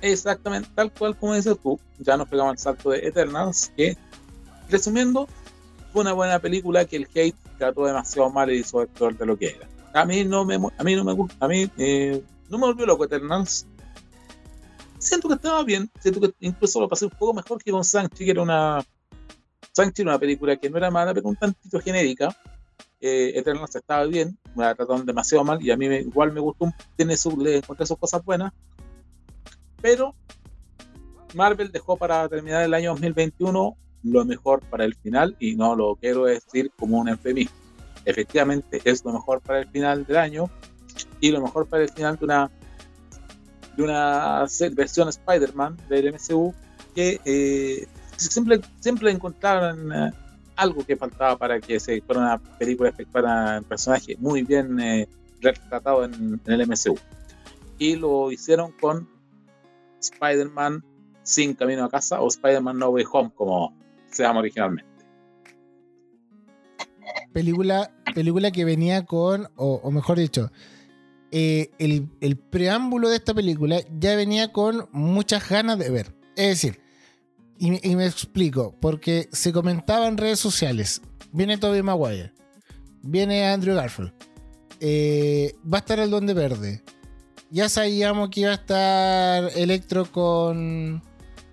exactamente 0.01 0.69
tal 0.75 0.91
cual 0.91 1.17
como 1.17 1.35
dices 1.35 1.57
tú, 1.61 1.79
ya 1.97 2.17
nos 2.17 2.27
pegamos 2.27 2.53
el 2.53 2.59
salto 2.59 2.91
de 2.91 2.99
Eternals, 2.99 3.71
que, 3.75 3.97
resumiendo, 4.69 5.27
fue 5.91 6.01
una 6.01 6.13
buena 6.13 6.39
película 6.39 6.85
que 6.85 6.97
el 6.97 7.07
hate 7.13 7.35
trató 7.57 7.85
demasiado 7.85 8.29
mal 8.29 8.51
y 8.51 8.59
hizo 8.59 8.85
peor 8.87 9.17
de 9.17 9.25
lo 9.25 9.37
que 9.37 9.47
era. 9.55 9.67
A 9.93 10.05
mí 10.05 10.23
no 10.23 10.45
me, 10.45 10.55
a 10.55 10.83
mí 10.83 10.95
no 10.95 11.03
me 11.03 11.13
gusta, 11.13 11.35
a 11.43 11.47
mí 11.47 11.69
eh, 11.77 12.23
no 12.49 12.57
me 12.57 12.67
volvió 12.67 12.85
loco 12.85 13.05
Eternals. 13.05 13.65
Siento 14.99 15.27
que 15.29 15.35
estaba 15.35 15.63
bien, 15.63 15.89
siento 15.99 16.19
que 16.21 16.33
incluso 16.41 16.79
lo 16.79 16.87
pasé 16.87 17.05
un 17.05 17.11
poco 17.11 17.33
mejor 17.33 17.63
que 17.63 17.71
con 17.71 17.83
Sanchi, 17.83 18.25
que 18.25 18.31
era 18.31 18.41
una 18.41 18.85
Sanchi 19.83 20.01
era 20.01 20.11
una 20.11 20.19
película 20.19 20.55
que 20.57 20.69
no 20.69 20.77
era 20.77 20.91
mala, 20.91 21.13
pero 21.13 21.27
un 21.29 21.35
tantito 21.35 21.79
genérica. 21.79 22.35
Eh, 23.01 23.31
Eternals 23.35 23.75
estaba 23.75 24.05
bien, 24.05 24.37
me 24.55 24.63
la 24.65 24.75
trataron 24.75 25.05
demasiado 25.05 25.43
mal 25.45 25.61
y 25.61 25.71
a 25.71 25.77
mí 25.77 25.87
me- 25.87 26.01
igual 26.01 26.33
me 26.33 26.41
gustó, 26.41 26.69
tiene 26.97 27.15
su, 27.15 27.37
le 27.39 27.57
encontré 27.57 27.85
sus 27.85 27.97
cosas 27.97 28.23
buenas, 28.25 28.51
pero 29.81 30.13
Marvel 31.33 31.71
dejó 31.71 31.95
para 31.95 32.27
terminar 32.27 32.63
el 32.63 32.73
año 32.73 32.91
2021 32.91 33.77
lo 34.03 34.25
mejor 34.25 34.61
para 34.69 34.83
el 34.85 34.95
final 34.95 35.35
y 35.39 35.55
no 35.55 35.75
lo 35.75 35.95
quiero 35.95 36.25
decir 36.25 36.71
como 36.77 36.97
un 36.99 37.07
eufemismo. 37.09 37.55
Efectivamente 38.05 38.81
es 38.83 39.03
lo 39.05 39.13
mejor 39.13 39.39
para 39.41 39.59
el 39.59 39.67
final 39.69 40.05
del 40.05 40.17
año 40.17 40.49
y 41.21 41.31
lo 41.31 41.41
mejor 41.41 41.67
para 41.67 41.83
el 41.83 41.89
final 41.89 42.17
de 42.17 42.25
una 42.25 42.51
de 43.77 43.83
una 43.83 44.45
versión 44.73 45.07
Spider-Man 45.07 45.77
del 45.87 46.07
MCU 46.13 46.53
que 46.95 47.19
eh, 47.23 47.87
siempre, 48.19 48.61
siempre 48.79 49.11
encontraron 49.11 49.91
eh, 49.93 50.11
algo 50.55 50.85
que 50.85 50.95
faltaba 50.95 51.37
para 51.37 51.59
que 51.59 51.79
se 51.79 52.01
fuera 52.01 52.21
una 52.21 52.37
película 52.37 52.89
espectacular, 52.89 53.59
un 53.59 53.65
personaje 53.65 54.17
muy 54.19 54.43
bien 54.43 54.79
eh, 54.79 55.07
retratado 55.41 56.03
en, 56.03 56.39
el 56.45 56.67
MCU. 56.67 56.97
Y 57.77 57.95
lo 57.95 58.31
hicieron 58.31 58.73
con 58.73 59.07
Spider-Man 60.01 60.83
sin 61.23 61.53
camino 61.53 61.85
a 61.85 61.89
casa 61.89 62.19
o 62.19 62.27
Spider-Man 62.27 62.77
No 62.77 62.89
Way 62.89 63.05
Home, 63.11 63.31
como 63.35 63.73
se 64.11 64.23
llama 64.23 64.39
originalmente. 64.39 64.89
Película, 67.31 67.91
película 68.13 68.51
que 68.51 68.65
venía 68.65 69.05
con, 69.05 69.47
o, 69.55 69.75
o 69.81 69.91
mejor 69.91 70.19
dicho, 70.19 70.51
eh, 71.31 71.69
el, 71.77 72.09
el 72.21 72.37
preámbulo 72.37 73.09
de 73.09 73.17
esta 73.17 73.33
película 73.33 73.79
ya 73.99 74.15
venía 74.15 74.51
con 74.51 74.89
muchas 74.91 75.47
ganas 75.47 75.77
de 75.77 75.89
ver. 75.89 76.15
Es 76.35 76.61
decir, 76.61 76.81
y, 77.59 77.71
me- 77.71 77.81
y 77.83 77.95
me 77.95 78.05
explico, 78.07 78.75
porque 78.81 79.29
se 79.31 79.51
comentaba 79.53 80.07
en 80.07 80.17
redes 80.17 80.39
sociales, 80.39 81.01
viene 81.31 81.57
Tobey 81.57 81.83
Maguire, 81.83 82.33
viene 83.03 83.45
Andrew 83.47 83.75
Garfield, 83.75 84.11
eh, 84.79 85.53
va 85.71 85.77
a 85.77 85.81
estar 85.81 85.99
el 85.99 86.09
Donde 86.09 86.33
Verde. 86.33 86.81
Ya 87.51 87.67
sabíamos 87.67 88.29
que 88.29 88.41
iba 88.41 88.51
a 88.51 88.55
estar 88.55 89.49
Electro 89.55 90.05
con 90.11 91.01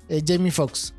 eh, 0.09 0.22
Jamie 0.26 0.52
Foxx. 0.52 0.92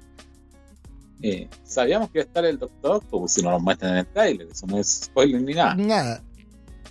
Eh, 1.21 1.47
sabíamos 1.63 2.09
que 2.11 2.19
iba 2.19 2.23
a 2.25 2.27
estar 2.27 2.45
el 2.45 2.59
Doctor 2.59 2.91
Octopus 2.97 3.31
si 3.33 3.41
no 3.41 3.51
lo 3.51 3.59
muestran 3.59 3.93
en 3.93 3.97
el 3.99 4.07
trailer, 4.07 4.47
eso 4.51 4.67
no 4.67 4.77
es 4.79 5.01
spoiler 5.05 5.41
ni 5.41 5.53
nada. 5.53 5.75
Nada. 5.75 6.23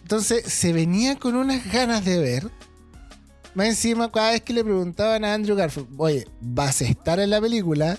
Entonces 0.02 0.44
se 0.52 0.72
venía 0.72 1.16
con 1.16 1.34
unas 1.36 1.70
ganas 1.72 2.04
de 2.04 2.18
ver. 2.18 2.50
Más 3.56 3.66
encima, 3.68 4.12
cada 4.12 4.30
vez 4.32 4.42
que 4.42 4.52
le 4.52 4.62
preguntaban 4.62 5.24
a 5.24 5.32
Andrew 5.34 5.56
Garfield, 5.56 5.88
oye, 5.96 6.28
¿vas 6.40 6.80
a 6.82 6.84
estar 6.84 7.18
en 7.18 7.30
la 7.30 7.40
película? 7.40 7.98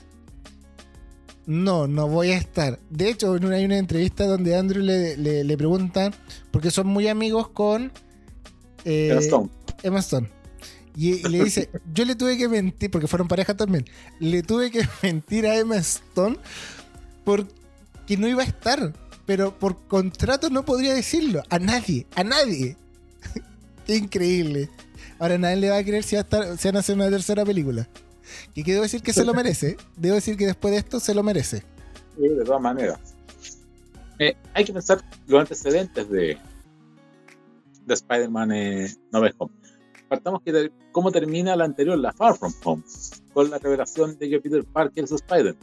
No, 1.45 1.87
no 1.87 2.07
voy 2.07 2.31
a 2.31 2.37
estar. 2.37 2.77
De 2.89 3.09
hecho, 3.09 3.35
en 3.35 3.45
una- 3.45 3.55
hay 3.55 3.65
una 3.65 3.77
entrevista 3.77 4.25
donde 4.27 4.55
Andrew 4.55 4.83
le, 4.83 5.17
le- 5.17 5.43
le 5.43 5.57
preguntan, 5.57 6.13
porque 6.51 6.71
son 6.71 6.87
muy 6.87 7.07
amigos 7.07 7.49
con 7.49 7.91
eh, 8.85 9.09
Emma 9.11 9.19
Stone. 9.21 9.49
Emma 9.83 9.99
Stone. 9.99 10.29
Y, 10.95 11.25
y 11.25 11.29
le 11.29 11.43
dice, 11.43 11.69
yo 11.93 12.05
le 12.05 12.15
tuve 12.15 12.37
que 12.37 12.47
mentir, 12.47 12.91
porque 12.91 13.07
fueron 13.07 13.27
pareja 13.27 13.55
también, 13.57 13.85
le 14.19 14.43
tuve 14.43 14.69
que 14.71 14.87
mentir 15.03 15.47
a 15.47 15.55
Emma 15.57 15.77
Stone 15.77 16.37
porque 17.23 18.17
no 18.17 18.27
iba 18.27 18.43
a 18.43 18.45
estar. 18.45 18.93
Pero 19.25 19.57
por 19.59 19.87
contrato 19.87 20.49
no 20.49 20.63
podría 20.63 20.93
decirlo. 20.93 21.43
A 21.49 21.59
nadie, 21.59 22.07
a 22.15 22.23
nadie. 22.23 22.77
Qué 23.85 23.95
increíble. 23.97 24.69
Ahora 25.19 25.37
nadie 25.37 25.57
le 25.57 25.69
va 25.69 25.77
a 25.77 25.83
creer 25.83 26.03
si, 26.03 26.15
va 26.15 26.21
a 26.21 26.23
estar, 26.23 26.57
si 26.57 26.67
van 26.67 26.75
a 26.77 26.79
hacer 26.79 26.95
una 26.95 27.09
tercera 27.09 27.43
película. 27.45 27.87
Y 28.53 28.63
que 28.63 28.71
debo 28.71 28.83
decir 28.83 29.01
que 29.01 29.13
se 29.13 29.23
lo 29.25 29.33
merece. 29.33 29.77
Debo 29.95 30.15
decir 30.15 30.35
que 30.37 30.45
después 30.45 30.71
de 30.73 30.79
esto 30.79 30.99
se 30.99 31.13
lo 31.13 31.23
merece. 31.23 31.63
Sí, 32.17 32.27
de 32.27 32.43
todas 32.43 32.61
maneras. 32.61 32.99
Eh, 34.19 34.35
hay 34.53 34.65
que 34.65 34.73
pensar 34.73 35.01
los 35.27 35.39
antecedentes 35.39 36.09
de, 36.09 36.37
de 37.85 37.93
Spider-Man 37.93 38.51
eh, 38.51 38.95
No 39.11 39.21
Way 39.21 39.31
Home. 39.37 39.53
Partamos 40.09 40.41
que 40.41 40.51
ter- 40.51 40.71
cómo 40.91 41.11
termina 41.11 41.55
la 41.55 41.65
anterior, 41.65 41.97
la 41.97 42.11
Far 42.13 42.35
From 42.37 42.53
Home, 42.63 42.83
con 43.33 43.49
la 43.49 43.59
revelación 43.59 44.17
de 44.17 44.29
que 44.29 44.39
Peter 44.39 44.63
Parker 44.65 45.03
es 45.03 45.11
Spider. 45.11 45.55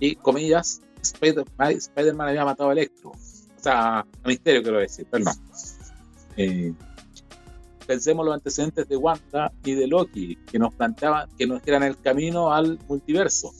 Y 0.00 0.16
comillas, 0.16 0.80
Spider-Man 1.02 1.72
Spider-Man 1.72 2.28
había 2.28 2.44
matado 2.44 2.70
a 2.70 2.72
Electro. 2.72 3.10
O 3.10 3.62
sea, 3.62 4.00
a 4.00 4.06
Misterio 4.24 4.62
quiero 4.62 4.78
decir, 4.78 5.06
perdón. 5.06 5.34
Eh, 6.36 6.72
pensemos 7.86 8.24
los 8.24 8.34
antecedentes 8.34 8.88
de 8.88 8.96
Wanda 8.96 9.52
y 9.64 9.74
de 9.74 9.86
Loki, 9.86 10.36
que 10.50 10.58
nos 10.58 10.74
planteaban 10.74 11.28
que 11.38 11.46
nos 11.46 11.66
eran 11.66 11.82
el 11.82 11.98
camino 12.00 12.52
al 12.52 12.78
multiverso. 12.88 13.52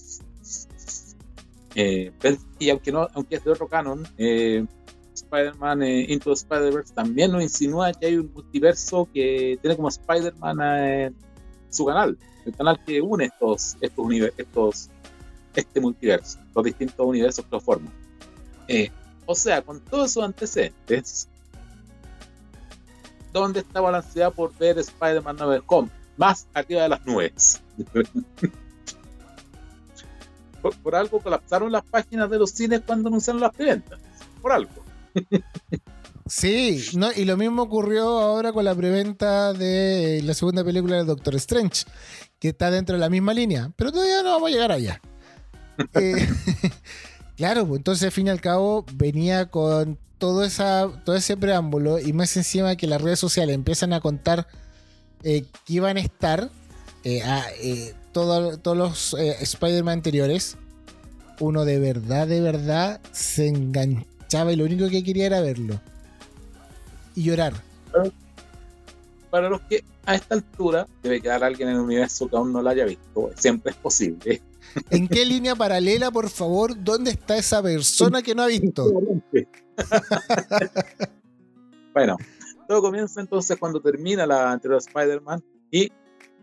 Eh, 1.75 2.13
y 2.59 2.71
aunque 2.71 2.91
no, 2.91 3.07
aunque 3.15 3.37
es 3.37 3.45
de 3.45 3.51
otro 3.51 3.69
canon, 3.69 4.07
eh, 4.17 4.65
Spider-Man 5.15 5.83
eh, 5.83 6.07
Into 6.09 6.33
Spider-Verse 6.33 6.95
también 6.95 7.33
nos 7.33 7.43
insinúa 7.43 7.93
que 7.93 8.07
hay 8.07 8.17
un 8.17 8.33
multiverso 8.33 9.09
que 9.13 9.59
tiene 9.61 9.77
como 9.77 9.89
Spider-Man 9.89 10.59
eh, 10.63 11.13
su 11.71 11.85
canal, 11.85 12.19
el 12.45 12.55
canal 12.55 12.83
que 12.85 13.01
une 13.01 13.27
estos, 13.27 13.77
estos, 13.81 14.07
estos 14.37 14.91
este 15.55 15.81
multiverso, 15.81 16.39
los 16.55 16.65
distintos 16.65 17.07
universos 17.07 17.45
que 17.45 17.51
lo 17.51 17.61
forman. 17.61 17.93
Eh, 18.69 18.91
o 19.25 19.35
sea, 19.35 19.63
con 19.63 19.81
todos 19.81 20.11
esos 20.11 20.25
antecedentes, 20.25 21.29
¿dónde 23.41 23.61
estaba 23.61 23.91
la 23.91 23.99
ansiedad 23.99 24.33
por 24.33 24.57
ver 24.57 24.79
Spider-Man 24.79 25.37
No 25.37 25.63
Home? 25.67 25.91
Más 26.17 26.47
arriba 26.55 26.83
de 26.83 26.89
las 26.89 27.05
nubes. 27.05 27.61
por, 30.63 30.75
por 30.79 30.95
algo 30.95 31.21
colapsaron 31.21 31.71
las 31.71 31.85
páginas 31.85 32.31
de 32.31 32.39
los 32.39 32.51
cines 32.51 32.81
cuando 32.87 33.09
anunciaron 33.09 33.43
las 33.43 33.55
preventas. 33.55 34.01
Por 34.41 34.53
algo. 34.53 34.71
Sí, 36.27 36.83
no, 36.95 37.13
y 37.13 37.25
lo 37.25 37.37
mismo 37.37 37.63
ocurrió 37.63 38.05
ahora 38.05 38.53
con 38.53 38.65
la 38.65 38.75
preventa 38.75 39.53
de 39.53 40.23
la 40.25 40.33
segunda 40.35 40.65
película 40.65 40.97
de 40.97 41.05
Doctor 41.05 41.35
Strange, 41.37 41.85
que 42.39 42.49
está 42.49 42.71
dentro 42.71 42.95
de 42.95 43.01
la 43.01 43.11
misma 43.11 43.35
línea, 43.35 43.71
pero 43.77 43.93
todavía 43.93 44.23
no 44.23 44.31
vamos 44.31 44.49
a 44.49 44.53
llegar 44.53 44.73
allá. 44.73 45.01
Eh, 45.93 46.27
claro, 47.37 47.67
pues 47.67 47.81
entonces 47.81 48.05
al 48.05 48.13
fin 48.13 48.29
y 48.29 48.31
al 48.31 48.41
cabo 48.41 48.87
venía 48.95 49.51
con 49.51 49.99
todo, 50.19 50.45
esa, 50.45 50.89
todo 51.05 51.17
ese 51.17 51.37
preámbulo 51.37 51.99
y 51.99 52.13
más 52.13 52.37
encima 52.37 52.77
que 52.77 52.87
las 52.87 53.01
redes 53.03 53.19
sociales 53.19 53.55
empiezan 53.55 53.93
a 53.93 54.01
contar 54.01 54.47
eh, 55.23 55.45
que 55.65 55.73
iban 55.75 55.97
a 55.97 56.01
estar 56.01 56.51
eh, 57.05 57.23
a, 57.23 57.45
eh, 57.61 57.95
todo- 58.13 58.59
todos 58.59 58.77
los 58.77 59.15
eh, 59.19 59.37
Spider-Man 59.41 59.95
anteriores, 59.99 60.57
uno 61.41 61.65
de 61.65 61.79
verdad, 61.79 62.27
de 62.27 62.41
verdad 62.41 63.01
se 63.13 63.49
enganchaba 63.49 64.53
y 64.53 64.57
lo 64.57 64.65
único 64.65 64.89
que 64.89 65.05
quería 65.05 65.27
era 65.27 65.41
verlo 65.41 65.81
y 67.15 67.23
llorar. 67.25 67.55
Para 69.31 69.49
los 69.51 69.61
que 69.63 69.85
a 70.07 70.15
esta 70.15 70.35
altura 70.37 70.87
debe 71.03 71.21
quedar 71.21 71.43
alguien 71.45 71.69
en 71.69 71.75
el 71.77 71.81
universo 71.83 72.29
que 72.29 72.37
aún 72.37 72.53
no 72.53 72.63
la 72.63 72.71
haya 72.71 72.85
visto, 72.85 73.31
siempre 73.37 73.73
es 73.73 73.77
posible. 73.77 74.41
¿En 74.91 75.09
qué 75.09 75.25
línea 75.25 75.55
paralela, 75.57 76.11
por 76.11 76.29
favor? 76.31 76.75
¿Dónde 76.83 77.11
está 77.11 77.37
esa 77.37 77.63
persona 77.63 78.23
que 78.23 78.35
no 78.35 78.43
ha 78.43 78.47
visto? 78.47 78.91
bueno, 81.95 82.17
todo 82.69 82.83
comienza 82.83 83.21
entonces 83.21 83.57
cuando 83.59 83.81
termina 83.81 84.27
la 84.27 84.51
anterior 84.53 84.79
Spider-Man 84.79 85.43
y 85.71 85.91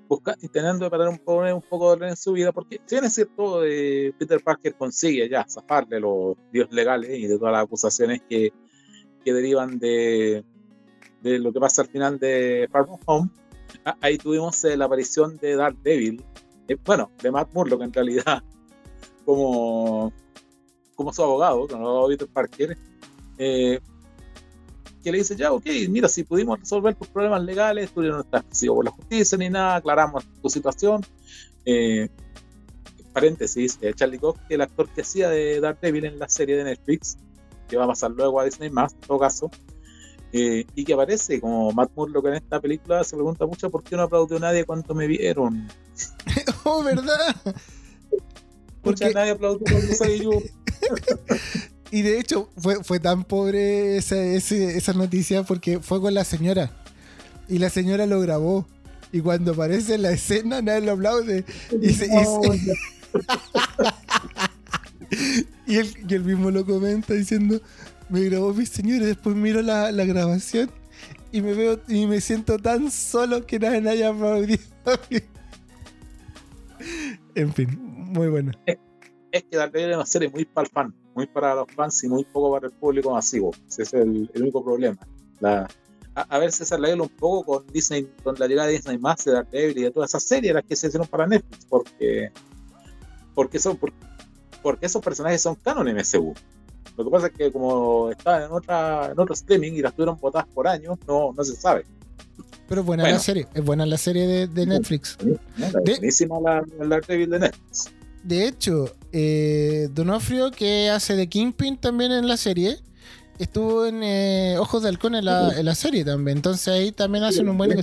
busca, 0.07 0.35
intentando 0.41 0.89
parar 0.89 1.09
un 1.09 1.17
poco, 1.19 1.41
un 1.55 1.61
poco 1.61 1.87
de 1.87 1.91
orden 1.93 2.09
en 2.09 2.17
su 2.17 2.33
vida, 2.33 2.51
porque 2.51 2.81
si 2.85 2.95
bien 2.95 3.05
es 3.05 3.13
cierto, 3.13 3.63
eh, 3.63 4.13
Peter 4.17 4.41
Parker 4.43 4.75
consigue 4.75 5.29
ya 5.29 5.45
zafarle 5.47 5.99
los 5.99 6.35
dios 6.51 6.71
legales 6.71 7.17
y 7.17 7.27
de 7.27 7.37
todas 7.37 7.53
las 7.53 7.63
acusaciones 7.63 8.21
que, 8.29 8.51
que 9.23 9.33
derivan 9.33 9.79
de, 9.79 10.43
de 11.21 11.39
lo 11.39 11.53
que 11.53 11.59
pasa 11.59 11.83
al 11.83 11.87
final 11.87 12.19
de 12.19 12.67
Far 12.71 12.85
From 12.85 12.99
Home, 13.05 13.29
a- 13.85 13.97
ahí 14.01 14.17
tuvimos 14.17 14.63
eh, 14.65 14.75
la 14.77 14.85
aparición 14.85 15.37
de 15.37 15.55
Daredevil, 15.55 16.23
eh, 16.67 16.77
bueno, 16.85 17.11
de 17.21 17.31
Matt 17.31 17.53
Murlock 17.53 17.81
en 17.81 17.93
realidad, 17.93 18.43
como, 19.25 20.11
como 20.95 21.13
su 21.13 21.23
abogado, 21.23 21.67
como 21.67 21.87
abogado 21.87 22.09
de 22.09 22.17
Peter 22.17 22.33
Parker, 22.33 22.77
eh, 23.37 23.79
que 25.03 25.11
le 25.11 25.17
dice, 25.17 25.35
ya, 25.35 25.51
ok, 25.51 25.65
mira, 25.89 26.07
si 26.07 26.23
pudimos 26.23 26.59
resolver 26.59 26.95
tus 26.95 27.07
problemas 27.09 27.43
legales, 27.43 27.91
tú 27.91 28.01
no 28.01 28.21
estás 28.21 28.43
por 28.65 28.85
la 28.85 28.91
justicia 28.91 29.37
ni 29.37 29.49
nada, 29.49 29.75
aclaramos 29.75 30.23
tu 30.41 30.49
situación. 30.49 31.01
Eh, 31.65 32.09
paréntesis, 33.11 33.77
eh, 33.81 33.93
Charlie 33.93 34.17
Cox, 34.17 34.39
el 34.49 34.61
actor 34.61 34.89
que 34.89 35.01
hacía 35.01 35.29
de 35.29 35.59
Daredevil 35.59 36.05
en 36.05 36.19
la 36.19 36.29
serie 36.29 36.55
de 36.57 36.63
Netflix, 36.63 37.17
que 37.67 37.77
va 37.77 37.83
a 37.83 37.87
pasar 37.87 38.11
luego 38.11 38.39
a 38.39 38.45
Disney 38.45 38.69
más, 38.69 38.93
en 38.93 39.01
todo 39.01 39.19
caso, 39.19 39.51
eh, 40.31 40.65
y 40.73 40.83
que 40.83 40.93
aparece 40.93 41.39
como 41.39 41.71
Matt 41.73 41.91
Murlock 41.95 42.25
en 42.27 42.33
esta 42.35 42.59
película, 42.59 43.03
se 43.03 43.15
pregunta 43.15 43.45
mucho 43.45 43.69
por 43.69 43.83
qué 43.83 43.95
no 43.95 44.03
aplaudió 44.03 44.39
nadie 44.39 44.65
cuando 44.65 44.93
me 44.95 45.07
vieron. 45.07 45.67
Oh, 46.65 46.81
¿verdad? 46.81 47.35
Porque- 48.81 49.13
nadie 49.13 49.31
aplaudió 49.31 49.65
cuando 49.69 49.93
salí 49.93 50.21
yo. 50.23 50.31
Y 51.93 52.01
de 52.01 52.19
hecho, 52.19 52.49
fue, 52.57 52.83
fue 52.83 52.99
tan 52.99 53.23
pobre 53.23 53.97
esa, 53.97 54.17
ese- 54.17 54.75
esa 54.77 54.93
noticia 54.93 55.43
porque 55.43 55.79
fue 55.79 56.01
con 56.01 56.13
la 56.15 56.23
señora. 56.23 56.71
Y 57.47 57.59
la 57.59 57.69
señora 57.69 58.07
lo 58.07 58.19
grabó. 58.19 58.65
Y 59.11 59.21
cuando 59.21 59.51
aparece 59.51 59.93
en 59.93 60.01
la 60.01 60.11
escena, 60.11 60.59
nadie 60.63 60.81
lo 60.81 60.93
aplaude. 60.93 61.45
Y, 61.81 61.93
se- 61.93 62.07
y 62.07 62.09
se- 62.09 62.73
y 65.67 65.77
él, 65.77 65.93
y 66.09 66.13
él 66.15 66.23
mismo 66.23 66.49
lo 66.51 66.65
comenta 66.65 67.13
diciendo: 67.13 67.61
Me 68.09 68.21
grabó 68.21 68.53
mi 68.53 68.65
señora. 68.65 69.03
Y 69.03 69.07
después 69.07 69.35
miro 69.35 69.61
la, 69.61 69.91
la 69.91 70.05
grabación 70.05 70.71
y 71.31 71.41
me 71.41 71.53
veo 71.53 71.79
y 71.87 72.07
me 72.07 72.21
siento 72.21 72.57
tan 72.57 72.89
solo 72.91 73.45
que 73.45 73.59
nadie 73.59 73.87
haya 73.89 74.09
aplaudido. 74.09 74.63
a 74.85 74.99
mí". 75.11 75.19
en 77.35 77.53
fin, 77.53 77.77
muy 77.79 78.27
bueno. 78.29 78.51
es 78.65 79.43
que 79.43 79.57
Daredevil 79.57 79.91
es 79.91 79.95
una 79.97 80.05
serie 80.05 80.29
muy 80.29 80.45
para 80.45 80.67
el 80.67 80.71
fan, 80.73 80.93
muy 81.15 81.27
para 81.27 81.55
los 81.55 81.67
fans 81.75 82.03
y 82.03 82.07
muy 82.09 82.23
poco 82.23 82.51
para 82.53 82.67
el 82.67 82.73
público 82.73 83.11
masivo. 83.11 83.51
Ese 83.67 83.83
es 83.83 83.93
el, 83.93 84.29
el 84.33 84.41
único 84.41 84.63
problema. 84.63 84.97
La, 85.39 85.67
a, 86.15 86.21
a 86.21 86.37
ver, 86.39 86.51
César, 86.51 86.79
arregla 86.79 87.03
un 87.03 87.09
poco 87.09 87.43
con 87.59 87.67
Disney, 87.73 88.07
con 88.23 88.35
la 88.37 88.47
llegada 88.47 88.67
de 88.67 88.73
Disney 88.75 88.97
más 88.97 89.23
de 89.25 89.31
Daredevil 89.33 89.77
y 89.77 89.81
de 89.83 89.91
todas 89.91 90.09
esas 90.11 90.23
series 90.23 90.53
las 90.53 90.63
que 90.63 90.75
se 90.75 90.87
hicieron 90.87 91.07
para 91.07 91.25
Netflix, 91.27 91.65
porque 91.65 92.31
porque 93.35 93.59
son 93.59 93.77
por- 93.77 93.93
porque 94.61 94.85
esos 94.85 95.01
personajes 95.03 95.41
son 95.41 95.55
canon 95.55 95.87
en 95.87 95.97
MCU. 95.97 96.33
Lo 96.95 97.03
que 97.03 97.09
pasa 97.09 97.27
es 97.27 97.33
que 97.33 97.51
como 97.51 98.11
estaban 98.11 98.43
en 98.43 98.51
otra 98.51 99.07
en 99.11 99.19
otro 99.19 99.33
streaming 99.33 99.71
y 99.73 99.81
las 99.81 99.93
tuvieron 99.93 100.17
botadas 100.19 100.47
por 100.53 100.67
años, 100.67 100.97
no, 101.07 101.33
no 101.35 101.43
se 101.43 101.55
sabe. 101.55 101.85
Pero 102.69 102.81
es 102.81 102.87
buena 102.87 103.03
Bueno. 103.03 103.17
la 103.17 103.21
serie. 103.23 103.47
Es 103.53 103.63
buena 103.65 103.85
la 103.85 103.97
serie 103.97 104.25
de, 104.27 104.47
de 104.47 104.65
Netflix. 104.65 105.17
¿no? 105.21 105.33
De- 105.81 105.91
Buenísima 105.95 106.39
la, 106.39 106.63
la 106.79 106.85
Daredevil 106.99 107.29
de 107.31 107.39
Netflix. 107.39 107.91
De 108.23 108.47
hecho, 108.47 108.95
eh, 109.11 109.89
Donofrio, 109.91 110.51
que 110.51 110.89
hace 110.89 111.15
de 111.15 111.27
Kingpin 111.27 111.77
también 111.77 112.11
en 112.11 112.27
la 112.27 112.37
serie, 112.37 112.79
estuvo 113.37 113.85
en 113.85 114.01
eh, 114.03 114.55
Ojos 114.57 114.83
de 114.83 114.89
Halcón 114.89 115.15
en 115.15 115.25
la, 115.25 115.57
en 115.57 115.65
la 115.65 115.75
serie 115.75 116.05
también. 116.05 116.37
Entonces 116.37 116.67
ahí 116.67 116.91
también 116.91 117.23
hacen 117.25 117.49
un 117.49 117.57
buen. 117.57 117.73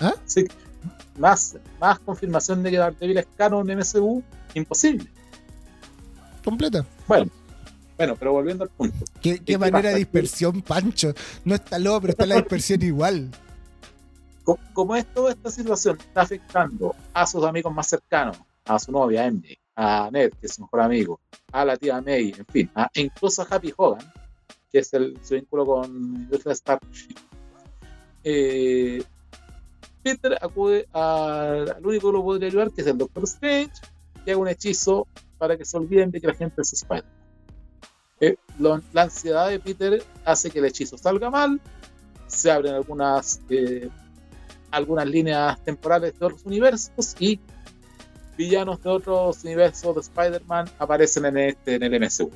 ¿Ah? 0.00 0.14
Sí. 0.26 0.44
Más, 1.18 1.56
más 1.80 1.98
confirmación 2.00 2.62
de 2.62 2.70
que 2.70 2.78
Daredevil 2.78 3.18
es 3.18 3.26
canon 3.36 3.70
en 3.70 3.78
MCU, 3.78 4.22
imposible. 4.54 5.06
Completa. 6.44 6.84
Bueno, 7.06 7.30
Bueno, 7.96 8.16
pero 8.16 8.32
volviendo 8.32 8.64
al 8.64 8.70
punto. 8.70 9.04
¿Qué, 9.20 9.38
qué 9.40 9.58
manera 9.58 9.90
de 9.90 9.96
dispersión, 9.96 10.62
Pancho? 10.62 11.12
No 11.44 11.54
está 11.54 11.78
loco, 11.78 12.00
pero 12.00 12.10
está 12.12 12.26
la 12.26 12.36
dispersión 12.36 12.82
igual. 12.82 13.30
Como, 14.72 14.96
es 14.96 15.06
toda 15.12 15.32
esta 15.32 15.50
situación 15.50 15.98
está 16.00 16.22
afectando 16.22 16.94
a 17.12 17.26
sus 17.26 17.44
amigos 17.44 17.72
más 17.72 17.88
cercanos, 17.88 18.38
a 18.64 18.78
su 18.78 18.92
novia 18.92 19.30
MJ, 19.30 19.58
a 19.76 20.10
Ned, 20.10 20.32
que 20.40 20.46
es 20.46 20.54
su 20.54 20.62
mejor 20.62 20.80
amigo, 20.82 21.20
a 21.52 21.64
la 21.64 21.76
tía 21.76 22.00
May, 22.00 22.34
en 22.36 22.46
fin, 22.46 22.70
e 22.94 23.00
incluso 23.00 23.42
a 23.42 23.46
Happy 23.50 23.72
Hogan, 23.76 24.12
que 24.70 24.78
es 24.78 24.92
el, 24.94 25.18
su 25.22 25.34
vínculo 25.34 25.66
con 25.66 26.28
Ultra 26.30 26.52
Star. 26.52 26.80
Eh, 28.22 29.02
Peter 30.02 30.36
acude 30.40 30.86
al 30.92 31.84
único 31.84 32.08
que 32.08 32.12
lo 32.12 32.22
podría 32.22 32.48
ayudar, 32.48 32.70
que 32.70 32.80
es 32.80 32.86
el 32.86 32.98
Doctor 32.98 33.24
Strange, 33.24 33.72
que 34.24 34.32
haga 34.32 34.40
un 34.40 34.48
hechizo 34.48 35.06
para 35.38 35.56
que 35.56 35.64
se 35.64 35.76
olviden 35.76 36.10
de 36.10 36.20
que 36.20 36.26
la 36.26 36.34
gente 36.34 36.62
es 36.62 36.72
Spider. 36.72 37.04
Eh, 38.20 38.36
la 38.58 39.02
ansiedad 39.02 39.48
de 39.48 39.58
Peter 39.58 40.02
hace 40.24 40.50
que 40.50 40.58
el 40.58 40.66
hechizo 40.66 40.98
salga 40.98 41.30
mal, 41.30 41.60
se 42.26 42.50
abren 42.50 42.74
algunas, 42.74 43.40
eh, 43.48 43.88
algunas 44.70 45.06
líneas 45.06 45.62
temporales 45.64 46.18
de 46.18 46.26
otros 46.26 46.44
universos 46.44 47.16
y 47.18 47.40
villanos 48.40 48.82
de 48.82 48.88
otros 48.88 49.44
universos 49.44 49.94
de 49.94 50.00
Spider-Man 50.00 50.70
aparecen 50.78 51.26
en, 51.26 51.36
este, 51.36 51.74
en 51.74 51.82
el 51.82 52.00
MCU. 52.00 52.30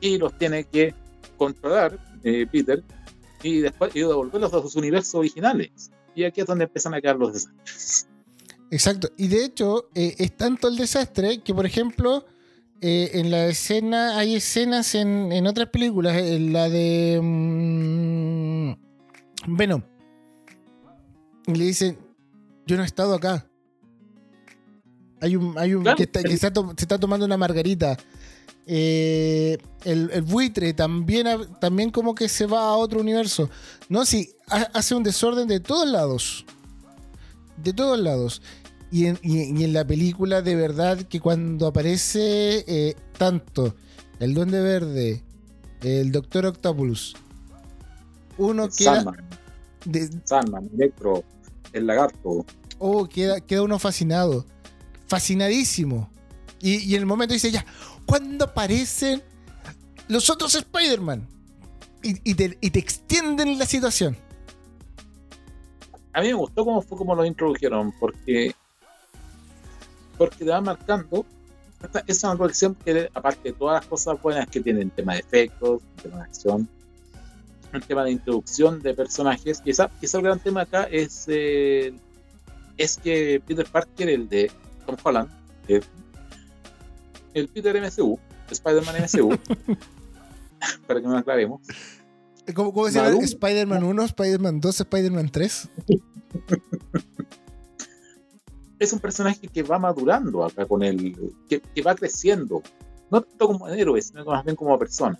Y 0.00 0.18
los 0.18 0.36
tiene 0.36 0.64
que 0.64 0.92
controlar 1.36 1.96
eh, 2.24 2.44
Peter 2.50 2.82
y 3.44 3.60
después 3.60 3.94
y 3.94 4.00
devolverlos 4.00 4.52
a 4.52 4.60
sus 4.60 4.74
universos 4.74 5.14
originales. 5.14 5.92
Y 6.16 6.24
aquí 6.24 6.40
es 6.40 6.46
donde 6.48 6.64
empiezan 6.64 6.94
a 6.94 7.00
quedar 7.00 7.16
los 7.16 7.32
desastres. 7.34 8.08
Exacto. 8.72 9.08
Y 9.16 9.28
de 9.28 9.44
hecho, 9.44 9.88
eh, 9.94 10.16
es 10.18 10.36
tanto 10.36 10.66
el 10.66 10.76
desastre 10.76 11.40
que, 11.40 11.54
por 11.54 11.66
ejemplo, 11.66 12.26
eh, 12.80 13.12
en 13.14 13.30
la 13.30 13.46
escena, 13.46 14.18
hay 14.18 14.34
escenas 14.34 14.96
en, 14.96 15.46
otras 15.46 15.68
películas, 15.68 16.16
en 16.16 16.52
la 16.52 16.68
de 16.68 17.18
Bueno 17.20 18.76
mm, 19.46 19.56
Venom. 19.56 19.82
Le 21.46 21.64
dicen, 21.64 22.03
yo 22.66 22.76
no 22.76 22.82
he 22.82 22.86
estado 22.86 23.14
acá. 23.14 23.46
Hay 25.20 25.36
un, 25.36 25.56
hay 25.58 25.74
un 25.74 25.84
que, 25.96 26.08
se 26.36 26.46
está 26.46 26.98
tomando 26.98 27.24
una 27.24 27.36
margarita. 27.36 27.96
Eh, 28.66 29.58
el, 29.84 30.22
buitre 30.22 30.72
también, 30.72 31.26
también 31.60 31.90
como 31.90 32.14
que 32.14 32.28
se 32.28 32.46
va 32.46 32.60
a 32.60 32.76
otro 32.76 33.00
universo. 33.00 33.50
No, 33.88 34.04
sí, 34.04 34.34
hace 34.48 34.94
un 34.94 35.02
desorden 35.02 35.48
de 35.48 35.60
todos 35.60 35.88
lados. 35.88 36.44
De 37.56 37.72
todos 37.72 37.98
lados. 37.98 38.42
Y 38.90 39.06
en, 39.06 39.72
la 39.72 39.84
película, 39.86 40.40
de 40.40 40.54
verdad, 40.54 40.98
que 40.98 41.20
cuando 41.20 41.66
aparece 41.66 42.64
eh, 42.68 42.94
tanto 43.18 43.74
el 44.20 44.34
Duende 44.34 44.60
Verde, 44.60 45.22
el 45.80 46.12
Doctor 46.12 46.46
Octopus, 46.46 47.16
uno 48.38 48.68
queda. 48.68 49.02
Sandman, 49.02 49.28
de, 49.84 50.10
Sandman, 50.24 50.70
Electro, 50.74 51.24
el 51.74 51.86
lagarto. 51.86 52.46
Oh, 52.78 53.06
queda, 53.06 53.40
queda 53.40 53.62
uno 53.62 53.78
fascinado. 53.78 54.46
Fascinadísimo. 55.06 56.10
Y, 56.60 56.78
y 56.78 56.94
en 56.94 57.00
el 57.00 57.06
momento 57.06 57.34
dice 57.34 57.50
ya, 57.50 57.66
cuando 58.06 58.46
aparecen 58.46 59.22
los 60.08 60.30
otros 60.30 60.54
Spider-Man 60.54 61.26
y, 62.02 62.34
te, 62.34 62.78
extienden 62.78 63.58
la 63.58 63.64
situación. 63.64 64.16
A 66.12 66.20
mí 66.20 66.28
me 66.28 66.34
gustó 66.34 66.64
cómo 66.64 66.82
fue 66.82 66.98
como 66.98 67.14
lo 67.14 67.24
introdujeron, 67.24 67.92
porque 67.98 68.54
porque 70.16 70.44
te 70.44 70.50
va 70.50 70.60
marcando 70.60 71.26
esta, 71.82 72.04
esa 72.06 72.36
colección 72.36 72.76
que 72.76 73.10
aparte 73.14 73.50
de 73.50 73.52
todas 73.54 73.80
las 73.80 73.86
cosas 73.86 74.22
buenas 74.22 74.46
que 74.48 74.60
tienen 74.60 74.90
tema 74.90 75.14
de 75.14 75.20
efectos, 75.20 75.82
tema 76.02 76.18
de 76.18 76.22
acción, 76.22 76.68
el 77.74 77.84
tema 77.84 78.04
de 78.04 78.12
introducción 78.12 78.80
de 78.80 78.94
personajes, 78.94 79.60
quizá, 79.60 79.90
quizá 80.00 80.18
el 80.18 80.24
gran 80.24 80.38
tema 80.40 80.62
acá 80.62 80.84
es 80.84 81.24
eh, 81.28 81.94
es 82.76 82.98
que 82.98 83.42
Peter 83.46 83.66
Parker, 83.66 84.08
el 84.08 84.28
de 84.28 84.50
Tom 84.86 84.96
Holland, 85.02 85.30
el 87.34 87.48
Peter 87.48 87.80
MCU, 87.80 88.18
Spider-Man 88.50 88.96
MCU, 89.02 89.38
para 90.86 91.00
que 91.00 91.06
nos 91.06 91.18
aclaremos. 91.18 91.60
¿Cómo, 92.54 92.72
cómo 92.72 92.88
se 92.88 93.00
llama? 93.00 93.22
¿Spider-Man 93.22 93.84
1, 93.84 94.04
Spider-Man 94.04 94.60
2, 94.60 94.80
Spider-Man 94.80 95.30
3? 95.30 95.68
es 98.78 98.92
un 98.92 98.98
personaje 98.98 99.48
que 99.48 99.62
va 99.62 99.78
madurando 99.78 100.44
acá 100.44 100.66
con 100.66 100.82
él, 100.82 101.16
que, 101.48 101.82
va 101.82 101.94
creciendo, 101.94 102.62
no 103.10 103.22
tanto 103.22 103.46
como 103.46 103.68
héroe, 103.68 104.00
sino 104.02 104.24
más 104.24 104.44
bien 104.44 104.56
como 104.56 104.78
persona. 104.78 105.18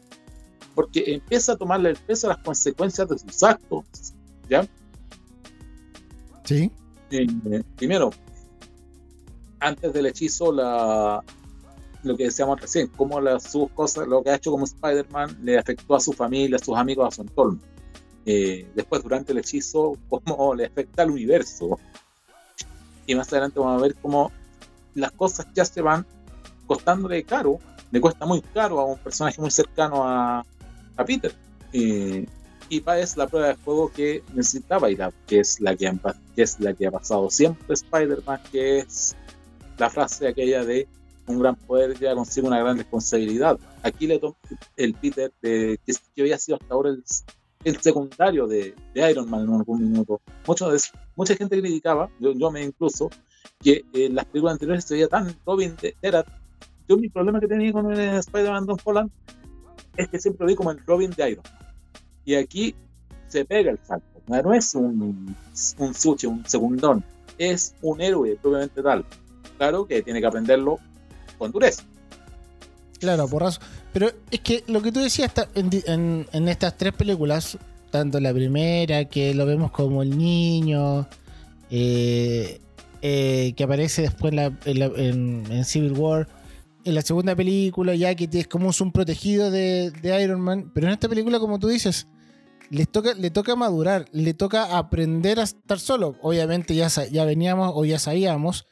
Porque 0.74 1.04
empieza 1.06 1.52
a 1.52 1.56
tomarle 1.56 1.90
el 1.90 1.96
peso 1.96 2.26
a 2.26 2.34
las 2.34 2.44
consecuencias 2.44 3.08
de 3.08 3.18
sus 3.18 3.42
actos. 3.42 3.84
¿Ya? 4.48 4.66
Sí. 6.44 6.70
Eh, 7.10 7.62
primero, 7.76 8.10
antes 9.60 9.92
del 9.92 10.06
hechizo, 10.06 10.52
la, 10.52 11.22
lo 12.02 12.16
que 12.16 12.24
decíamos 12.24 12.60
recién, 12.60 12.88
cómo 12.88 13.20
sus 13.40 13.70
cosas, 13.70 14.06
lo 14.08 14.22
que 14.22 14.30
ha 14.30 14.36
hecho 14.36 14.50
como 14.50 14.64
Spider-Man 14.64 15.38
le 15.42 15.58
afectó 15.58 15.94
a 15.94 16.00
su 16.00 16.12
familia, 16.12 16.56
a 16.56 16.64
sus 16.64 16.76
amigos, 16.76 17.08
a 17.08 17.10
su 17.10 17.22
entorno. 17.22 17.58
Eh, 18.26 18.68
después, 18.74 19.02
durante 19.02 19.32
el 19.32 19.38
hechizo, 19.38 19.96
cómo 20.08 20.54
le 20.54 20.66
afecta 20.66 21.02
al 21.02 21.10
universo. 21.10 21.78
Y 23.06 23.14
más 23.14 23.28
adelante 23.32 23.60
vamos 23.60 23.80
a 23.80 23.82
ver 23.82 23.94
cómo 23.96 24.32
las 24.94 25.12
cosas 25.12 25.46
ya 25.54 25.64
se 25.64 25.82
van 25.82 26.06
costándole 26.66 27.22
caro, 27.24 27.58
le 27.90 28.00
cuesta 28.00 28.26
muy 28.26 28.40
caro 28.40 28.80
a 28.80 28.84
un 28.84 28.98
personaje 28.98 29.40
muy 29.40 29.50
cercano 29.50 30.02
a, 30.04 30.44
a 30.96 31.04
Peter. 31.04 31.32
Eh, 31.72 32.26
y 32.68 32.82
es 32.86 33.16
la 33.16 33.26
prueba 33.26 33.48
de 33.48 33.56
juego 33.56 33.92
que 33.92 34.22
necesitaba 34.34 34.90
ir 34.90 35.02
a, 35.02 35.12
que 35.26 35.40
es 35.40 35.60
la 35.60 35.76
que, 35.76 35.92
que 36.34 36.42
es 36.42 36.58
la 36.60 36.72
que 36.72 36.86
ha 36.86 36.90
pasado 36.90 37.28
siempre 37.30 37.74
Spider-Man, 37.74 38.40
que 38.50 38.78
es 38.78 39.14
la 39.78 39.90
frase 39.90 40.26
aquella 40.26 40.64
de 40.64 40.88
un 41.26 41.38
gran 41.40 41.56
poder 41.56 41.98
ya 41.98 42.14
consigue 42.14 42.46
una 42.46 42.58
gran 42.58 42.76
responsabilidad. 42.76 43.58
Aquí 43.82 44.06
le 44.06 44.18
toma 44.18 44.36
el 44.76 44.94
Peter 44.94 45.32
de, 45.42 45.78
que, 45.84 46.22
había 46.22 46.38
sido 46.38 46.58
hasta 46.60 46.74
ahora 46.74 46.90
el, 47.64 47.80
secundario 47.80 48.46
de, 48.46 48.74
Iron 48.94 49.30
Man 49.30 49.44
en 49.44 49.54
algún 49.54 49.90
minuto. 49.90 50.20
Mucho 50.46 50.70
de 50.70 50.78
mucha 51.16 51.34
gente 51.34 51.60
criticaba, 51.60 52.10
yo, 52.20 52.32
yo 52.32 52.50
me 52.50 52.62
incluso, 52.62 53.10
que 53.62 53.84
en 53.92 54.14
las 54.14 54.26
películas 54.26 54.54
anteriores 54.54 54.84
se 54.84 54.94
veía 54.94 55.08
tan 55.08 55.34
Robin 55.46 55.74
de, 55.80 55.96
era 56.02 56.24
yo 56.88 56.96
mi 56.98 57.08
problema 57.08 57.40
que 57.40 57.48
tenía 57.48 57.72
con 57.72 57.90
el 57.90 58.18
Spider-Man 58.18 58.66
Don 58.66 58.78
Holland 58.84 59.10
es 59.96 60.08
que 60.08 60.18
siempre 60.18 60.44
lo 60.44 60.48
vi 60.48 60.56
como 60.56 60.70
el 60.70 60.78
Robin 60.86 61.10
de 61.10 61.30
Iron. 61.30 61.44
Y 62.24 62.34
aquí 62.34 62.74
se 63.28 63.44
pega 63.44 63.70
el 63.70 63.78
salto. 63.82 64.06
No 64.26 64.54
es 64.54 64.74
un, 64.74 65.36
un 65.78 65.94
sushi, 65.94 66.26
un 66.26 66.44
segundón. 66.46 67.04
Es 67.38 67.74
un 67.82 68.00
héroe 68.00 68.38
propiamente 68.40 68.82
tal. 68.82 69.04
Claro 69.58 69.86
que 69.86 70.02
tiene 70.02 70.20
que 70.20 70.26
aprenderlo 70.26 70.78
con 71.38 71.52
dureza. 71.52 71.82
Claro, 72.98 73.28
porrazo. 73.28 73.60
Pero 73.92 74.10
es 74.30 74.40
que 74.40 74.64
lo 74.66 74.82
que 74.82 74.90
tú 74.90 75.00
decías 75.00 75.30
en, 75.54 76.26
en, 76.32 76.48
estas 76.48 76.76
tres 76.78 76.94
películas, 76.94 77.58
tanto 77.90 78.18
la 78.18 78.32
primera, 78.32 79.04
que 79.04 79.34
lo 79.34 79.46
vemos 79.46 79.70
como 79.70 80.02
el 80.02 80.16
niño, 80.16 81.06
eh, 81.70 82.60
eh, 83.02 83.52
que 83.56 83.64
aparece 83.64 84.02
después 84.02 84.32
en, 84.64 85.64
Civil 85.64 85.92
War, 85.92 86.26
en 86.84 86.94
la 86.94 87.02
segunda 87.02 87.34
película, 87.34 87.94
ya 87.94 88.14
que 88.14 88.28
es 88.30 88.48
como 88.48 88.70
un 88.78 88.92
protegido 88.92 89.50
de, 89.50 89.92
Iron 90.22 90.40
Man, 90.40 90.70
pero 90.74 90.86
en 90.86 90.92
esta 90.92 91.08
película, 91.08 91.38
como 91.38 91.58
tú 91.58 91.68
dices, 91.68 92.06
le 92.70 92.86
toca, 92.86 93.14
le 93.14 93.30
toca 93.30 93.56
madurar, 93.56 94.06
le 94.12 94.34
toca 94.34 94.76
aprender 94.76 95.40
a 95.40 95.44
estar 95.44 95.78
solo. 95.78 96.16
Obviamente 96.22 96.74
ya, 96.74 96.88
ya 96.88 97.24
veníamos 97.24 97.72
o 97.74 97.84
ya 97.84 97.98
sabíamos 97.98 98.66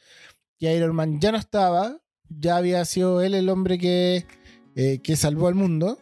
que 0.59 0.75
Iron 0.75 0.95
Man 0.95 1.19
ya 1.19 1.31
no 1.31 1.37
estaba, 1.37 1.97
ya 2.29 2.57
había 2.57 2.83
sido 2.85 3.21
él 3.21 3.33
el 3.35 3.49
hombre 3.49 3.77
que, 3.77 4.25
eh, 4.75 4.99
que 5.03 5.15
salvó 5.15 5.47
al 5.47 5.55
mundo. 5.55 5.97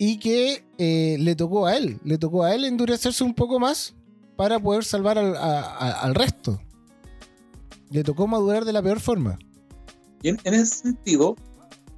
Y 0.00 0.18
que 0.20 0.64
eh, 0.78 1.16
le 1.18 1.34
tocó 1.34 1.66
a 1.66 1.76
él, 1.76 1.98
le 2.04 2.18
tocó 2.18 2.44
a 2.44 2.54
él 2.54 2.64
endurecerse 2.64 3.24
un 3.24 3.34
poco 3.34 3.58
más 3.58 3.96
para 4.36 4.60
poder 4.60 4.84
salvar 4.84 5.18
al, 5.18 6.14
resto. 6.14 6.60
Le 7.90 8.04
tocó 8.04 8.28
madurar 8.28 8.64
de 8.64 8.72
la 8.72 8.80
peor 8.80 9.00
forma. 9.00 9.38
Y 10.22 10.28
en, 10.30 10.38
ese 10.44 10.66
sentido, 10.66 11.36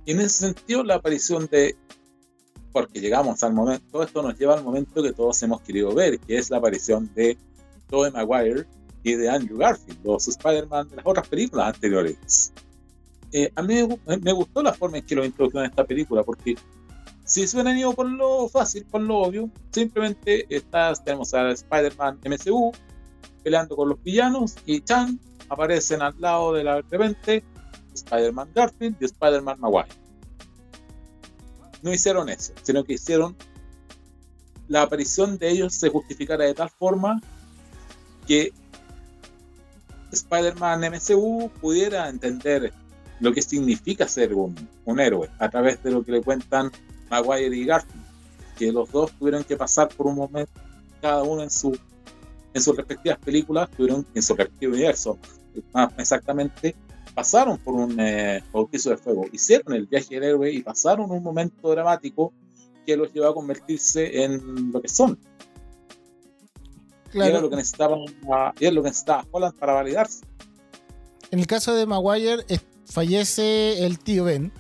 en 0.07 0.21
ese 0.21 0.47
sentido, 0.47 0.85
la 0.85 0.97
aparición 0.97 1.47
de. 1.51 1.77
Porque 2.73 3.01
llegamos 3.01 3.43
al 3.43 3.53
momento, 3.53 3.85
todo 3.91 4.03
esto 4.05 4.23
nos 4.23 4.39
lleva 4.39 4.55
al 4.55 4.63
momento 4.63 5.03
que 5.03 5.13
todos 5.13 5.43
hemos 5.43 5.61
querido 5.63 5.93
ver, 5.93 6.21
que 6.21 6.39
es 6.39 6.51
la 6.51 6.59
aparición 6.59 7.11
de 7.15 7.37
Tobey 7.89 8.13
Maguire 8.13 8.67
y 9.03 9.15
de 9.15 9.29
Andrew 9.29 9.59
Garfield, 9.59 9.99
los 10.05 10.29
Spider-Man 10.29 10.89
de 10.89 10.97
las 10.97 11.07
otras 11.07 11.27
películas 11.27 11.75
anteriores. 11.75 12.53
Eh, 13.33 13.51
a 13.55 13.63
mí 13.63 13.75
me, 14.23 14.33
gustó 14.33 14.63
la 14.63 14.73
forma 14.73 14.99
en 14.99 15.07
que 15.07 15.15
lo 15.15 15.25
introdujeron 15.25 15.65
en 15.65 15.71
esta 15.71 15.85
película, 15.85 16.23
porque 16.23 16.57
si 17.25 17.47
se 17.47 17.57
hubieran 17.57 17.79
ido 17.79 17.93
por 17.93 18.09
lo 18.09 18.49
fácil, 18.49 18.85
por 18.85 19.01
lo 19.01 19.19
obvio, 19.19 19.51
simplemente 19.73 20.47
estás, 20.55 21.03
tenemos 21.05 21.33
a 21.35 21.51
Spider-Man 21.51 22.21
MCU 22.25 22.73
peleando 23.43 23.77
con 23.77 23.89
los 23.89 24.03
villanos 24.03 24.57
y 24.67 24.81
Chan 24.81 25.19
aparecen 25.49 26.03
al 26.03 26.15
lado 26.21 26.53
de 26.53 26.65
la 26.65 26.81
repente 26.83 27.43
Spider-Man 28.05 28.51
Garfield 28.55 28.97
y 29.01 29.05
Spider-Man 29.05 29.61
Maguire. 29.61 29.89
No 31.83 31.93
hicieron 31.93 32.29
eso, 32.29 32.53
sino 32.63 32.85
que 32.85 32.95
hicieron 32.95 33.37
la 34.69 34.83
aparición 34.83 35.37
de 35.39 35.51
ellos 35.51 35.75
se 35.75 35.89
justificara 35.89 36.45
de 36.45 36.55
tal 36.55 36.71
forma 36.71 37.21
que 38.27 38.53
Spider-Man 40.13 40.93
MCU 40.93 41.51
pudiera 41.61 42.09
entender 42.09 42.73
lo 43.21 43.33
que 43.33 43.43
significa 43.43 44.09
ser 44.09 44.35
un, 44.35 44.55
héroe 44.99 45.29
a 45.39 45.49
través 45.49 45.83
de 45.83 45.91
lo 45.91 46.05
que 46.05 46.13
le 46.13 46.23
cuentan 46.23 46.71
Maguire 47.11 47.57
y 47.57 47.65
Garfield, 47.65 48.05
que 48.57 48.73
los 48.73 48.91
dos 48.91 49.13
tuvieron 49.19 49.45
que 49.45 49.57
pasar 49.57 49.89
por 49.89 50.07
un 50.07 50.17
momento, 50.17 50.53
cada 51.01 51.23
uno 51.23 51.43
en 51.43 51.51
su 51.51 51.77
en 52.53 52.63
sus 52.63 52.77
respectivas 52.77 53.19
películas, 53.19 53.71
tuvieron 53.71 54.07
en 54.15 54.23
su 54.23 54.35
respectivo 54.35 54.73
universo, 54.75 55.19
más 55.73 55.93
exactamente, 55.99 56.75
pasaron 57.15 57.59
por 57.59 57.75
un 57.75 57.99
eh, 58.01 58.43
bautizo 58.53 58.91
de 58.91 58.97
fuego, 58.97 59.27
hicieron 59.33 59.75
el 59.75 59.87
viaje 59.87 60.15
del 60.15 60.25
héroe 60.25 60.53
y 60.53 60.63
pasaron 60.63 61.11
un 61.11 61.23
momento 61.23 61.71
dramático 61.71 62.33
que 62.87 62.97
los 62.97 63.13
llevó 63.13 63.29
a 63.29 63.35
convertirse 63.35 64.25
en 64.25 64.73
lo 64.73 64.81
que 64.81 64.89
son. 64.89 65.19
Claro. 67.11 67.27
Y 67.27 67.33
era 67.33 67.41
lo 67.41 67.51
que 67.51 67.57
necesitaba, 67.57 67.97
y 68.59 68.65
era 68.65 68.73
lo 68.73 68.83
que 68.83 68.89
necesitaba 68.89 69.27
Holland 69.31 69.59
para 69.59 69.75
validarse. 69.75 70.25
En 71.31 71.39
el 71.39 71.47
caso 71.47 71.75
de 71.75 71.87
Maguire, 71.87 72.45
fallece 72.87 73.85
el 73.85 73.99
tío 73.99 74.25
Ben. 74.25 74.53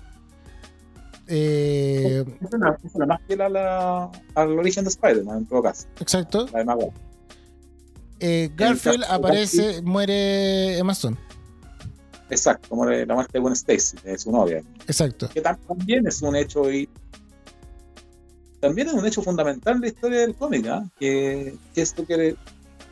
Eh, 1.29 2.25
es, 2.41 2.53
una, 2.53 2.77
es 2.85 2.95
una 2.95 3.07
más 3.07 3.21
fiel 3.27 3.41
a 3.41 3.49
la, 3.49 4.11
al 4.35 4.59
origen 4.59 4.85
de 4.85 4.91
Spider-Man, 4.91 5.39
en 5.39 5.47
todo 5.47 5.63
caso. 5.63 5.87
Exacto. 6.01 6.47
La 6.53 6.59
de 6.59 6.65
Maguire. 6.65 6.93
Eh, 8.19 8.51
Garfield 8.55 9.05
aparece, 9.09 9.81
muere 9.83 10.79
Stone. 10.91 11.17
Exacto, 12.31 12.74
muere 12.76 13.05
la 13.05 13.14
muerte 13.14 13.33
de 13.35 13.41
Gwen 13.41 13.55
Stacy, 13.55 13.97
de 14.05 14.16
su 14.16 14.31
novia. 14.31 14.62
Exacto. 14.87 15.28
Que 15.28 15.41
también 15.41 16.07
es 16.07 16.22
un 16.22 16.37
hecho 16.37 16.70
y 16.70 16.89
también 18.61 18.89
es 18.89 18.95
un 18.95 19.07
hecho 19.07 19.22
fundamental 19.22 19.76
en 19.76 19.81
la 19.81 19.87
historia 19.89 20.20
del 20.20 20.35
cómic, 20.35 20.66
¿eh? 20.66 20.81
que, 20.99 21.55
que, 21.74 21.81
esto 21.81 22.07
que 22.07 22.37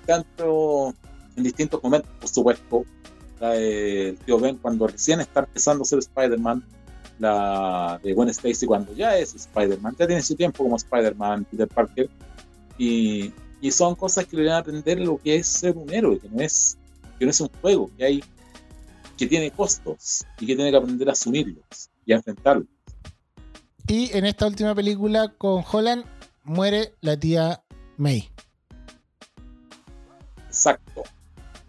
tanto 0.07 0.95
en 1.37 1.43
distintos 1.45 1.83
momentos, 1.83 2.11
por 2.19 2.29
supuesto, 2.29 2.85
la 3.39 3.51
del 3.51 4.17
tío 4.19 4.41
Ben 4.41 4.57
cuando 4.57 4.89
recién 4.89 5.21
está 5.21 5.41
empezando 5.41 5.83
a 5.83 5.85
ser 5.85 5.99
Spider-Man, 6.01 6.65
la 7.19 8.01
de 8.03 8.13
Gwen 8.15 8.31
Stacy 8.31 8.67
cuando 8.67 8.93
ya 8.95 9.17
es 9.17 9.35
Spider-Man, 9.35 9.95
ya 9.99 10.07
tiene 10.07 10.23
su 10.23 10.35
tiempo 10.35 10.65
como 10.65 10.77
Spider-Man, 10.77 11.45
Peter 11.45 11.69
Parker, 11.69 12.09
y, 12.79 13.33
y, 13.61 13.71
son 13.71 13.95
cosas 13.95 14.27
que 14.27 14.37
le 14.37 14.47
van 14.47 14.55
a 14.55 14.59
aprender 14.59 15.01
lo 15.01 15.19
que 15.19 15.37
es 15.37 15.47
ser 15.47 15.77
un 15.77 15.93
héroe, 15.93 16.19
que 16.19 16.29
no 16.29 16.41
es, 16.41 16.79
que 17.19 17.25
no 17.25 17.31
es 17.31 17.41
un 17.41 17.51
juego, 17.61 17.91
que 17.97 18.05
hay 18.05 18.25
que 19.19 19.27
tiene 19.27 19.51
costos 19.51 20.25
y 20.39 20.47
que 20.47 20.55
tiene 20.55 20.71
que 20.71 20.77
aprender 20.77 21.09
a 21.09 21.13
asumirlos 21.13 21.91
y 22.07 22.13
a 22.13 22.17
enfrentarlos. 22.17 22.69
Y 23.87 24.17
en 24.17 24.25
esta 24.25 24.47
última 24.47 24.75
película 24.75 25.35
con 25.37 25.65
Holland 25.71 26.05
muere 26.45 26.95
la 27.01 27.19
tía 27.19 27.63
May. 27.97 28.31
Exacto. 30.47 31.03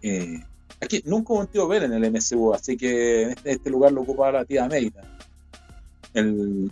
Eh, 0.02 0.38
aquí 0.80 1.02
nunca 1.04 1.32
hubo 1.32 1.40
un 1.40 1.46
tío 1.48 1.66
Ben 1.66 1.82
en 1.82 1.92
el 1.92 2.10
MCU, 2.10 2.54
así 2.54 2.76
que 2.76 3.22
en 3.22 3.30
este, 3.30 3.52
este 3.52 3.70
lugar 3.70 3.92
lo 3.92 4.02
ocupaba 4.02 4.32
la 4.32 4.44
tía 4.44 4.68
May. 4.68 4.92
El, 6.14 6.70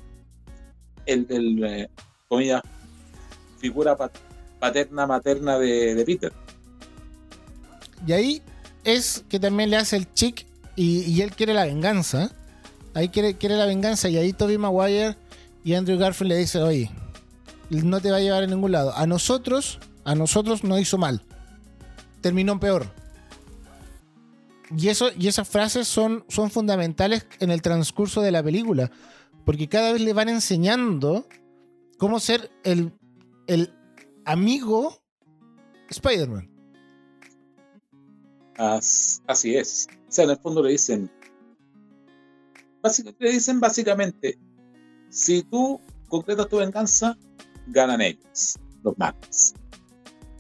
el, 1.07 1.26
el 1.29 1.64
eh, 1.64 1.91
comillas, 2.29 2.62
figura 3.59 3.97
paterna 4.61 5.07
materna 5.07 5.59
de, 5.59 5.95
de, 5.95 6.05
Peter. 6.05 6.33
Y 8.07 8.12
ahí 8.12 8.43
es 8.85 9.24
que 9.29 9.41
también 9.41 9.70
le 9.70 9.76
hace 9.76 9.97
el 9.97 10.12
chic 10.12 10.47
y, 10.81 11.22
él 11.22 11.35
quiere 11.35 11.55
la 11.55 11.64
venganza. 11.64 12.31
Ahí 12.95 13.09
quiere, 13.09 13.37
quiere 13.37 13.57
la 13.57 13.66
venganza 13.66 14.09
y 14.09 14.16
ahí 14.16 14.33
Toby 14.33 14.59
Maguire 14.59 15.16
y 15.64 15.74
Andrew 15.74 15.99
Garfield 15.99 16.33
le 16.33 16.39
dice, 16.39 16.62
oye, 16.62 16.91
no 17.68 18.01
te 18.01 18.11
va 18.11 18.18
a 18.18 18.20
llevar 18.20 18.45
a 18.45 18.47
ningún 18.47 18.70
lado. 18.70 18.95
A 18.95 19.07
nosotros, 19.07 19.81
a 20.05 20.14
nosotros 20.14 20.62
nos 20.62 20.81
hizo 20.81 20.97
mal. 20.97 21.22
Terminó 22.20 22.61
peor. 22.61 22.87
Y, 24.76 24.89
eso, 24.89 25.11
y 25.18 25.26
esas 25.26 25.49
frases 25.49 25.89
son, 25.89 26.24
son 26.29 26.49
fundamentales 26.49 27.26
en 27.41 27.51
el 27.51 27.61
transcurso 27.61 28.20
de 28.20 28.31
la 28.31 28.43
película. 28.43 28.91
Porque 29.45 29.68
cada 29.68 29.93
vez 29.93 30.01
le 30.01 30.12
van 30.12 30.29
enseñando 30.29 31.26
cómo 31.99 32.20
ser 32.20 32.53
el, 32.62 32.93
el 33.49 33.74
amigo 34.24 35.03
Spider-Man. 35.91 36.49
Así 38.57 39.57
es. 39.57 39.89
O 40.09 40.12
sea, 40.12 40.24
en 40.24 40.30
el 40.30 40.38
fondo 40.38 40.62
le 40.62 40.72
dicen. 40.72 41.11
le 43.18 43.30
dicen 43.30 43.61
básicamente: 43.61 44.38
si 45.11 45.42
tú 45.42 45.80
concretas 46.09 46.48
tu 46.48 46.56
venganza, 46.56 47.16
ganan 47.66 48.00
ellos, 48.00 48.59
los 48.82 48.96
malos. 48.96 49.54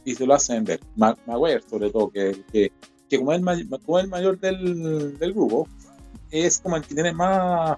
Y 0.04 0.14
se 0.14 0.26
lo 0.26 0.34
hacen 0.34 0.64
ver. 0.64 0.80
Maguire, 0.96 1.60
sobre 1.68 1.90
todo, 1.90 2.10
que, 2.10 2.42
que, 2.50 2.72
que 3.10 3.18
como, 3.18 3.32
es 3.32 3.38
el 3.38 4.08
mayor 4.08 4.40
del, 4.40 5.18
del, 5.18 5.32
grupo, 5.34 5.68
es 6.30 6.58
como 6.60 6.76
el 6.76 6.82
que 6.82 6.94
tiene 6.94 7.12
más, 7.12 7.76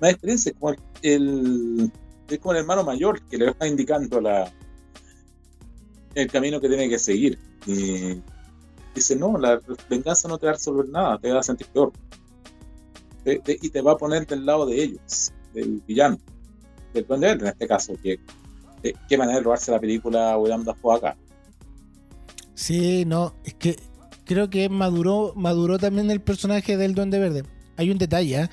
más 0.00 0.10
experiencia, 0.10 0.52
como 0.58 0.74
el, 1.02 1.92
es 2.28 2.38
como 2.38 2.52
el 2.52 2.58
hermano 2.58 2.82
mayor 2.82 3.22
que 3.28 3.38
le 3.38 3.52
va 3.52 3.68
indicando 3.68 4.20
la, 4.20 4.52
el 6.14 6.30
camino 6.30 6.60
que 6.60 6.68
tiene 6.68 6.88
que 6.88 6.98
seguir. 6.98 7.38
Dice, 8.94 9.16
no, 9.16 9.36
la 9.38 9.60
venganza 9.88 10.28
no 10.28 10.38
te 10.38 10.46
va 10.46 10.52
a 10.52 10.54
resolver 10.54 10.88
nada, 10.88 11.18
te 11.18 11.32
va 11.32 11.40
a 11.40 11.42
sentir 11.42 11.66
peor. 11.68 11.92
Te, 13.24 13.38
te, 13.38 13.58
y 13.60 13.70
te 13.70 13.80
va 13.80 13.92
a 13.92 13.96
poner 13.96 14.26
del 14.26 14.44
lado 14.44 14.66
de 14.66 14.82
ellos 14.82 15.32
del 15.54 15.82
villano, 15.86 16.18
del 16.92 17.06
Duende 17.06 17.28
Verde 17.28 17.42
en 17.42 17.52
este 17.52 17.66
caso, 17.66 17.94
que 18.02 18.18
de 18.82 18.94
qué 19.08 19.16
manera 19.16 19.38
de 19.38 19.44
robarse 19.44 19.70
la 19.70 19.80
película 19.80 20.36
William 20.36 20.64
Dafoe 20.64 20.96
acá. 20.96 21.16
Sí, 22.54 23.04
no, 23.06 23.34
es 23.44 23.54
que 23.54 23.76
creo 24.24 24.50
que 24.50 24.68
maduró, 24.68 25.32
maduró 25.36 25.78
también 25.78 26.10
el 26.10 26.20
personaje 26.20 26.76
del 26.76 26.94
Duende 26.94 27.18
Verde. 27.18 27.44
Hay 27.76 27.90
un 27.90 27.98
detalle, 27.98 28.42
¿eh? 28.42 28.48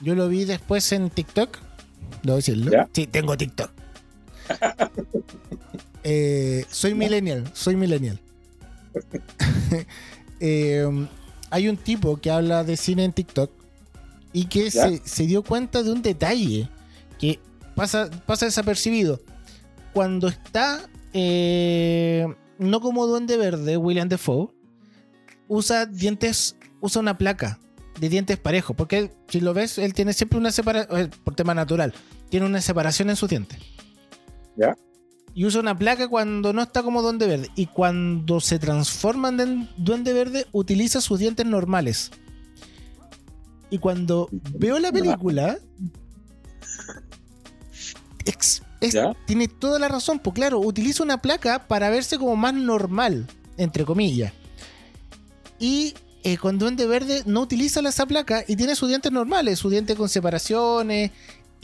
yo 0.00 0.14
lo 0.14 0.28
vi 0.28 0.44
después 0.44 0.90
en 0.92 1.10
TikTok, 1.10 1.58
¿Debo 2.22 2.36
decirlo? 2.36 2.70
¿Ya? 2.70 2.88
Sí, 2.92 3.06
tengo 3.06 3.36
TikTok. 3.36 3.70
eh, 6.04 6.64
soy 6.70 6.94
millennial, 6.94 7.50
soy 7.52 7.76
millennial. 7.76 8.18
eh, 10.40 11.06
hay 11.50 11.68
un 11.68 11.76
tipo 11.76 12.16
que 12.16 12.30
habla 12.30 12.64
de 12.64 12.76
cine 12.76 13.04
en 13.04 13.12
TikTok 13.12 13.50
y 14.32 14.46
que 14.46 14.70
se, 14.70 15.00
se, 15.04 15.26
dio 15.26 15.42
cuenta 15.42 15.82
de 15.82 15.92
un 15.92 16.02
detalle 16.02 16.68
que 17.18 17.38
pasa, 17.74 18.10
pasa 18.26 18.46
desapercibido. 18.46 19.20
Cuando 19.92 20.28
está, 20.28 20.88
eh, 21.12 22.26
no 22.58 22.80
como 22.80 23.06
Duende 23.06 23.36
Verde, 23.36 23.76
William 23.76 24.08
Defoe, 24.08 24.48
usa 25.48 25.86
dientes, 25.86 26.56
usa 26.80 27.00
una 27.00 27.16
placa 27.16 27.60
de 28.00 28.08
dientes 28.08 28.38
parejos, 28.38 28.74
porque 28.74 28.98
él, 28.98 29.10
si 29.28 29.40
lo 29.40 29.54
ves, 29.54 29.78
él 29.78 29.94
tiene 29.94 30.12
siempre 30.12 30.38
una 30.38 30.50
separación, 30.50 31.00
eh, 31.00 31.10
por 31.22 31.34
tema 31.34 31.54
natural, 31.54 31.94
tiene 32.28 32.46
una 32.46 32.60
separación 32.60 33.10
en 33.10 33.16
sus 33.16 33.30
dientes. 33.30 33.58
¿Ya? 34.56 34.76
Y 35.34 35.44
usa 35.44 35.60
una 35.60 35.76
placa 35.76 36.08
cuando 36.08 36.52
no 36.52 36.62
está 36.62 36.82
como 36.82 37.02
Duende 37.02 37.26
Verde. 37.26 37.50
Y 37.56 37.66
cuando 37.66 38.40
se 38.40 38.58
transforman 38.58 39.40
en 39.40 39.68
Duende 39.76 40.12
Verde, 40.12 40.46
utiliza 40.52 41.00
sus 41.00 41.18
dientes 41.18 41.44
normales. 41.44 42.12
Y 43.70 43.78
cuando 43.78 44.28
veo 44.30 44.78
la 44.78 44.92
película, 44.92 45.58
es, 48.24 48.62
es, 48.80 48.96
tiene 49.26 49.48
toda 49.48 49.80
la 49.80 49.88
razón. 49.88 50.20
Pues 50.20 50.34
claro, 50.34 50.60
utiliza 50.60 51.02
una 51.02 51.20
placa 51.20 51.66
para 51.66 51.90
verse 51.90 52.16
como 52.16 52.36
más 52.36 52.54
normal, 52.54 53.26
entre 53.56 53.84
comillas. 53.84 54.32
Y 55.58 55.94
eh, 56.22 56.38
con 56.38 56.58
Duende 56.58 56.86
Verde 56.86 57.22
no 57.26 57.42
utiliza 57.42 57.80
esa 57.80 58.06
placa 58.06 58.44
y 58.48 58.56
tiene 58.56 58.74
sus 58.74 58.88
dientes 58.88 59.12
normales, 59.12 59.58
sus 59.58 59.70
dientes 59.70 59.96
con 59.96 60.08
separaciones. 60.08 61.10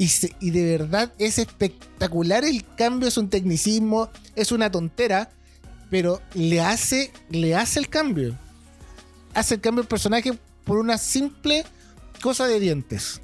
Y, 0.00 0.08
se, 0.08 0.34
y 0.40 0.50
de 0.50 0.78
verdad 0.78 1.12
es 1.18 1.38
espectacular 1.38 2.42
el 2.46 2.64
cambio, 2.74 3.06
es 3.06 3.18
un 3.18 3.28
tecnicismo, 3.28 4.08
es 4.34 4.50
una 4.50 4.70
tontera, 4.70 5.28
pero 5.90 6.22
le 6.32 6.62
hace, 6.62 7.12
le 7.28 7.54
hace 7.54 7.80
el 7.80 7.90
cambio. 7.90 8.34
Hace 9.34 9.56
el 9.56 9.60
cambio 9.60 9.82
el 9.82 9.88
personaje 9.88 10.32
por 10.64 10.78
una 10.78 10.96
simple 10.96 11.66
cosa 12.22 12.46
de 12.46 12.60
dientes. 12.60 13.20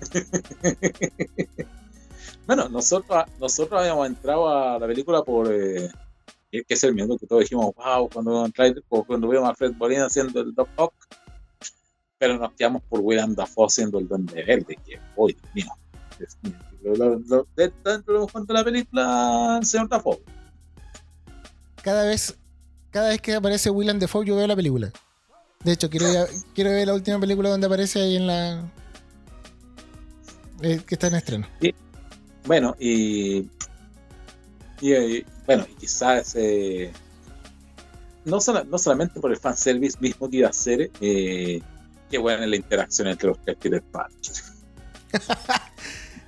bueno, 2.48 2.68
nosotros, 2.68 3.24
nosotros 3.38 3.80
habíamos 3.80 4.08
entrado 4.08 4.48
a 4.48 4.80
la 4.80 4.86
película 4.88 5.22
por 5.22 5.46
eh, 5.54 5.92
que 6.50 6.64
es 6.66 6.82
el 6.82 6.92
miedo 6.92 7.16
que 7.16 7.28
todos 7.28 7.42
dijimos, 7.42 7.72
wow, 7.76 8.10
cuando, 8.12 8.50
cuando 9.06 9.28
vimos 9.28 9.48
a 9.48 9.54
Fred 9.54 9.74
Bolin 9.78 10.00
haciendo 10.00 10.40
el 10.40 10.52
Doc 10.56 10.68
Hawk, 10.76 10.92
pero 12.20 12.36
nos 12.38 12.52
quedamos 12.52 12.82
por 12.82 13.00
William 13.00 13.34
Dafoe 13.34 13.66
haciendo 13.66 13.98
el 13.98 14.06
Duende 14.06 14.44
Verde, 14.44 14.78
que, 14.86 15.00
hoy, 15.16 15.34
Dios 15.54 16.36
mío, 16.42 16.54
lo, 16.82 16.94
lo, 16.94 17.18
lo, 17.26 17.46
dentro 17.56 18.26
de 18.26 18.54
la 18.54 18.62
película, 18.62 19.56
el 19.58 19.66
señor 19.66 19.88
Dafoe. 19.88 20.20
Cada 21.82 22.04
vez, 22.04 22.36
cada 22.90 23.08
vez 23.08 23.22
que 23.22 23.34
aparece 23.34 23.70
William 23.70 23.98
Dafoe, 23.98 24.26
yo 24.26 24.36
veo 24.36 24.46
la 24.46 24.54
película. 24.54 24.92
De 25.64 25.72
hecho, 25.72 25.88
quiero, 25.88 26.06
quiero 26.54 26.70
ver 26.70 26.86
la 26.88 26.94
última 26.94 27.18
película 27.18 27.48
donde 27.48 27.66
aparece 27.66 28.02
ahí 28.02 28.16
en 28.16 28.26
la. 28.26 28.70
eh, 30.62 30.80
que 30.86 30.94
está 30.94 31.06
en 31.06 31.14
estreno. 31.14 31.46
Bueno, 32.44 32.76
y, 32.78 33.48
y, 34.82 34.92
eh, 34.92 35.24
bueno, 35.46 35.66
y 35.70 35.74
quizás 35.74 36.34
eh, 36.36 36.92
no, 38.26 38.40
sola- 38.40 38.64
no 38.64 38.76
solamente 38.76 39.20
por 39.20 39.30
el 39.30 39.38
fanservice 39.38 39.96
mismo 40.00 40.28
que 40.28 40.38
iba 40.38 40.48
a 40.50 40.52
ser, 40.52 40.90
eh, 41.00 41.62
qué 42.10 42.18
buena 42.18 42.44
es 42.44 42.50
la 42.50 42.56
interacción 42.56 43.08
entre 43.08 43.28
los 43.28 43.38
tres 43.42 43.56
Peter 43.60 43.82
Parker. 43.82 44.18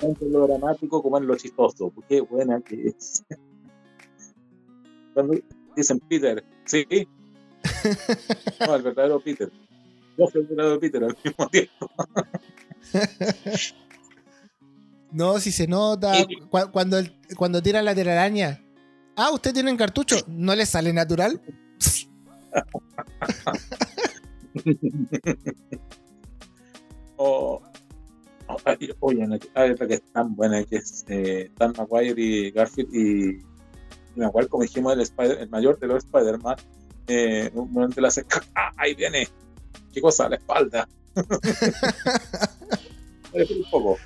Tanto 0.00 0.24
en 0.24 0.32
lo 0.32 0.46
dramático 0.46 1.02
como 1.02 1.18
en 1.18 1.26
lo 1.26 1.36
chistoso. 1.36 1.92
Qué 2.08 2.20
buena 2.20 2.60
que 2.60 2.88
es. 2.88 3.24
Cuando 5.14 5.34
dicen 5.76 6.00
Peter, 6.00 6.44
sí. 6.64 6.86
No, 8.66 8.74
el 8.74 8.82
verdadero 8.82 9.20
Peter. 9.20 9.50
Yo 10.18 10.26
soy 10.26 10.42
el 10.42 10.46
verdadero 10.48 10.80
Peter 10.80 11.04
al 11.04 11.16
mismo 11.24 11.48
tiempo. 11.48 11.90
No, 15.12 15.38
si 15.40 15.52
se 15.52 15.66
nota. 15.66 16.14
Sí. 16.14 16.24
cu- 16.48 16.70
cuando, 16.72 16.96
el- 16.98 17.14
cuando 17.36 17.60
tiran 17.62 17.84
la 17.84 17.94
telaraña. 17.94 18.64
Ah, 19.14 19.30
¿usted 19.30 19.52
tiene 19.52 19.76
cartucho? 19.76 20.16
¿No 20.26 20.54
le 20.56 20.64
sale 20.64 20.90
natural? 20.90 21.38
O, 27.16 27.56
o- 28.48 28.56
ay, 28.64 28.90
oye, 29.00 29.38
que- 29.38 29.50
hay 29.54 29.70
otra 29.70 29.86
que 29.86 29.94
es 29.94 30.02
tan 30.12 30.34
buena 30.34 30.62
que 30.64 30.76
es 30.76 31.04
eh, 31.08 31.50
Dan 31.58 31.72
Maguire 31.76 32.14
y 32.20 32.50
Garfield 32.50 32.94
y, 32.94 33.38
Maguire, 34.16 34.48
como 34.48 34.62
dijimos, 34.64 34.92
el, 34.94 35.00
Spider- 35.00 35.38
el 35.40 35.48
mayor 35.48 35.78
de 35.78 35.86
los 35.86 36.04
Spider-Man, 36.04 36.56
eh, 37.08 37.50
un 37.54 37.72
momento 37.72 38.00
le 38.00 38.08
hace 38.08 38.24
¡ah, 38.54 38.70
ahí 38.76 38.94
viene, 38.94 39.26
qué 39.92 40.00
cosa, 40.00 40.28
la 40.28 40.36
espalda. 40.36 40.88
Un 43.34 43.64
poco. 43.70 43.98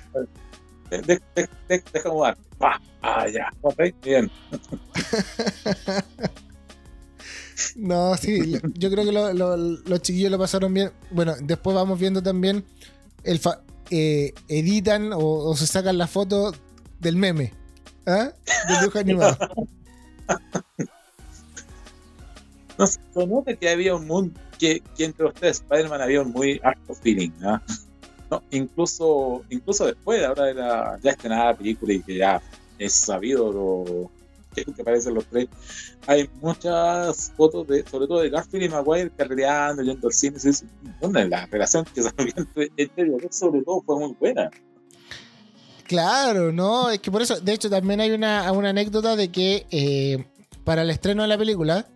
De, 0.89 1.01
de, 1.01 1.21
de, 1.35 1.49
de- 1.67 1.83
deja 1.91 2.09
mudar. 2.09 2.37
¡Pah! 2.57 2.79
Ah, 3.01 3.27
ya. 3.27 3.49
Ok, 3.61 3.77
Bien. 4.03 4.31
No, 7.75 8.15
sí, 8.17 8.59
yo 8.75 8.89
creo 8.91 9.03
que 9.05 9.11
lo- 9.11 9.33
lo- 9.33 9.57
los 9.57 10.01
chiquillos 10.01 10.31
lo 10.31 10.37
pasaron 10.37 10.73
bien. 10.73 10.91
Bueno, 11.11 11.35
después 11.41 11.75
vamos 11.75 11.99
viendo 11.99 12.21
también 12.21 12.63
el 13.23 13.39
fa- 13.39 13.61
eh, 13.89 14.33
editan 14.47 15.11
o, 15.13 15.55
se 15.55 15.65
sacan 15.67 15.97
la 15.97 16.07
foto 16.07 16.53
del 16.99 17.15
meme. 17.15 17.53
¿Ah? 18.05 18.31
Del 18.67 18.79
dibujo 18.79 18.99
animado. 18.99 19.37
No 22.77 22.85
se 22.85 22.99
nota 23.25 23.55
que 23.55 23.69
había 23.69 23.95
un 23.95 24.05
mundo, 24.05 24.39
que, 24.59 24.83
entre 24.99 25.31
tres 25.31 25.57
Spider-Man 25.57 26.01
había 26.01 26.21
un 26.21 26.31
muy 26.31 26.59
harto 26.63 26.93
feeling, 26.93 27.31
¿ah? 27.43 27.61
No, 28.29 28.43
incluso, 28.51 29.43
incluso 29.49 29.85
después, 29.87 30.23
ahora 30.23 30.43
de 30.45 30.53
la 30.53 30.99
ya 31.01 31.11
estrenada 31.11 31.45
la 31.45 31.57
película 31.57 31.93
y 31.93 32.01
que 32.01 32.17
ya 32.17 32.41
es 32.77 32.93
sabido 32.93 33.51
lo 33.51 34.11
que, 34.65 34.73
que 34.73 34.81
aparecen 34.81 35.13
los 35.13 35.25
tres, 35.25 35.47
hay 36.05 36.29
muchas 36.41 37.31
fotos 37.35 37.67
de, 37.67 37.85
sobre 37.89 38.07
todo 38.07 38.21
de 38.21 38.29
Garfield 38.29 38.65
y 38.65 38.69
Maguire 38.69 39.11
carreteando, 39.15 39.83
yendo 39.83 40.07
al 40.07 40.13
cine, 40.13 40.37
y 40.43 40.49
eso, 40.49 40.65
bueno, 40.99 41.23
la 41.25 41.45
relación 41.45 41.85
que 41.85 42.01
se 42.03 42.09
había 42.17 42.33
entre, 42.35 42.71
entre 42.77 43.05
dos, 43.05 43.21
sobre 43.35 43.61
todo 43.61 43.81
fue 43.81 43.99
muy 43.99 44.15
buena. 44.19 44.49
Claro, 45.83 46.51
no, 46.51 46.89
es 46.89 46.99
que 46.99 47.11
por 47.11 47.21
eso, 47.21 47.39
de 47.39 47.53
hecho, 47.53 47.69
también 47.69 48.01
hay 48.01 48.11
una, 48.11 48.51
una 48.51 48.69
anécdota 48.69 49.15
de 49.15 49.29
que 49.29 49.65
eh, 49.71 50.25
para 50.65 50.81
el 50.81 50.89
estreno 50.89 51.21
de 51.21 51.29
la 51.29 51.37
película 51.37 51.87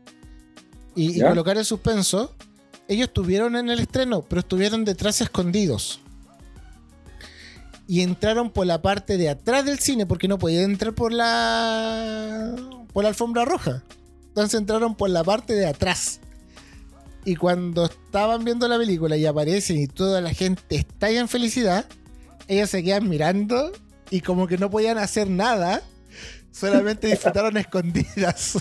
y, 0.95 1.17
y 1.17 1.21
colocar 1.21 1.57
el 1.57 1.65
suspenso, 1.65 2.33
ellos 2.87 3.07
estuvieron 3.07 3.57
en 3.57 3.69
el 3.69 3.81
estreno, 3.81 4.21
pero 4.21 4.39
estuvieron 4.39 4.85
detrás 4.85 5.19
escondidos. 5.19 5.99
Y 7.91 8.03
entraron 8.03 8.51
por 8.51 8.65
la 8.65 8.81
parte 8.81 9.17
de 9.17 9.27
atrás 9.27 9.65
del 9.65 9.79
cine 9.79 10.05
porque 10.05 10.29
no 10.29 10.39
podían 10.39 10.63
entrar 10.71 10.93
por 10.95 11.11
la 11.11 12.55
por 12.93 13.03
la 13.03 13.09
alfombra 13.09 13.43
roja. 13.43 13.83
Entonces 14.29 14.57
entraron 14.57 14.95
por 14.95 15.09
la 15.09 15.25
parte 15.25 15.51
de 15.55 15.67
atrás. 15.67 16.21
Y 17.25 17.35
cuando 17.35 17.83
estaban 17.83 18.45
viendo 18.45 18.65
la 18.69 18.77
película 18.77 19.17
y 19.17 19.25
aparecen 19.25 19.77
y 19.77 19.87
toda 19.87 20.21
la 20.21 20.33
gente 20.33 20.77
estalla 20.77 21.19
en 21.19 21.27
felicidad, 21.27 21.85
ellos 22.47 22.69
se 22.69 22.81
quedan 22.81 23.09
mirando 23.09 23.73
y 24.09 24.21
como 24.21 24.47
que 24.47 24.57
no 24.57 24.69
podían 24.69 24.97
hacer 24.97 25.29
nada, 25.29 25.81
solamente 26.49 27.07
disfrutaron 27.07 27.57
escondidas. 27.57 28.57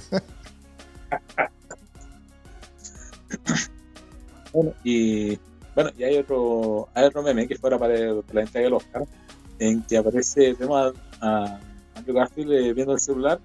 Bueno, 4.52 4.74
y 4.82 5.36
bueno, 5.74 5.90
y 5.96 6.02
hay 6.04 6.16
otro, 6.16 6.88
hay 6.94 7.04
otro 7.04 7.22
meme 7.22 7.46
que 7.46 7.56
fuera 7.56 7.78
para, 7.78 7.94
el- 7.96 8.22
para 8.24 8.34
la 8.34 8.40
entrega 8.42 8.64
del 8.64 8.74
Oscar, 8.74 9.02
en 9.60 9.82
que 9.84 9.96
aparece, 9.96 10.54
vemos 10.54 10.92
a, 11.20 11.26
a 11.44 11.60
Andrew 11.94 12.16
Garfield 12.16 12.52
eh, 12.52 12.72
viendo 12.72 12.94
el 12.94 13.00
celular 13.00 13.38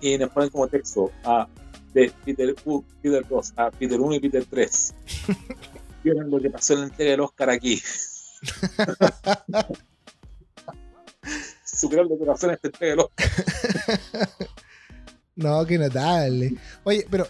y 0.00 0.18
nos 0.18 0.30
ponen 0.30 0.50
como 0.50 0.66
texto 0.66 1.12
a 1.24 1.46
de 1.94 2.12
Peter, 2.24 2.54
U- 2.64 2.84
Peter 3.02 3.24
2 3.28 3.52
a 3.56 3.70
Peter 3.70 4.00
1 4.00 4.14
y 4.16 4.20
Peter 4.20 4.44
3. 4.48 4.94
Vieron 6.04 6.30
lo 6.30 6.40
que 6.40 6.50
pasó 6.50 6.74
en 6.74 6.80
la 6.80 6.86
entrega 6.86 7.10
del 7.12 7.20
Oscar 7.20 7.50
aquí. 7.50 7.80
Superaron 11.64 12.08
lo 12.10 12.18
que 12.18 12.24
pasó 12.24 12.46
en 12.46 12.54
esta 12.54 12.68
entrega 12.68 12.90
del 12.92 13.00
Oscar. 13.00 14.28
no, 15.36 15.66
qué 15.66 15.78
notable. 15.78 16.54
Oye, 16.84 17.06
pero, 17.10 17.26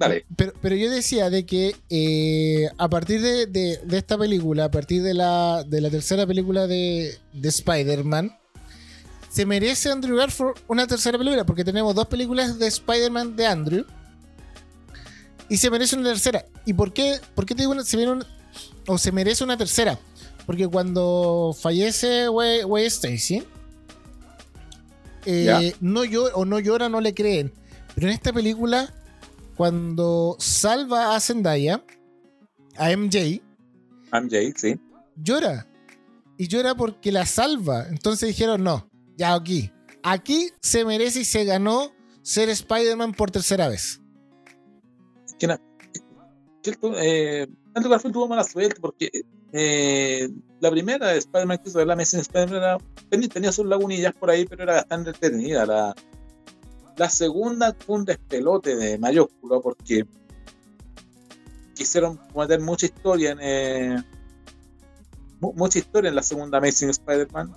Dale. 0.00 0.24
pero, 0.34 0.52
pero 0.62 0.74
yo 0.74 0.90
decía 0.90 1.28
de 1.30 1.44
que 1.46 1.76
eh, 1.90 2.68
a 2.78 2.88
partir 2.88 3.20
de, 3.20 3.46
de- 3.46 3.76
de 3.84 3.98
esta 3.98 4.16
película, 4.18 4.64
a 4.64 4.70
partir 4.70 5.02
de 5.02 5.12
la, 5.14 5.62
de 5.62 5.80
la 5.82 5.90
tercera 5.90 6.26
película 6.26 6.66
de, 6.66 7.16
de 7.34 7.48
Spider-Man, 7.50 8.34
se 9.28 9.44
merece 9.46 9.90
Andrew 9.92 10.16
Garfield 10.16 10.54
una 10.68 10.86
tercera 10.86 11.18
película, 11.18 11.44
porque 11.44 11.64
tenemos 11.64 11.94
dos 11.94 12.06
películas 12.08 12.58
de 12.58 12.66
Spider-Man 12.66 13.36
de 13.36 13.46
Andrew. 13.46 13.84
Y 15.50 15.56
se 15.58 15.70
merece 15.70 15.96
una 15.96 16.08
tercera. 16.08 16.46
¿Y 16.64 16.72
por 16.72 16.92
qué, 16.92 17.18
por 17.34 17.44
qué 17.44 17.54
te 17.54 17.62
digo 17.62 17.72
una- 17.72 17.84
se, 17.84 17.96
viene 17.96 18.12
una- 18.12 18.26
o 18.86 18.96
se 18.98 19.12
merece 19.12 19.44
una 19.44 19.56
tercera? 19.58 19.98
Porque 20.46 20.66
cuando 20.66 21.54
fallece 21.60 22.28
Way, 22.28 22.86
Stacy, 22.86 23.42
eh, 25.26 25.44
Ya. 25.44 25.60
no 25.80 26.04
llora 26.04 26.34
o 26.34 26.44
no 26.44 26.58
llora, 26.58 26.88
no 26.88 27.00
le 27.00 27.12
creen. 27.14 27.52
Pero 27.94 28.06
en 28.08 28.14
esta 28.14 28.32
película, 28.32 28.92
cuando 29.60 30.36
salva 30.38 31.14
a 31.14 31.20
Zendaya, 31.20 31.84
a 32.78 32.96
MJ, 32.96 33.42
MJ, 34.10 34.54
sí. 34.56 34.80
llora. 35.22 35.66
Y 36.38 36.48
llora 36.48 36.74
porque 36.74 37.12
la 37.12 37.26
salva. 37.26 37.84
Entonces 37.90 38.28
dijeron, 38.30 38.64
no, 38.64 38.88
ya 39.18 39.34
aquí. 39.34 39.70
Aquí 40.02 40.48
se 40.62 40.86
merece 40.86 41.20
y 41.20 41.24
se 41.26 41.44
ganó 41.44 41.92
ser 42.22 42.48
Spider-Man 42.48 43.12
por 43.12 43.30
tercera 43.30 43.68
vez. 43.68 44.00
que, 45.38 45.46
na- 45.46 45.60
que 46.62 46.78
eh, 46.96 47.46
tuvo 48.14 48.28
mala 48.28 48.44
suerte 48.44 48.80
porque 48.80 49.10
eh, 49.52 50.30
la 50.60 50.70
primera 50.70 51.08
de 51.08 51.18
Spider-Man 51.18 51.58
que 51.58 51.68
hizo 51.68 51.84
la 51.84 51.92
Amazing 51.92 52.20
Spider-Man 52.20 52.78
tenía, 53.10 53.28
tenía 53.28 53.52
sus 53.52 53.66
lagunillas 53.66 54.14
por 54.14 54.30
ahí, 54.30 54.46
pero 54.46 54.62
era 54.62 54.76
bastante 54.76 55.10
entretenida. 55.10 55.66
La, 55.66 55.94
la 57.00 57.08
segunda 57.08 57.74
fue 57.84 57.96
un 57.96 58.04
despelote 58.04 58.76
de 58.76 58.98
mayúscula 58.98 59.58
porque 59.60 60.04
quisieron 61.74 62.20
meter 62.36 62.60
mucha 62.60 62.86
historia 62.86 63.30
en 63.32 63.38
eh, 63.40 64.04
mu- 65.40 65.54
mucha 65.54 65.78
historia 65.78 66.10
en 66.10 66.14
la 66.14 66.22
segunda 66.22 66.58
Amazing 66.58 66.90
Spider-Man, 66.90 67.52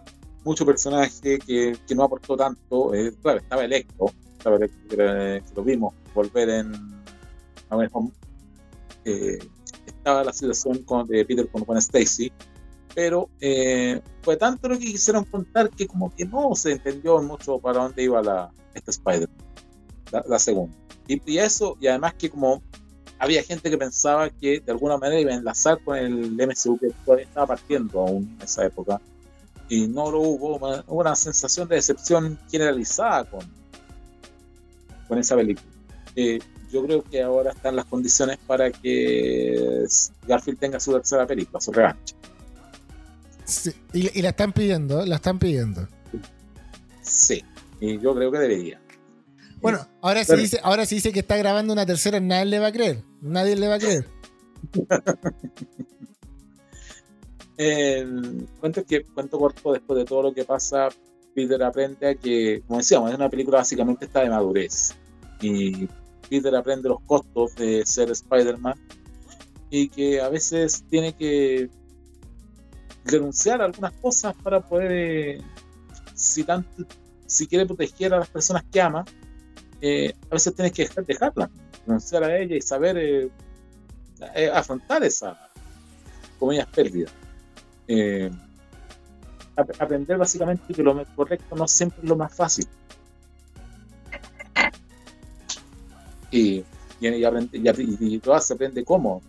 mucho 0.45 0.65
personaje 0.65 1.39
que, 1.39 1.77
que 1.85 1.95
no 1.95 2.03
aportó 2.03 2.37
tanto. 2.37 2.93
eh, 2.93 3.13
claro, 3.21 3.39
estaba 3.39 3.65
Electro, 3.65 4.05
estaba 4.37 4.55
Electro, 4.55 4.87
que, 4.87 4.95
era- 4.95 5.41
que 5.41 5.53
lo 5.55 5.63
vimos 5.63 5.93
volver 6.13 6.49
en 6.49 6.71
a 7.69 7.75
ver, 7.75 7.89
eh, 9.05 9.39
estaba 9.85 10.23
la 10.23 10.31
situación 10.31 10.83
con, 10.83 11.05
de 11.07 11.25
Peter 11.25 11.47
con, 11.49 11.65
con 11.65 11.75
Stacy, 11.77 12.31
pero 12.95 13.29
eh, 13.41 13.99
fue 14.21 14.37
tanto 14.37 14.69
lo 14.69 14.77
que 14.79 14.85
quisieron 14.85 15.25
contar 15.25 15.69
que 15.71 15.87
como 15.87 16.13
que 16.15 16.23
no 16.25 16.53
se 16.55 16.71
entendió 16.73 17.21
mucho 17.21 17.57
para 17.59 17.81
dónde 17.83 18.03
iba 18.03 18.21
la, 18.21 18.51
esta 18.73 18.91
Spider, 18.91 19.29
la, 20.11 20.23
la 20.27 20.39
segunda. 20.39 20.75
Y, 21.07 21.21
y 21.31 21.37
eso, 21.37 21.77
y 21.79 21.87
además 21.87 22.13
que 22.15 22.29
como 22.29 22.61
había 23.19 23.43
gente 23.43 23.69
que 23.69 23.77
pensaba 23.77 24.29
que 24.29 24.59
de 24.59 24.71
alguna 24.71 24.97
manera 24.97 25.21
iba 25.21 25.31
a 25.31 25.35
enlazar 25.35 25.81
con 25.83 25.97
el 25.97 26.31
MCU 26.33 26.77
que 26.77 26.89
todavía 27.05 27.25
estaba 27.25 27.47
partiendo 27.47 28.01
aún 28.01 28.35
en 28.37 28.41
esa 28.41 28.65
época, 28.65 28.99
y 29.69 29.87
no 29.87 30.11
lo 30.11 30.19
hubo, 30.21 30.57
hubo 30.57 30.99
una 30.99 31.15
sensación 31.15 31.67
de 31.67 31.75
decepción 31.75 32.37
generalizada 32.51 33.23
con, 33.25 33.45
con 35.07 35.17
esa 35.17 35.35
película. 35.35 35.67
Eh, 36.15 36.39
yo 36.71 36.83
creo 36.85 37.03
que 37.03 37.21
ahora 37.21 37.51
están 37.51 37.75
las 37.75 37.85
condiciones 37.85 38.37
para 38.45 38.71
que 38.71 39.85
Garfield 40.27 40.59
tenga 40.59 40.79
su 40.79 40.91
tercera 40.91 41.25
película, 41.25 41.61
su 41.61 41.71
revancha. 41.71 42.15
Sí, 43.45 43.71
Y, 43.93 44.19
y 44.19 44.21
la 44.21 44.29
están 44.29 44.53
pidiendo, 44.53 45.05
la 45.05 45.15
están 45.15 45.39
pidiendo. 45.39 45.87
Sí, 47.01 47.43
y 47.83 47.99
yo 47.99 48.15
creo 48.15 48.31
que 48.31 48.39
debería. 48.39 48.81
Bueno, 49.61 49.85
ahora 50.01 50.23
sí, 50.23 50.37
dice, 50.37 50.59
ahora 50.63 50.85
sí 50.85 50.95
dice 50.95 51.11
que 51.11 51.19
está 51.19 51.35
grabando 51.35 51.73
una 51.73 51.85
tercera, 51.85 52.21
nadie 52.21 52.45
le 52.45 52.59
va 52.59 52.67
a 52.67 52.71
creer. 52.71 53.03
Nadie 53.21 53.57
le 53.57 53.67
va 53.67 53.75
a 53.75 53.79
creer. 53.79 54.07
el 57.57 58.47
cuento 58.61 58.85
que 58.85 59.03
cuento 59.03 59.37
corto 59.37 59.73
después 59.73 59.99
de 59.99 60.05
todo 60.05 60.23
lo 60.23 60.33
que 60.33 60.45
pasa 60.45 60.87
Peter 61.35 61.61
aprende 61.61 62.09
a 62.09 62.15
que 62.15 62.63
como 62.65 62.79
decíamos 62.79 63.11
es 63.11 63.15
una 63.17 63.29
película 63.29 63.57
básicamente 63.57 64.05
está 64.05 64.21
de 64.21 64.29
madurez 64.29 64.95
y 65.41 65.87
Peter 66.29 66.55
aprende 66.55 66.89
los 66.89 67.01
costos 67.01 67.53
de 67.55 67.85
ser 67.85 68.09
Spider-Man 68.09 68.75
y 69.69 69.89
que 69.89 70.19
a 70.21 70.29
veces 70.29 70.83
tiene 70.89 71.13
que 71.13 71.69
renunciar 73.05 73.61
a 73.61 73.65
algunas 73.65 73.91
cosas 73.93 74.33
para 74.41 74.61
poder 74.61 74.91
eh, 74.91 75.41
si 76.15 76.43
tanto 76.43 76.87
si 77.33 77.47
quiere 77.47 77.65
proteger 77.65 78.13
a 78.13 78.19
las 78.19 78.29
personas 78.29 78.63
que 78.71 78.81
ama 78.81 79.03
eh, 79.81 80.13
a 80.29 80.33
veces 80.33 80.55
tienes 80.55 80.71
que 80.71 80.89
dejarla 81.05 81.49
renunciar 81.85 82.23
a 82.23 82.37
ella 82.37 82.55
y 82.55 82.61
saber 82.61 82.97
eh, 82.97 83.29
afrontar 84.53 85.03
esa 85.03 85.49
comillas 86.39 86.67
pérdida 86.67 87.09
eh, 87.87 88.31
aprender 89.55 90.17
básicamente 90.17 90.73
que 90.73 90.83
lo 90.83 91.05
correcto 91.15 91.55
no 91.55 91.67
siempre 91.67 91.99
es 92.01 92.09
lo 92.09 92.15
más 92.15 92.33
fácil. 92.33 92.67
Y, 96.31 96.63
y, 96.99 97.07
y, 97.07 97.25
aprende, 97.25 97.59
y, 97.99 98.19
todo 98.19 98.39
se 98.39 98.53
aprende 98.53 98.83
cómo, 98.83 99.21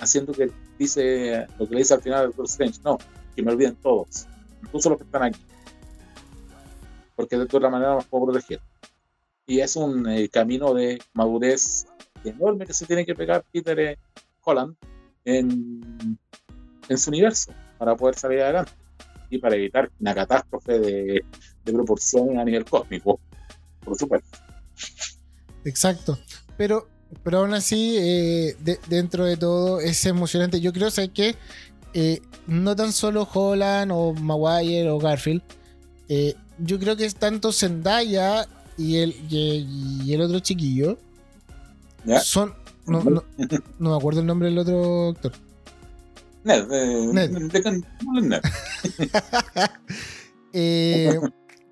haciendo 0.00 0.32
que 0.32 0.50
dice 0.76 1.46
lo 1.58 1.68
que 1.68 1.74
le 1.74 1.80
dice 1.80 1.94
al 1.94 2.02
final 2.02 2.20
del 2.22 2.28
Doctor 2.30 2.46
Strange, 2.46 2.80
no, 2.84 2.98
que 3.36 3.42
me 3.42 3.52
olviden 3.52 3.76
todos, 3.76 4.26
incluso 4.62 4.90
los 4.90 4.98
que 4.98 5.04
están 5.04 5.22
aquí, 5.22 5.40
porque 7.16 7.36
de 7.36 7.44
otra 7.44 7.70
manera 7.70 7.94
los 7.94 8.04
puedo 8.04 8.26
proteger. 8.26 8.60
Y 9.46 9.60
es 9.60 9.74
un 9.76 10.08
eh, 10.08 10.28
camino 10.28 10.74
de 10.74 11.00
madurez 11.14 11.86
enorme 12.24 12.66
que 12.66 12.74
se 12.74 12.86
tiene 12.86 13.06
que 13.06 13.14
pegar 13.14 13.44
Peter 13.52 13.78
eh, 13.80 13.98
Holland 14.42 14.76
en, 15.24 16.18
en 16.88 16.98
su 16.98 17.10
universo 17.10 17.52
para 17.78 17.96
poder 17.96 18.16
salir 18.16 18.40
adelante 18.40 18.72
y 19.30 19.38
para 19.38 19.56
evitar 19.56 19.90
una 20.00 20.14
catástrofe 20.14 20.78
de, 20.78 21.24
de 21.64 21.72
proporciones 21.72 22.38
a 22.38 22.44
nivel 22.44 22.64
cósmico, 22.64 23.18
por 23.84 23.96
supuesto. 23.96 24.38
Exacto, 25.64 26.18
pero, 26.56 26.88
pero 27.22 27.38
aún 27.38 27.54
así, 27.54 27.96
eh, 27.98 28.56
dentro 28.88 29.24
de 29.24 29.36
todo, 29.36 29.80
es 29.80 30.04
emocionante. 30.06 30.60
Yo 30.60 30.72
creo 30.72 30.88
que 31.12 31.34
eh, 31.92 32.20
no 32.46 32.76
tan 32.76 32.92
solo 32.92 33.28
Holland 33.32 33.90
o 33.92 34.12
Maguire 34.14 34.90
o 34.90 34.98
Garfield, 34.98 35.42
eh, 36.08 36.34
yo 36.58 36.78
creo 36.78 36.96
que 36.96 37.04
es 37.04 37.16
tanto 37.16 37.52
Zendaya 37.52 38.46
y 38.76 38.96
el, 38.96 39.14
y, 39.30 40.12
el 40.12 40.20
otro 40.20 40.40
chiquillo. 40.40 40.98
Son. 42.22 42.54
No, 42.86 43.02
no, 43.02 43.24
no, 43.78 43.90
me 43.90 43.96
acuerdo 43.96 44.20
el 44.20 44.26
nombre 44.26 44.48
del 44.48 44.58
otro 44.58 45.10
actor. 45.10 45.32
Eh, 50.58 51.20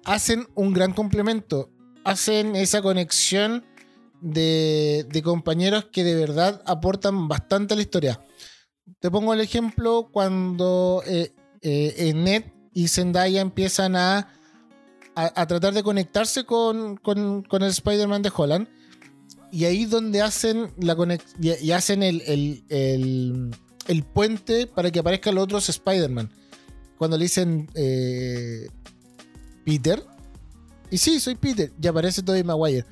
hacen 0.04 0.46
un 0.54 0.74
gran 0.74 0.92
complemento. 0.92 1.70
Hacen 2.04 2.54
esa 2.54 2.82
conexión 2.82 3.64
de, 4.20 5.22
compañeros 5.24 5.86
que 5.90 6.04
de 6.04 6.14
verdad 6.14 6.60
aportan 6.66 7.26
bastante 7.26 7.72
a 7.72 7.78
la 7.78 7.82
historia. 7.82 8.20
Te 8.98 9.10
pongo 9.10 9.32
el 9.32 9.40
ejemplo 9.40 10.10
cuando 10.12 11.02
eh, 11.06 11.32
eh, 11.62 12.12
Ned 12.14 12.44
y 12.74 12.88
Zendaya 12.88 13.40
empiezan 13.40 13.96
a, 13.96 14.28
a, 15.14 15.46
tratar 15.46 15.72
de 15.72 15.82
conectarse 15.82 16.44
con, 16.44 17.00
el 17.04 17.62
Spider-Man 17.62 18.22
de 18.22 18.32
Holland. 18.34 18.68
Y 19.52 19.66
ahí 19.66 19.84
donde 19.84 20.20
hacen 20.20 20.72
la 20.78 20.96
y, 21.40 21.70
hacen 21.70 22.02
el, 22.02 22.20
el 23.86 24.02
puente 24.02 24.66
para 24.66 24.90
que 24.90 24.98
aparezcan 24.98 25.34
los 25.34 25.44
otros 25.44 25.68
Spider-Man. 25.68 26.30
Cuando 26.98 27.16
le 27.16 27.24
dicen 27.24 27.68
eh, 27.74 28.68
Peter. 29.64 30.04
Y 30.90 30.98
sí, 30.98 31.20
soy 31.20 31.34
Peter. 31.34 31.72
Y 31.80 31.86
aparece 31.86 32.22
Tobey 32.22 32.44
Maguire. 32.44 32.86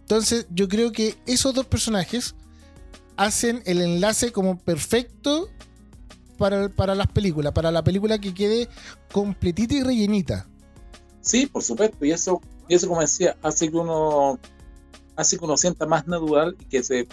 Entonces, 0.00 0.46
yo 0.50 0.68
creo 0.68 0.92
que 0.92 1.16
esos 1.26 1.54
dos 1.54 1.66
personajes 1.66 2.34
hacen 3.16 3.62
el 3.66 3.80
enlace 3.80 4.32
como 4.32 4.58
perfecto 4.58 5.48
para, 6.42 6.68
para 6.68 6.94
las 6.94 7.06
películas. 7.06 7.52
Para 7.52 7.70
la 7.70 7.84
película 7.84 8.18
que 8.18 8.34
quede 8.34 8.68
completita 9.12 9.74
y 9.74 9.82
rellenita. 9.82 10.48
Sí, 11.20 11.46
por 11.46 11.62
supuesto. 11.62 12.04
Y 12.04 12.10
eso, 12.10 12.40
y 12.68 12.74
eso 12.74 12.88
como 12.88 13.00
decía, 13.00 13.36
hace 13.42 13.70
que 13.70 13.76
uno 13.76 14.38
hace 15.14 15.38
que 15.38 15.44
uno 15.44 15.56
sienta 15.56 15.86
más 15.86 16.06
natural 16.08 16.56
y 16.58 16.64
que 16.64 16.82
se 16.82 17.06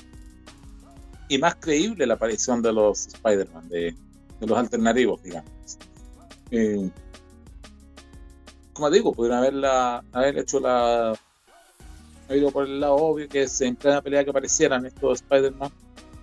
y 1.28 1.38
más 1.38 1.56
creíble 1.56 2.08
la 2.08 2.16
aparición 2.16 2.64
de 2.64 2.74
los 2.74 3.06
Spider-Man, 3.08 3.70
de, 3.70 3.96
los 4.40 4.58
alternativos, 4.58 5.22
digamos. 5.22 5.52
Eh, 6.50 6.90
como 8.74 8.90
digo, 8.90 9.14
pudieron 9.14 9.38
haberla, 9.38 10.04
haber 10.12 10.40
hecho 10.40 10.60
la. 10.60 11.14
Ido 12.30 12.52
por 12.52 12.66
el 12.66 12.80
lado 12.80 12.96
obvio 12.96 13.28
que 13.28 13.48
se 13.48 13.68
en 13.68 13.76
plena 13.76 14.02
pelea 14.02 14.24
que 14.24 14.30
aparecieran 14.32 14.86
estos 14.86 15.22
Spider-Man, 15.22 15.72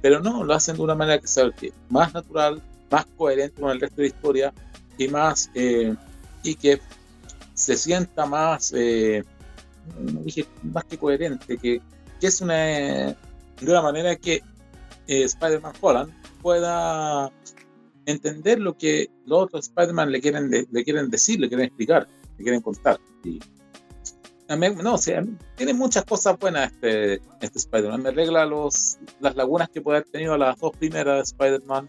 pero 0.01 0.21
no, 0.21 0.43
lo 0.43 0.55
hacen 0.55 0.77
de 0.77 0.83
una 0.83 0.95
manera 0.95 1.21
que 1.21 1.27
sea 1.29 1.53
más 1.89 2.15
natural, 2.15 2.63
más 2.91 3.07
coherente 3.17 3.61
con 3.61 3.71
el 3.71 3.81
resto 3.81 3.97
de 3.97 4.03
la 4.03 4.09
historia 4.15 4.55
y 4.99 5.09
más. 5.09 5.51
Eh, 5.55 5.95
y 6.43 6.55
que 6.55 6.81
se 7.55 7.77
sienta 7.77 8.27
más. 8.27 8.73
Eh, 8.75 9.25
más 10.63 10.85
que 10.85 10.99
coherente, 10.99 11.57
que, 11.59 11.81
que 12.21 12.27
es 12.27 12.41
una. 12.41 12.55
de 12.55 13.17
una 13.63 13.83
manera 13.83 14.17
que 14.17 14.43
eh, 15.07 15.23
Spider-Man 15.23 15.75
Holland 15.81 16.13
pueda 16.43 17.31
entender 18.07 18.61
lo 18.61 18.77
que 18.77 19.11
los 19.25 19.45
otros 19.45 19.69
Spider-Man 19.69 20.13
le 20.13 20.21
quieren, 20.21 20.51
le 20.51 20.85
quieren 20.85 21.11
decir, 21.11 21.41
le 21.41 21.49
quieren 21.49 21.67
explicar, 21.67 22.09
le 22.39 22.43
quieren 22.43 22.61
contar. 22.61 22.99
Y, 23.25 23.41
no, 24.49 24.95
o 24.95 24.99
sea, 24.99 25.25
tiene 25.57 25.75
muchas 25.75 26.05
cosas 26.05 26.39
buenas 26.39 26.73
este, 26.73 27.15
este 27.41 27.59
Spider-Man. 27.59 28.03
Me 28.03 28.09
arregla 28.11 28.47
los, 28.47 28.99
las 29.21 29.35
lagunas 29.35 29.69
que 29.69 29.81
puede 29.81 29.99
haber 29.99 30.09
tenido 30.11 30.37
las 30.37 30.59
dos 30.59 30.73
primeras 30.77 31.17
de 31.17 31.23
Spider-Man. 31.23 31.89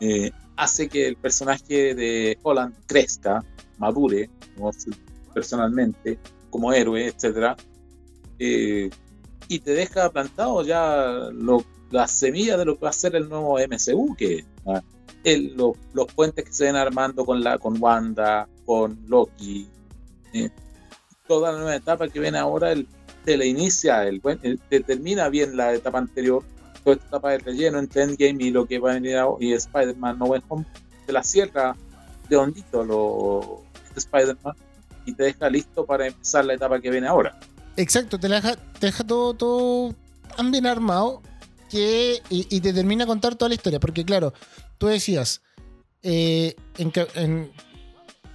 Eh, 0.00 0.30
hace 0.56 0.88
que 0.88 1.06
el 1.06 1.16
personaje 1.16 1.94
de 1.94 2.38
Holland 2.42 2.74
crezca, 2.86 3.44
madure, 3.78 4.30
personalmente, 5.32 6.18
como 6.50 6.72
héroe, 6.72 7.06
etc. 7.06 7.56
Eh, 8.38 8.90
y 9.48 9.58
te 9.58 9.72
deja 9.72 10.10
plantado 10.10 10.62
ya 10.64 11.30
lo 11.32 11.64
la 11.90 12.06
semilla 12.06 12.56
de 12.56 12.64
lo 12.64 12.76
que 12.76 12.84
va 12.84 12.90
a 12.90 12.94
ser 12.94 13.16
el 13.16 13.28
nuevo 13.28 13.58
MCU, 13.58 14.14
que 14.16 14.44
ah, 14.66 14.82
los 15.24 16.06
puentes 16.14 16.44
que 16.44 16.52
se 16.52 16.64
ven 16.64 16.76
armando 16.76 17.24
con, 17.24 17.42
la, 17.42 17.58
con 17.58 17.80
Wanda, 17.82 18.48
con 18.64 18.98
Loki, 19.06 19.68
eh, 20.32 20.50
toda 21.26 21.52
la 21.52 21.58
nueva 21.58 21.76
etapa 21.76 22.08
que 22.08 22.20
viene 22.20 22.38
ahora, 22.38 22.72
el, 22.72 22.86
te 23.24 23.36
la 23.36 23.44
inicia, 23.44 24.06
el, 24.06 24.20
termina 24.86 25.28
bien 25.28 25.56
la 25.56 25.74
etapa 25.74 25.98
anterior, 25.98 26.44
toda 26.84 26.96
esta 26.96 27.08
etapa 27.08 27.30
de 27.30 27.38
relleno 27.38 27.78
entre 27.78 28.02
Endgame 28.02 28.44
y 28.44 28.50
lo 28.50 28.66
que 28.66 28.78
va 28.78 28.92
a 28.92 28.94
venir 28.94 29.16
ahora, 29.16 29.44
y 29.44 29.52
Spider-Man 29.52 30.18
No 30.18 30.26
Way 30.26 30.42
Home, 30.48 30.64
te 31.06 31.12
la 31.12 31.22
cierra 31.22 31.76
de 32.28 32.36
hondito 32.36 32.84
lo, 32.84 33.62
Spider-Man 33.96 34.54
y 35.06 35.14
te 35.14 35.24
deja 35.24 35.48
listo 35.50 35.84
para 35.84 36.06
empezar 36.06 36.44
la 36.44 36.54
etapa 36.54 36.80
que 36.80 36.90
viene 36.90 37.06
ahora. 37.06 37.38
Exacto, 37.76 38.18
te, 38.18 38.28
deja, 38.28 38.56
te 38.56 38.86
deja 38.86 39.04
todo, 39.04 39.34
todo 39.34 39.94
tan 40.36 40.50
bien 40.50 40.66
armado 40.66 41.22
que, 41.70 42.20
y, 42.28 42.60
te 42.60 42.72
termina 42.72 43.04
a 43.04 43.06
contar 43.06 43.36
toda 43.36 43.48
la 43.48 43.54
historia. 43.54 43.80
Porque, 43.80 44.04
claro, 44.04 44.34
tú 44.78 44.88
decías, 44.88 45.40
eh, 46.02 46.56
en, 46.78 47.50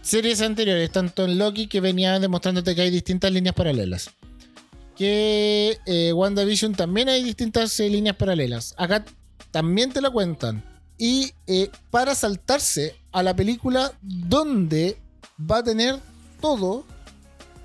series 0.02 0.42
anteriores, 0.42 0.92
tanto 0.92 1.26
en 1.26 1.38
Loki, 1.38 1.68
que 1.68 1.82
venía 1.82 2.20
demostrándote 2.20 2.76
que 2.76 2.82
hay 2.82 2.92
distintas 2.92 3.32
líneas 3.32 3.56
paralelas. 3.56 4.10
Que 4.96 5.78
eh, 5.86 6.14
WandaVision 6.14 6.74
también 6.74 7.10
hay 7.10 7.24
distintas 7.24 7.80
eh, 7.80 7.90
líneas 7.90 8.16
paralelas. 8.16 8.74
Acá 8.78 9.04
también 9.52 9.92
te 9.92 10.02
la 10.02 10.10
cuentan. 10.10 10.64
Y 10.98 11.34
para 11.92 12.16
saltarse 12.16 12.96
a 13.12 13.22
la 13.22 13.36
película 13.36 13.92
donde 14.02 14.98
va 15.40 15.58
a 15.58 15.64
tener 15.64 16.00
todo, 16.40 16.86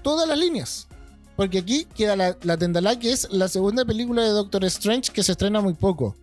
todas 0.03 0.29
las 0.29 0.39
líneas. 0.39 0.89
Porque 1.37 1.59
aquí 1.59 1.87
queda 1.97 2.17
la, 2.17 2.37
la 2.43 2.57
Tendalá, 2.57 2.99
que 2.99 3.13
es 3.13 3.29
la 3.31 3.49
segunda 3.49 3.85
película 3.85 4.23
de 4.23 4.31
Doctor 4.31 4.65
Strange 4.65 5.13
que 5.13 5.23
se 5.23 5.33
estrena 5.33 5.61
muy 5.61 5.75
poco. 5.75 6.17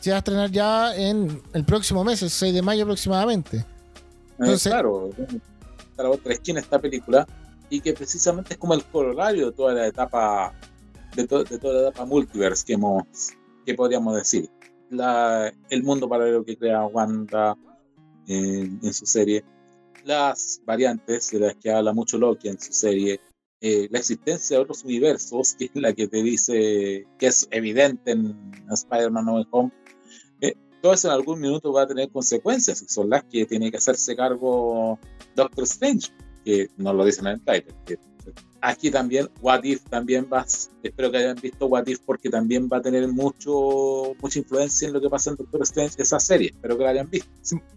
Se 0.00 0.10
va 0.10 0.16
a 0.16 0.18
estrenar 0.18 0.50
ya 0.50 0.94
en 0.94 1.40
el 1.54 1.64
próximo 1.64 2.04
mes, 2.04 2.20
el 2.22 2.30
6 2.30 2.52
de 2.52 2.60
mayo 2.60 2.82
aproximadamente. 2.82 3.58
Eh, 3.58 3.64
Entonces, 4.40 4.70
claro, 4.70 5.10
la 5.96 6.10
otra 6.10 6.34
esquina 6.34 6.60
esta 6.60 6.78
película 6.78 7.26
y 7.74 7.80
que 7.80 7.92
precisamente 7.92 8.54
es 8.54 8.58
como 8.58 8.74
el 8.74 8.84
corolario 8.84 9.46
de 9.46 9.52
toda 9.52 9.74
la 9.74 9.88
etapa 9.88 10.54
de, 11.16 11.26
toda 11.26 11.44
la 11.74 11.88
etapa 11.88 12.04
multiverse 12.04 12.64
que 12.64 12.74
hemos 12.74 13.04
que 13.66 13.74
podríamos 13.74 14.14
decir. 14.14 14.48
La, 14.90 15.52
el 15.70 15.82
mundo 15.82 16.08
paralelo 16.08 16.44
que 16.44 16.56
crea 16.56 16.84
Wanda 16.84 17.56
en 18.28 18.94
su 18.94 19.06
serie. 19.06 19.44
Las 20.04 20.60
variantes 20.64 21.30
de 21.30 21.40
las 21.40 21.56
que 21.56 21.72
habla 21.72 21.92
mucho 21.92 22.16
Loki 22.16 22.48
en 22.48 22.60
su 22.60 22.72
serie. 22.72 23.20
Eh, 23.60 23.88
la 23.90 23.98
existencia 23.98 24.56
de 24.56 24.62
otros 24.62 24.84
universos, 24.84 25.54
que 25.54 25.64
es 25.64 25.70
la 25.74 25.94
que 25.94 26.06
te 26.06 26.22
dice 26.22 27.06
que 27.18 27.26
es 27.26 27.48
evidente 27.50 28.12
en 28.12 28.36
Spider-Man 28.70 29.24
No 29.24 29.42
Home, 29.50 29.72
eh, 30.42 30.54
todo 30.82 30.92
eso 30.92 31.08
en 31.08 31.14
algún 31.14 31.40
minuto 31.40 31.72
va 31.72 31.82
a 31.82 31.86
tener 31.86 32.10
consecuencias 32.10 32.82
y 32.82 32.88
son 32.88 33.08
las 33.08 33.24
que 33.24 33.46
tiene 33.46 33.70
que 33.70 33.78
hacerse 33.78 34.14
cargo 34.14 34.98
Doctor 35.34 35.64
Strange, 35.64 36.10
que 36.44 36.68
no 36.76 36.92
lo 36.92 37.04
dicen 37.04 37.26
en 37.26 37.34
el 37.34 37.40
trailer. 37.40 37.74
Aquí 38.60 38.90
también, 38.90 39.28
What 39.42 39.64
If 39.64 39.82
también 39.90 40.26
va, 40.32 40.46
espero 40.82 41.10
que 41.10 41.18
hayan 41.18 41.36
visto 41.36 41.66
What 41.66 41.86
If 41.86 41.98
porque 42.06 42.30
también 42.30 42.68
va 42.72 42.78
a 42.78 42.82
tener 42.82 43.06
mucho 43.08 44.14
mucha 44.22 44.38
influencia 44.38 44.88
en 44.88 44.94
lo 44.94 45.00
que 45.02 45.10
pasa 45.10 45.30
en 45.30 45.36
Doctor 45.36 45.62
Strange, 45.62 46.00
esa 46.00 46.18
serie, 46.18 46.48
espero 46.48 46.78
que 46.78 46.84
la 46.84 46.90
hayan 46.90 47.10
visto. 47.10 47.28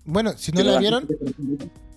Bueno, 0.06 0.32
si 0.38 0.54
no 0.54 0.64
la 0.64 0.80
vieron, 0.80 1.06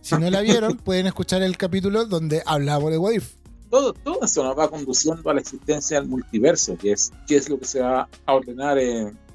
si 0.00 0.16
no 0.16 0.28
la 0.28 0.40
vieron, 0.40 0.76
pueden 0.78 1.06
escuchar 1.06 1.42
el 1.42 1.56
capítulo 1.56 2.04
donde 2.06 2.42
hablamos 2.44 2.90
de 2.90 2.98
What 2.98 3.12
If. 3.12 3.34
Todo, 3.70 3.92
todo 3.92 4.24
eso 4.24 4.42
nos 4.42 4.58
va 4.58 4.68
conduciendo 4.68 5.30
a 5.30 5.34
la 5.34 5.40
existencia 5.40 6.00
del 6.00 6.08
multiverso, 6.08 6.76
que 6.76 6.90
es, 6.90 7.12
que 7.28 7.36
es 7.36 7.48
lo 7.48 7.60
que 7.60 7.66
se 7.66 7.80
va 7.80 8.08
a 8.26 8.34
ordenar 8.34 8.76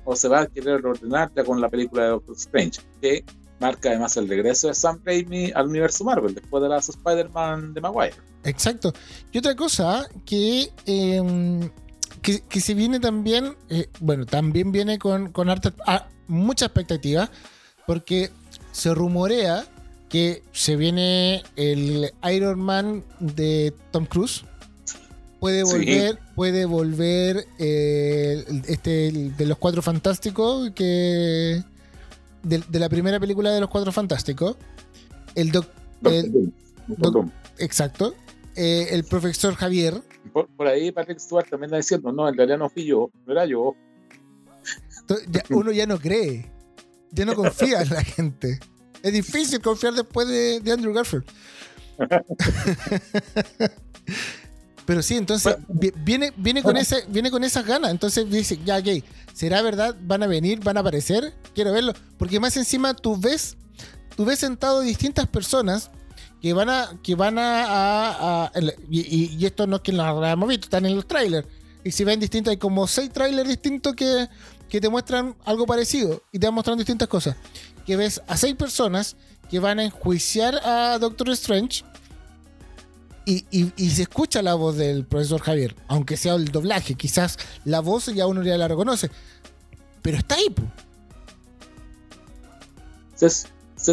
o 0.04 0.16
se 0.18 0.28
va 0.28 0.42
a 0.42 0.48
querer 0.48 0.86
ordenar 0.86 1.32
ya 1.34 1.46
con 1.46 1.62
la 1.62 1.70
película 1.70 2.04
de 2.04 2.10
Doctor 2.10 2.36
Strange, 2.36 2.82
que 3.02 3.24
marca 3.60 3.90
además 3.90 4.18
el 4.18 4.28
regreso 4.28 4.68
de 4.68 4.74
Sam 4.74 5.00
Raimi 5.04 5.52
al 5.54 5.68
universo 5.68 6.04
Marvel 6.04 6.34
después 6.36 6.62
de 6.62 6.70
las 6.70 6.90
Spider-Man 6.90 7.74
de 7.74 7.82
Maguire. 7.82 8.16
Exacto. 8.44 8.94
Y 9.32 9.38
otra 9.38 9.56
cosa 9.56 10.08
que, 10.26 10.72
em, 10.86 11.70
que, 12.22 12.62
se 12.62 12.74
viene 12.74 13.00
también, 13.00 13.56
eh, 13.70 13.88
bueno, 14.00 14.26
también 14.26 14.72
viene 14.72 15.00
con, 15.00 15.32
con 15.32 15.50
ah, 15.50 16.08
mucha 16.28 16.66
expectativa, 16.66 17.30
porque 17.86 18.32
se 18.72 18.94
rumorea 18.94 19.66
que 20.10 20.44
se 20.52 20.76
viene 20.76 21.44
el 21.56 22.12
Iron 22.32 22.60
Man 22.60 23.04
de 23.20 23.74
Tom 23.92 24.06
Cruise. 24.06 24.44
Puede 25.40 25.64
volver, 25.64 26.20
puede 26.34 26.66
volver 26.66 27.46
eh, 27.60 28.44
este 28.68 29.12
de 29.12 29.46
los 29.46 29.58
Cuatro 29.58 29.82
Fantásticos, 29.82 30.72
que 30.72 31.64
de, 32.46 32.80
la 32.80 32.90
primera 32.90 33.20
película 33.20 33.52
de 33.52 33.60
los 33.60 33.70
Cuatro 33.70 33.92
Fantásticos. 33.92 34.58
El 35.36 35.52
Doctor 35.52 35.74
Exacto. 37.58 38.16
Eh, 38.56 38.88
el 38.92 39.04
profesor 39.04 39.56
Javier. 39.56 40.02
Por, 40.32 40.68
ahí 40.68 40.92
Patrick 40.92 41.20
Stewart 41.20 41.50
también 41.50 41.68
está 41.68 41.78
diciendo, 41.78 42.12
no, 42.12 42.28
en 42.28 42.36
realidad 42.36 42.58
no 42.58 42.70
fui 42.70 42.86
yo, 42.86 43.10
no 43.26 43.32
era 43.34 43.46
yo. 43.46 43.76
uno 45.50 45.72
ya 45.72 45.86
no 45.86 46.00
cree, 46.00 46.52
ya 47.12 47.26
no 47.26 47.36
confía 47.36 47.82
en 47.82 47.90
la 47.90 48.04
gente. 48.04 48.60
Es 49.04 49.14
difícil 49.14 49.62
confiar 49.62 49.94
después 49.94 50.28
de, 50.28 50.62
Andrew 50.72 50.94
Garfield. 50.94 51.26
Pero 54.86 55.02
sí, 55.02 55.16
entonces 55.16 55.56
viene, 55.68 56.32
viene, 56.38 56.62
con 56.62 56.78
ese, 56.78 57.06
viene 57.08 57.32
con 57.32 57.44
esas 57.44 57.66
ganas. 57.66 57.92
Entonces 57.92 58.30
dice, 58.30 58.60
ya, 58.64 58.78
ok, 58.78 59.04
¿será 59.34 59.62
verdad? 59.62 59.96
¿Van 60.02 60.22
a 60.22 60.28
venir? 60.28 60.60
¿Van 60.64 60.78
a 60.78 60.82
aparecer? 60.82 61.34
Quiero 61.56 61.72
verlo. 61.72 61.94
Porque 62.18 62.40
más 62.40 62.56
encima 62.56 62.94
tú 62.94 63.18
ves, 63.18 63.58
tú 64.16 64.26
ves 64.26 64.40
sentado 64.40 64.82
distintas 64.82 65.28
personas 65.28 65.90
que 66.40 66.54
van 66.54 66.70
a, 66.70 67.00
que 67.02 67.16
van 67.16 67.38
a, 67.40 68.52
y, 68.90 69.44
esto 69.44 69.66
no 69.66 69.78
es 69.78 69.82
que 69.82 69.92
lo 69.92 70.04
hayamos 70.04 70.48
visto, 70.48 70.66
están 70.66 70.86
en 70.86 70.96
los 70.96 71.08
trailers. 71.08 71.48
Y 71.84 71.92
si 71.92 72.04
ven 72.04 72.20
distintos, 72.20 72.52
hay 72.52 72.58
como 72.58 72.88
seis 72.88 73.12
trailers 73.12 73.50
distintos 73.50 73.96
que, 73.96 74.30
que 74.70 74.80
te 74.80 74.90
muestran 74.90 75.36
algo 75.46 75.66
parecido 75.66 76.22
y 76.32 76.38
te 76.38 76.46
van 76.46 76.54
mostrando 76.54 76.82
distintas 76.82 77.08
cosas. 77.08 77.36
Que 77.88 77.96
ves 77.96 78.22
a 78.28 78.38
seis 78.38 78.56
personas 78.56 79.16
que 79.50 79.60
van 79.60 79.80
a 79.80 79.84
enjuiciar 79.84 80.60
a 80.64 81.00
Doctor 81.00 81.30
Strange 81.32 81.84
y, 83.26 83.46
y, 83.52 83.90
se 83.90 84.04
escucha 84.04 84.42
la 84.42 84.54
voz 84.54 84.78
del 84.78 85.06
profesor 85.06 85.42
Javier, 85.42 85.76
aunque 85.88 86.16
sea 86.16 86.36
el 86.36 86.46
doblaje, 86.46 86.96
quizás 86.96 87.38
la 87.64 87.80
voz 87.80 88.06
ya 88.14 88.28
uno 88.28 88.44
ya 88.44 88.58
la 88.58 88.68
reconoce, 88.68 89.10
pero 90.02 90.18
está 90.18 90.36
ahí. 90.36 90.54
Se, 93.16 93.30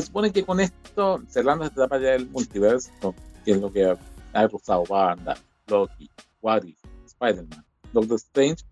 supone 0.02 0.32
que 0.32 0.44
con 0.44 0.60
esto, 0.60 1.22
cerrando 1.28 1.64
esta 1.64 1.84
etapa 1.84 1.98
ya 1.98 2.10
del 2.10 2.28
multiverso, 2.28 3.14
que 3.44 3.52
es 3.52 3.60
lo 3.60 3.72
que 3.72 3.96
ha 4.32 4.48
cruzado 4.48 4.84
Wanda, 4.88 5.36
Loki, 5.66 6.10
What 6.42 6.64
Spider-Man, 7.06 7.64
Doctor 7.92 8.16
Strange, 8.16 8.64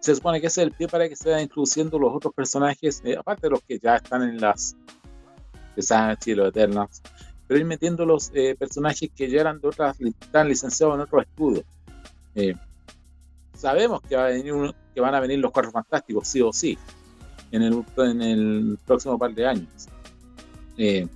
se 0.00 0.16
supone 0.16 0.40
que 0.40 0.48
es 0.48 0.58
el 0.58 0.72
pie 0.72 0.88
para 0.88 1.08
que 1.08 1.14
se 1.14 1.28
vayan 1.28 1.44
introduciendo 1.44 1.98
los 1.98 2.12
otros 2.12 2.34
personajes, 2.34 3.00
eh, 3.04 3.16
aparte 3.16 3.46
de 3.46 3.50
los 3.50 3.62
que 3.62 3.78
ya 3.78 3.96
están 3.96 4.22
en 4.22 4.40
las 4.40 4.74
de 5.76 6.16
y 6.26 6.34
los 6.34 6.48
Eternals, 6.48 7.02
pero 7.52 7.60
ir 7.60 7.66
metiendo 7.66 8.06
los 8.06 8.30
eh, 8.32 8.56
personajes 8.58 9.10
que 9.14 9.28
ya 9.28 9.42
eran 9.42 9.60
de 9.60 9.68
otras, 9.68 10.00
están 10.00 10.48
licenciados 10.48 10.94
en 10.94 11.02
otros 11.02 11.24
estudios. 11.24 11.66
Eh, 12.34 12.54
sabemos 13.52 14.00
que, 14.08 14.16
va 14.16 14.24
a 14.24 14.28
venir 14.28 14.74
que 14.94 15.02
van 15.02 15.14
a 15.14 15.20
venir 15.20 15.38
los 15.38 15.52
Cuatro 15.52 15.70
Fantásticos, 15.70 16.26
sí 16.26 16.40
o 16.40 16.50
sí, 16.50 16.78
en 17.50 17.60
el, 17.60 17.84
en 17.98 18.22
el 18.22 18.78
próximo 18.86 19.18
par 19.18 19.34
de 19.34 19.46
años. 19.46 19.68
Eh, 20.78 21.06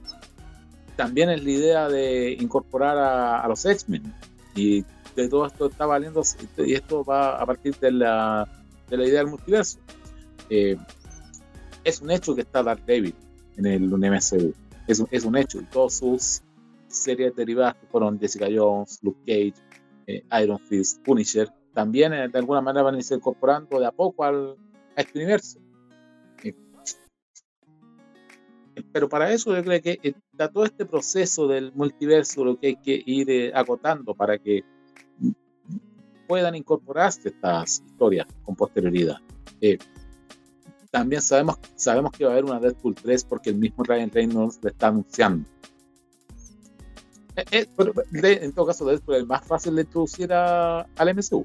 también 0.94 1.30
es 1.30 1.42
la 1.42 1.50
idea 1.50 1.88
de 1.88 2.36
incorporar 2.38 2.98
a, 2.98 3.48
los 3.48 3.64
X-Men, 3.64 4.12
y 4.54 4.84
de 5.14 5.28
todo 5.30 5.46
esto 5.46 5.70
está 5.70 5.86
valiendo, 5.86 6.20
y 6.58 6.74
esto 6.74 7.02
va 7.02 7.40
a 7.40 7.46
partir 7.46 7.74
de 7.76 7.92
la, 7.92 8.46
de 8.90 8.96
la 8.98 9.06
idea 9.06 9.20
del 9.20 9.28
multiverso. 9.28 9.78
es 10.50 12.02
un 12.02 12.10
hecho 12.10 12.34
que 12.34 12.42
está 12.42 12.62
David 12.62 13.14
en 13.56 13.64
el 13.64 13.88
MCU 13.88 14.52
es, 14.86 15.02
es 15.10 15.24
un 15.24 15.36
hecho. 15.36 15.60
Y 15.60 15.64
todas 15.64 15.98
sus 15.98 16.42
series 16.88 17.34
derivadas 17.34 17.74
que 17.76 17.86
fueron 17.86 18.18
Jessica 18.18 18.46
Jones, 18.54 18.98
Luke 19.02 19.20
Cage, 19.26 19.54
eh, 20.06 20.24
Iron 20.42 20.58
Fist, 20.58 21.02
Punisher, 21.04 21.50
también 21.74 22.12
eh, 22.12 22.28
de 22.28 22.38
alguna 22.38 22.60
manera 22.60 22.84
van 22.84 22.94
a 22.94 22.98
ir 22.98 23.04
incorporando 23.10 23.78
de 23.80 23.86
a 23.86 23.92
poco 23.92 24.24
al, 24.24 24.56
a 24.96 25.00
este 25.00 25.18
universo. 25.18 25.60
Eh, 26.42 26.54
pero 28.92 29.08
para 29.08 29.32
eso 29.32 29.54
yo 29.54 29.62
creo 29.64 29.82
que 29.82 29.98
está 30.02 30.50
todo 30.50 30.64
este 30.64 30.86
proceso 30.86 31.48
del 31.48 31.72
multiverso 31.72 32.44
lo 32.44 32.58
que 32.58 32.68
hay 32.68 32.76
que 32.76 33.02
ir 33.04 33.52
agotando 33.54 34.14
para 34.14 34.38
que 34.38 34.64
puedan 36.26 36.54
incorporarse 36.54 37.28
estas 37.28 37.82
historias 37.86 38.26
con 38.44 38.54
posterioridad 38.54 39.16
también 40.96 41.20
sabemos, 41.20 41.58
sabemos 41.76 42.10
que 42.12 42.24
va 42.24 42.30
a 42.30 42.32
haber 42.32 42.46
una 42.46 42.58
Deadpool 42.58 42.94
3 42.94 43.24
porque 43.24 43.50
el 43.50 43.56
mismo 43.56 43.84
Ryan 43.84 44.10
Reynolds 44.10 44.58
le 44.62 44.70
está 44.70 44.88
anunciando. 44.88 45.46
Eh, 47.36 47.44
eh, 47.50 47.68
en 48.42 48.52
todo 48.52 48.64
caso, 48.66 48.86
Deadpool 48.86 49.16
es 49.16 49.20
el 49.20 49.26
más 49.26 49.46
fácil 49.46 49.74
de 49.74 49.82
introducir 49.82 50.32
a, 50.32 50.86
al 50.96 51.14
MCU. 51.14 51.44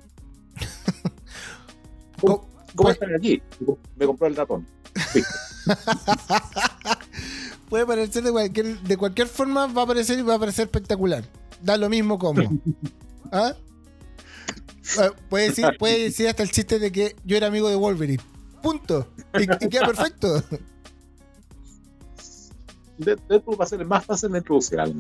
¿Cómo, 2.22 2.90
están 2.90 3.14
aquí? 3.14 3.42
Me 3.98 4.06
compró 4.06 4.28
el 4.28 4.38
ratón. 4.38 4.66
Puede 7.70 7.86
parecer 7.86 8.24
de 8.24 8.32
cualquier, 8.32 8.80
de 8.80 8.96
cualquier 8.96 9.28
forma, 9.28 9.68
va 9.68 9.82
a 9.82 9.84
aparecer 9.84 10.18
y 10.18 10.22
va 10.22 10.36
a 10.36 10.40
parecer 10.40 10.68
espectacular. 10.68 11.26
Da 11.62 11.76
lo 11.76 11.90
mismo 11.90 12.18
como. 12.18 12.42
Ah 13.34 13.54
puede, 15.30 15.48
decir, 15.48 15.66
puede 15.80 16.00
decir 16.00 16.28
hasta 16.28 16.44
el 16.44 16.52
chiste 16.52 16.80
de 16.80 16.92
que 16.92 17.16
yo 17.24 17.38
era 17.38 17.48
amigo 17.48 17.70
de 17.70 17.76
Wolverine. 17.76 18.22
Punto. 18.62 19.08
Y, 19.34 19.70
queda 19.70 19.86
perfecto. 19.86 20.44
Deadpool 22.98 23.60
va 23.60 23.66
a 23.66 23.68
ser 23.68 23.86
más 23.86 24.06
fácil 24.06 24.32
de 24.32 24.40
introducir 24.40 24.80
al 24.80 24.94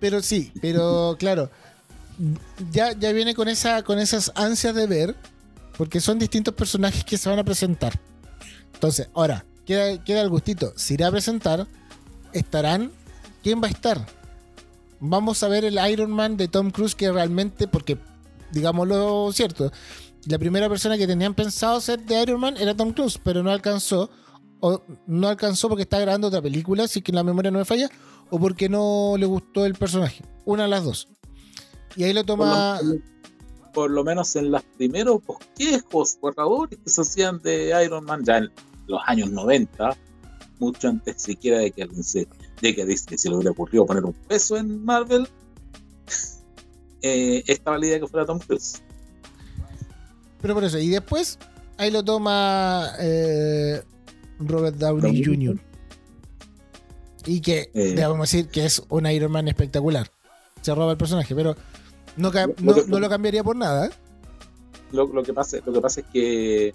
pero 0.00 0.22
sí, 0.22 0.52
pero 0.60 1.16
claro, 1.18 1.50
ya, 2.72 2.92
ya 2.92 3.12
viene 3.12 3.34
con, 3.34 3.48
esa, 3.48 3.82
con 3.82 3.98
esas 3.98 4.32
ansias 4.34 4.74
de 4.74 4.86
ver, 4.86 5.16
porque 5.76 6.00
son 6.00 6.18
distintos 6.18 6.54
personajes 6.54 7.04
que 7.04 7.18
se 7.18 7.28
van 7.28 7.38
a 7.38 7.44
presentar. 7.44 7.98
Entonces, 8.74 9.08
ahora, 9.14 9.44
queda, 9.66 10.02
queda 10.02 10.22
el 10.22 10.30
gustito. 10.30 10.72
Si 10.76 10.94
irá 10.94 11.08
a 11.08 11.10
presentar, 11.10 11.66
estarán. 12.32 12.92
¿Quién 13.42 13.62
va 13.62 13.68
a 13.68 13.70
estar? 13.70 14.06
Vamos 15.00 15.42
a 15.42 15.48
ver 15.48 15.64
el 15.64 15.78
Iron 15.90 16.10
Man 16.10 16.36
de 16.36 16.48
Tom 16.48 16.70
Cruise 16.70 16.94
que 16.94 17.10
realmente, 17.10 17.66
porque 17.66 17.98
digámoslo 18.52 19.32
cierto, 19.32 19.72
la 20.26 20.38
primera 20.38 20.68
persona 20.68 20.98
que 20.98 21.06
tenían 21.06 21.34
pensado 21.34 21.80
ser 21.80 22.00
de 22.04 22.20
Iron 22.22 22.40
Man 22.40 22.56
era 22.56 22.76
Tom 22.76 22.92
Cruise, 22.92 23.18
pero 23.22 23.42
no 23.42 23.50
alcanzó. 23.50 24.10
O 24.60 24.82
no 25.06 25.28
alcanzó 25.28 25.68
porque 25.68 25.82
está 25.82 25.98
grabando 25.98 26.28
otra 26.28 26.42
película, 26.42 26.84
así 26.84 27.00
que 27.00 27.12
la 27.12 27.24
memoria 27.24 27.50
no 27.50 27.58
me 27.58 27.64
falla, 27.64 27.88
o 28.28 28.38
porque 28.38 28.68
no 28.68 29.14
le 29.16 29.24
gustó 29.24 29.64
el 29.64 29.74
personaje. 29.74 30.22
Una 30.44 30.64
de 30.64 30.68
las 30.68 30.84
dos. 30.84 31.08
Y 31.96 32.04
ahí 32.04 32.12
lo 32.12 32.24
toma. 32.24 32.78
Por 33.72 33.90
lo, 33.90 34.04
menos 34.04 34.34
en 34.36 34.50
los 34.50 34.62
primeros 34.76 35.24
bosquejos, 35.24 36.18
borradores 36.20 36.78
que 36.84 36.90
se 36.90 37.00
hacían 37.00 37.40
de 37.40 37.72
Iron 37.84 38.04
Man 38.04 38.22
ya 38.24 38.38
en 38.38 38.50
los 38.88 39.00
años 39.06 39.30
90, 39.30 39.96
mucho 40.58 40.88
antes 40.88 41.22
siquiera 41.22 41.58
de 41.58 41.70
que 41.70 41.84
alguien 41.84 42.02
se, 42.02 42.28
de 42.60 42.74
que 42.74 42.84
Disney 42.84 43.16
se 43.16 43.28
le 43.28 43.36
hubiera 43.36 43.52
ocurrido 43.52 43.86
poner 43.86 44.04
un 44.04 44.12
peso 44.12 44.56
en 44.56 44.84
Marvel, 44.84 45.28
eh, 47.02 47.42
estaba 47.46 47.78
la 47.78 47.86
idea 47.86 48.00
que 48.00 48.08
fuera 48.08 48.26
Tom 48.26 48.40
Cruise. 48.40 48.82
Pero 50.42 50.54
por 50.54 50.64
eso, 50.64 50.78
y 50.78 50.88
después 50.88 51.38
ahí 51.76 51.90
lo 51.90 52.02
toma 52.02 52.90
eh, 53.00 53.82
Robert 54.38 54.76
Downey 54.76 55.22
Jr. 55.24 55.58
Y 57.26 57.40
que, 57.40 57.70
eh. 57.74 57.94
debemos 57.94 58.30
decir 58.30 58.48
que 58.48 58.64
es 58.64 58.82
un 58.88 59.06
Iron 59.06 59.30
Man 59.32 59.48
espectacular. 59.48 60.10
se 60.62 60.74
roba 60.74 60.92
el 60.92 60.98
personaje, 60.98 61.34
pero 61.34 61.54
no, 62.16 62.30
no, 62.30 62.46
lo 62.62 62.74
que- 62.74 62.84
no 62.86 63.00
lo 63.00 63.08
cambiaría 63.08 63.42
por 63.44 63.56
nada. 63.56 63.86
¿eh? 63.86 63.90
Lo, 64.92 65.06
lo 65.06 65.22
que 65.22 65.32
pasa, 65.32 65.58
lo 65.64 65.72
que 65.72 65.80
pasa 65.80 66.00
es 66.00 66.06
que 66.12 66.74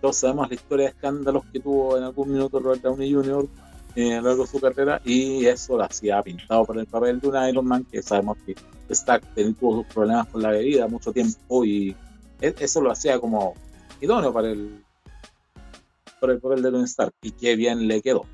todos 0.00 0.16
sabemos 0.16 0.48
la 0.48 0.54
historia 0.54 0.84
de 0.86 0.90
escándalos 0.90 1.44
que 1.52 1.58
tuvo 1.60 1.96
en 1.96 2.04
algún 2.04 2.32
minuto 2.32 2.60
Robert 2.60 2.82
Downey 2.82 3.12
Jr. 3.12 3.48
eh, 3.96 4.14
a 4.14 4.20
lo 4.20 4.28
largo 4.28 4.42
de 4.44 4.50
su 4.50 4.60
carrera 4.60 5.00
y 5.04 5.46
eso 5.46 5.76
lo 5.76 5.84
hacía 5.84 6.22
pintado 6.22 6.64
por 6.66 6.78
el 6.78 6.86
papel 6.86 7.18
de 7.18 7.28
un 7.28 7.48
Iron 7.48 7.66
Man 7.66 7.84
que 7.90 8.02
sabemos 8.02 8.36
que 8.44 8.54
Stark 8.90 9.24
ten- 9.34 9.54
tuvo 9.54 9.78
sus 9.82 9.86
problemas 9.92 10.28
con 10.28 10.42
la 10.42 10.50
bebida 10.50 10.86
mucho 10.86 11.12
tiempo 11.12 11.64
y 11.64 11.96
eso 12.40 12.80
lo 12.80 12.90
hacía 12.90 13.18
como 13.18 13.54
idóneo 14.00 14.32
para 14.32 14.50
el 14.50 14.82
por 16.20 16.30
el 16.30 16.40
papel 16.40 16.62
de 16.62 16.70
Tony 16.70 16.84
Stark 16.84 17.12
y 17.22 17.32
qué 17.32 17.56
bien 17.56 17.86
le 17.88 18.00
quedó. 18.00 18.24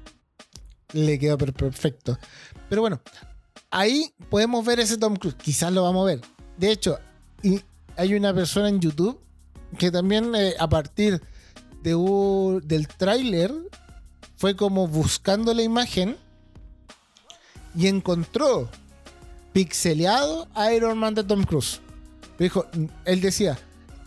Le 0.93 1.19
quedó 1.19 1.37
per- 1.37 1.53
perfecto. 1.53 2.17
Pero 2.69 2.81
bueno, 2.83 3.01
ahí 3.71 4.13
podemos 4.31 4.65
ver 4.65 4.79
ese 4.81 4.97
Tom 4.99 5.17
Cruise. 5.17 5.37
Quizás 5.37 5.73
lo 5.73 5.83
vamos 5.83 6.03
a 6.03 6.07
ver. 6.15 6.21
De 6.57 6.71
hecho, 6.71 6.99
hay 7.97 8.15
una 8.15 8.33
persona 8.33 8.69
en 8.69 8.81
YouTube 8.81 9.19
que 9.79 9.91
también 9.91 10.33
eh, 10.35 10.55
a 10.59 10.69
partir 10.69 11.21
de 11.83 11.95
un- 11.97 12.61
del 12.67 12.87
tráiler 12.87 13.53
fue 14.37 14.55
como 14.55 14.87
buscando 14.87 15.53
la 15.55 15.63
imagen 15.63 16.17
y 17.75 17.89
encontró 17.89 18.69
pixeleado 19.53 20.47
Iron 20.75 20.99
Man 20.99 21.15
de 21.15 21.25
Tom 21.25 21.43
Cruise. 21.45 21.81
Dijo, 22.39 22.67
él 23.05 23.21
decía, 23.21 23.59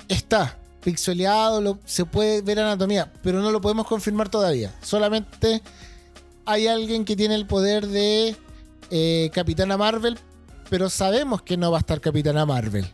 está 0.08 0.58
pixeleado, 0.84 1.80
se 1.84 2.06
puede 2.06 2.42
ver 2.42 2.60
anatomía, 2.60 3.12
pero 3.24 3.42
no 3.42 3.52
lo 3.52 3.60
podemos 3.60 3.88
confirmar 3.88 4.30
todavía. 4.30 4.74
Solamente 4.82 5.62
hay 6.46 6.68
alguien 6.68 7.06
que 7.06 7.16
tiene 7.16 7.34
el 7.36 7.48
poder 7.48 7.88
de 7.88 8.36
eh, 8.92 9.32
Capitana 9.34 9.78
Marvel, 9.78 10.20
pero 10.70 10.90
sabemos 10.90 11.42
que 11.42 11.58
no 11.58 11.72
va 11.72 11.78
a 11.78 11.80
estar 11.80 12.00
Capitana 12.00 12.46
Marvel. 12.46 12.86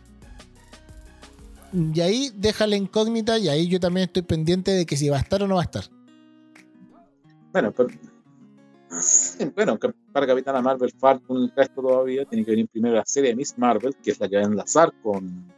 Y 1.72 2.00
ahí 2.00 2.30
deja 2.34 2.66
la 2.66 2.76
incógnita 2.76 3.38
y 3.38 3.48
ahí 3.48 3.68
yo 3.68 3.78
también 3.78 4.06
estoy 4.06 4.22
pendiente 4.22 4.70
de 4.70 4.86
que 4.86 4.96
si 4.96 5.08
va 5.08 5.18
a 5.18 5.20
estar 5.20 5.42
o 5.42 5.46
no 5.46 5.56
va 5.56 5.62
a 5.62 5.64
estar. 5.64 5.84
Bueno, 7.52 7.72
pero, 7.72 7.88
bueno, 9.54 9.78
para 10.12 10.26
Capitana 10.26 10.62
Marvel 10.62 10.92
falta 10.98 11.24
un 11.28 11.50
resto 11.54 11.82
todavía. 11.82 12.24
Tiene 12.24 12.44
que 12.44 12.52
venir 12.52 12.68
primero 12.68 12.94
la 12.94 13.04
serie 13.04 13.30
de 13.30 13.36
Miss 13.36 13.58
Marvel, 13.58 13.94
que 14.02 14.12
es 14.12 14.20
la 14.20 14.28
que 14.28 14.36
va 14.36 14.42
a 14.42 14.46
enlazar 14.46 14.92
con, 15.02 15.51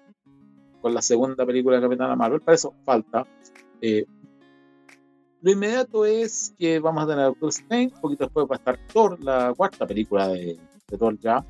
con 0.85 0.93
la 0.93 1.01
segunda 1.01 1.47
película 1.47 1.77
de 1.77 1.83
Capitana 1.83 2.15
Marvel. 2.15 2.43
Para 2.43 2.57
eso 2.57 2.75
falta. 2.85 3.27
Eh, 3.81 4.05
lo 5.41 5.51
inmediato 5.51 6.05
es 6.05 6.55
que 6.59 6.79
vamos 6.79 7.03
a 7.03 7.07
tener 7.07 7.21
a 7.21 7.29
Doctor 7.29 7.49
Strange. 7.49 7.95
Un 7.95 8.01
poquito 8.03 8.25
después 8.25 8.47
va 8.47 8.57
a 8.57 8.59
estar 8.59 8.79
Thor, 8.93 9.19
la 9.25 9.55
cuarta 9.57 9.87
película 9.87 10.29
de, 10.29 10.59
de 10.87 10.99
Thor 10.99 11.19
ya. 11.19 11.43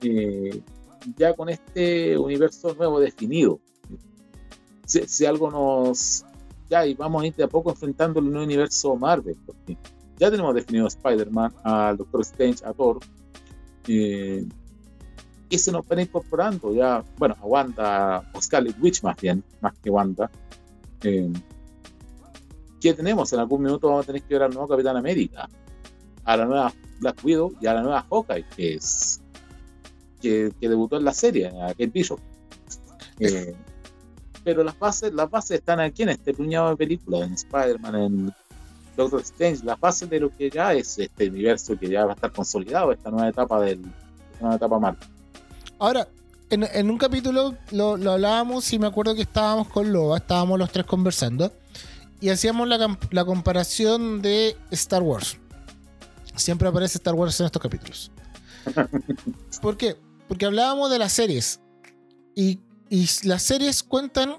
Eh, 0.00 0.62
ya 1.16 1.34
con 1.34 1.48
este 1.48 2.16
universo 2.16 2.72
nuevo 2.76 3.00
definido. 3.00 3.58
Si, 4.84 5.00
si 5.08 5.26
algo 5.26 5.50
nos 5.50 6.24
ya 6.70 6.86
y 6.86 6.94
vamos 6.94 7.24
a 7.24 7.26
ir 7.26 7.34
de 7.34 7.42
a 7.42 7.48
poco 7.48 7.70
enfrentando 7.70 8.20
el 8.20 8.26
nuevo 8.26 8.44
universo 8.44 8.94
Marvel, 8.94 9.36
porque 9.44 9.76
ya 10.18 10.30
tenemos 10.30 10.54
definido 10.54 10.84
a 10.84 10.88
Spider-Man, 10.88 11.52
al 11.64 11.96
Doctor 11.96 12.20
Strange, 12.20 12.64
a 12.64 12.72
Thor, 12.72 13.00
eh, 13.88 14.46
y 15.48 15.58
se 15.58 15.70
nos 15.72 15.86
van 15.86 16.00
incorporando 16.00 16.74
ya, 16.74 17.04
bueno, 17.18 17.36
a 17.40 17.46
Wanda, 17.46 18.30
o 18.32 18.42
Scarlet 18.42 18.76
Witch 18.80 19.02
más 19.02 19.16
bien, 19.16 19.44
más 19.60 19.74
que 19.78 19.90
Wanda, 19.90 20.30
eh, 21.02 21.32
que 22.80 22.94
tenemos 22.94 23.32
en 23.32 23.40
algún 23.40 23.62
minuto 23.62 23.88
vamos 23.88 24.04
a 24.04 24.06
tener 24.06 24.22
que 24.22 24.34
ver 24.34 24.42
al 24.44 24.52
nuevo 24.52 24.68
Capitán 24.68 24.96
América, 24.96 25.48
a 26.24 26.36
la 26.36 26.44
nueva 26.44 26.72
Black 27.00 27.24
Widow 27.24 27.52
y 27.60 27.66
a 27.66 27.74
la 27.74 27.82
nueva 27.82 28.06
Hawkeye, 28.10 28.44
que 28.56 28.74
es 28.74 29.20
que, 30.20 30.52
que 30.60 30.68
debutó 30.68 30.96
en 30.96 31.04
la 31.04 31.12
serie, 31.12 31.48
a 31.48 31.68
Kate 31.68 31.86
Bishop. 31.86 32.20
Eh, 33.20 33.54
pero 34.42 34.62
las 34.62 34.78
bases, 34.78 35.12
las 35.12 35.30
bases 35.30 35.58
están 35.58 35.80
aquí 35.80 36.02
en 36.02 36.10
este 36.10 36.34
puñado 36.34 36.70
de 36.70 36.76
películas, 36.76 37.22
en 37.22 37.34
Spider-Man, 37.34 37.94
en 37.94 38.34
Doctor 38.96 39.20
Strange, 39.20 39.64
las 39.64 39.78
bases 39.78 40.08
de 40.08 40.20
lo 40.20 40.30
que 40.30 40.50
ya 40.50 40.72
es 40.72 40.98
este 40.98 41.28
universo 41.28 41.78
que 41.78 41.88
ya 41.88 42.04
va 42.04 42.12
a 42.12 42.14
estar 42.14 42.32
consolidado, 42.32 42.92
esta 42.92 43.10
nueva 43.10 43.28
etapa 43.28 43.60
del 43.60 43.80
esta 44.32 44.40
nueva 44.40 44.56
etapa 44.56 44.78
Marvel. 44.78 45.15
Ahora, 45.78 46.08
en, 46.50 46.64
en 46.64 46.90
un 46.90 46.98
capítulo 46.98 47.56
lo, 47.70 47.96
lo 47.96 48.12
hablábamos 48.12 48.72
y 48.72 48.78
me 48.78 48.86
acuerdo 48.86 49.14
que 49.14 49.22
estábamos 49.22 49.68
con 49.68 49.92
Loba, 49.92 50.18
estábamos 50.18 50.58
los 50.58 50.70
tres 50.70 50.86
conversando 50.86 51.52
y 52.20 52.30
hacíamos 52.30 52.68
la 52.68 53.24
comparación 53.24 54.22
de 54.22 54.56
Star 54.70 55.02
Wars. 55.02 55.38
Siempre 56.34 56.68
aparece 56.68 56.98
Star 56.98 57.14
Wars 57.14 57.38
en 57.40 57.46
estos 57.46 57.60
capítulos. 57.60 58.10
¿Por 59.62 59.76
qué? 59.76 59.96
Porque 60.28 60.46
hablábamos 60.46 60.90
de 60.90 60.98
las 60.98 61.12
series 61.12 61.60
y, 62.34 62.60
y 62.90 63.08
las 63.24 63.42
series 63.42 63.82
cuentan 63.82 64.36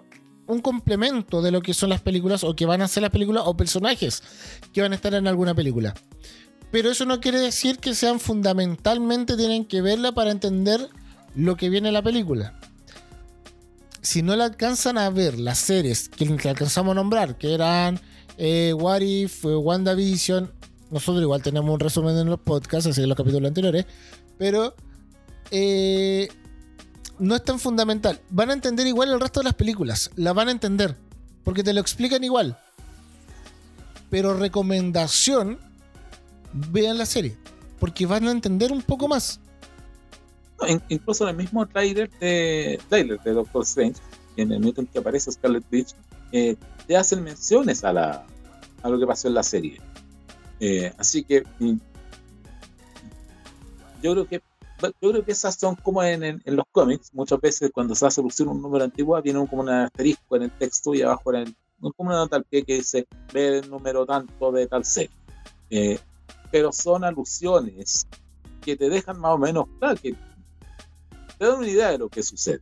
un 0.48 0.62
complemento 0.62 1.42
de 1.42 1.52
lo 1.52 1.62
que 1.62 1.74
son 1.74 1.90
las 1.90 2.02
películas 2.02 2.44
o 2.44 2.56
que 2.56 2.66
van 2.66 2.82
a 2.82 2.88
ser 2.88 3.04
las 3.04 3.12
películas 3.12 3.44
o 3.46 3.56
personajes 3.56 4.24
que 4.74 4.82
van 4.82 4.94
a 4.94 4.96
estar 4.96 5.14
en 5.14 5.28
alguna 5.28 5.54
película. 5.54 5.94
Pero 6.72 6.90
eso 6.90 7.06
no 7.06 7.20
quiere 7.20 7.40
decir 7.40 7.80
que 7.80 7.94
sean 7.94 8.20
fundamentalmente 8.20 9.38
tienen 9.38 9.66
que 9.66 9.82
verla 9.82 10.12
para 10.14 10.32
entender 10.32 10.90
lo 11.38 11.56
que 11.56 11.70
viene 11.70 11.90
en 11.90 11.94
la 11.94 12.02
película. 12.02 12.60
Si 14.02 14.24
no 14.24 14.36
la 14.36 14.46
alcanzan 14.46 14.98
a 14.98 15.10
ver 15.10 15.38
las 15.38 15.60
series 15.60 16.10
que, 16.10 16.26
alcanzamos 16.50 16.94
a 16.94 16.96
nombrar, 16.96 17.38
que 17.38 17.54
eran 17.54 18.00
eh, 18.38 18.74
What 18.74 19.02
If, 19.02 19.46
eh, 19.46 19.56
WandaVision, 19.56 20.52
nosotros 20.90 21.22
igual 21.22 21.44
tenemos 21.44 21.72
un 21.72 21.80
resumen 21.80 22.18
en 22.18 22.28
los 22.28 22.40
podcasts, 22.40 22.90
así 22.90 23.04
en 23.04 23.10
los 23.10 23.18
capítulos 23.18 23.48
anteriores, 23.48 23.86
pero 24.38 24.74
eh, 25.52 26.28
no 27.20 27.36
es 27.36 27.44
tan 27.44 27.60
fundamental. 27.60 28.20
Van 28.30 28.50
a 28.50 28.54
entender 28.54 28.88
igual 28.88 29.12
el 29.12 29.20
resto 29.20 29.42
de 29.42 29.46
las 29.46 29.54
películas, 29.54 30.10
la 30.16 30.34
van 30.34 30.48
a 30.48 30.52
entender, 30.52 30.98
porque 31.44 31.64
te 31.64 31.74
lo 31.74 31.82
explican 31.82 32.24
igual. 32.24 32.58
Pero 34.10 34.34
recomendación, 34.34 35.60
vean 36.52 36.98
la 36.98 37.06
serie, 37.06 37.38
porque 37.80 38.08
van 38.08 38.28
a 38.28 38.32
entender 38.32 38.72
un 38.72 38.82
poco 38.82 39.08
más. 39.08 39.40
Incluso 40.89 41.24
en 41.26 41.30
el 41.32 41.38
mismo 41.38 41.66
trailer 41.68 42.10
de, 42.20 42.80
trailer 42.89 43.20
de 43.22 43.32
Doctor 43.34 43.64
Strange, 43.64 43.99
en 44.38 44.51
el 44.51 44.60
momento 44.60 44.82
en 44.82 44.88
que 44.88 44.99
aparece 44.99 45.32
Scarlet 45.32 45.64
Witch, 45.72 45.93
eh, 46.32 46.55
te 46.88 46.97
hacen 46.97 47.24
menciones 47.24 47.84
a, 47.84 47.93
la, 47.93 48.26
a 48.82 48.89
lo 48.89 48.99
que 48.99 49.05
pasó 49.05 49.28
en 49.28 49.34
la 49.36 49.43
serie. 49.43 49.80
Eh, 50.60 50.91
así 50.97 51.24
que 51.24 51.43
mm, 51.60 51.76
yo 54.01 54.12
creo 54.14 54.28
que 54.28 54.41
yo 55.01 55.10
creo 55.12 55.26
que 55.26 55.32
esas 55.32 55.55
son 55.55 55.76
como 55.76 56.03
en, 56.03 56.24
en- 56.24 56.41
en 56.45 56.55
los 56.55 56.66
cómics, 56.72 57.10
muchas 57.14 57.41
veces 57.41 57.72
cuando 57.74 57.95
se 57.95 58.05
hace 58.05 58.22
alusión 58.22 58.49
un 58.49 58.62
número 58.62 58.84
antiguo 58.84 59.20
viene 59.24 59.45
como 59.47 59.64
un 59.64 59.70
asterisco 59.70 60.36
en 60.36 60.43
el 60.43 60.51
texto 60.51 60.93
y 60.93 61.01
abajo 61.01 61.34
en 61.34 61.47
el, 61.47 61.55
como 61.95 62.10
una 62.10 62.18
nota 62.20 62.36
al 62.36 62.43
pie 62.43 62.64
que 62.64 62.76
dice 62.76 63.08
ve 63.34 63.58
el 63.60 63.70
número 63.72 64.05
tanto 64.05 64.51
de 64.51 64.68
tal 64.68 64.86
serie. 64.86 65.10
Eh, 65.72 65.98
pero 66.52 66.72
son 66.72 67.03
alusiones 67.03 68.07
que 68.61 68.76
te 68.76 68.88
dejan 68.90 69.19
más 69.19 69.32
o 69.34 69.38
menos 69.40 69.65
claro 69.80 69.99
que 69.99 70.15
te 71.38 71.45
dan 71.45 71.57
una 71.57 71.68
idea 71.68 71.91
de 71.91 71.97
lo 71.97 72.09
que 72.09 72.23
sucede. 72.23 72.61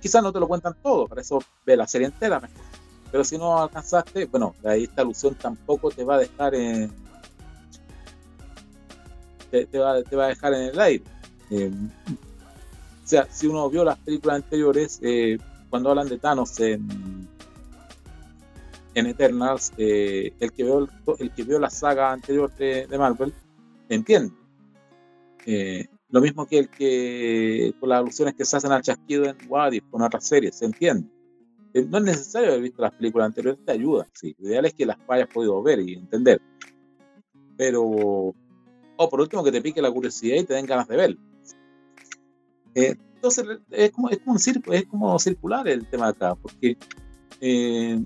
Quizás 0.00 0.22
no 0.22 0.32
te 0.32 0.40
lo 0.40 0.48
cuentan 0.48 0.76
todo, 0.82 1.06
para 1.06 1.22
eso 1.22 1.42
ve 1.64 1.76
la 1.76 1.86
serie 1.86 2.06
entera 2.06 2.40
mejor. 2.40 2.56
Pero 3.10 3.24
si 3.24 3.38
no 3.38 3.58
alcanzaste, 3.58 4.26
bueno, 4.26 4.54
ahí 4.64 4.84
esta 4.84 5.02
alusión 5.02 5.34
tampoco 5.34 5.90
te 5.90 6.04
va 6.04 6.16
a 6.16 6.18
dejar 6.18 6.54
en. 6.54 6.92
Te, 9.50 9.78
va, 9.78 10.02
te 10.02 10.14
va 10.14 10.26
a 10.26 10.28
dejar 10.28 10.52
en 10.52 10.62
el 10.62 10.78
aire. 10.78 11.04
Eh, 11.50 11.72
o 13.02 13.08
sea, 13.08 13.26
si 13.30 13.46
uno 13.46 13.70
vio 13.70 13.82
las 13.82 13.98
películas 13.98 14.36
anteriores, 14.36 14.98
eh, 15.02 15.38
cuando 15.70 15.88
hablan 15.88 16.08
de 16.08 16.18
Thanos 16.18 16.60
en, 16.60 17.26
en 18.94 19.06
Eternals, 19.06 19.72
eh, 19.78 20.34
el, 20.38 20.52
que 20.52 20.64
vio, 20.64 20.86
el 21.18 21.30
que 21.32 21.42
vio 21.44 21.58
la 21.58 21.70
saga 21.70 22.12
anterior 22.12 22.54
de, 22.56 22.86
de 22.86 22.98
Marvel, 22.98 23.32
entiende. 23.88 24.34
Eh, 25.46 25.88
lo 26.10 26.20
mismo 26.20 26.46
que 26.46 26.58
el 26.58 26.68
que 26.70 27.74
con 27.78 27.90
las 27.90 27.98
alusiones 27.98 28.34
que 28.34 28.44
se 28.44 28.56
hacen 28.56 28.72
al 28.72 28.82
chasquido 28.82 29.26
en 29.26 29.36
What 29.48 29.72
If, 29.72 29.84
con 29.90 30.02
otras 30.02 30.26
series, 30.26 30.56
se 30.56 30.64
entiende. 30.64 31.08
Eh, 31.74 31.84
No 31.84 31.98
es 31.98 32.04
necesario 32.04 32.48
haber 32.48 32.62
visto 32.62 32.82
las 32.82 32.92
películas 32.92 33.26
anteriores, 33.26 33.64
te 33.64 33.72
ayuda. 33.72 34.06
Sí. 34.14 34.34
Lo 34.38 34.48
ideal 34.48 34.64
es 34.64 34.74
que 34.74 34.86
las 34.86 34.96
hayas 35.08 35.28
podido 35.28 35.62
ver 35.62 35.80
y 35.80 35.94
entender. 35.94 36.40
Pero, 37.56 37.82
o 37.82 39.08
por 39.10 39.20
último, 39.20 39.44
que 39.44 39.52
te 39.52 39.60
pique 39.60 39.82
la 39.82 39.90
curiosidad 39.90 40.36
y 40.36 40.44
te 40.44 40.54
den 40.54 40.66
ganas 40.66 40.88
de 40.88 40.96
verlo. 40.96 41.20
Eh, 42.74 42.94
entonces, 43.14 43.44
es 43.70 43.90
como, 43.90 44.08
es, 44.10 44.18
como 44.18 44.32
un 44.32 44.38
círculo, 44.38 44.76
es 44.76 44.86
como 44.86 45.18
circular 45.18 45.66
el 45.68 45.86
tema 45.86 46.06
de 46.06 46.10
acá, 46.12 46.36
porque 46.36 46.76
eh, 47.40 48.00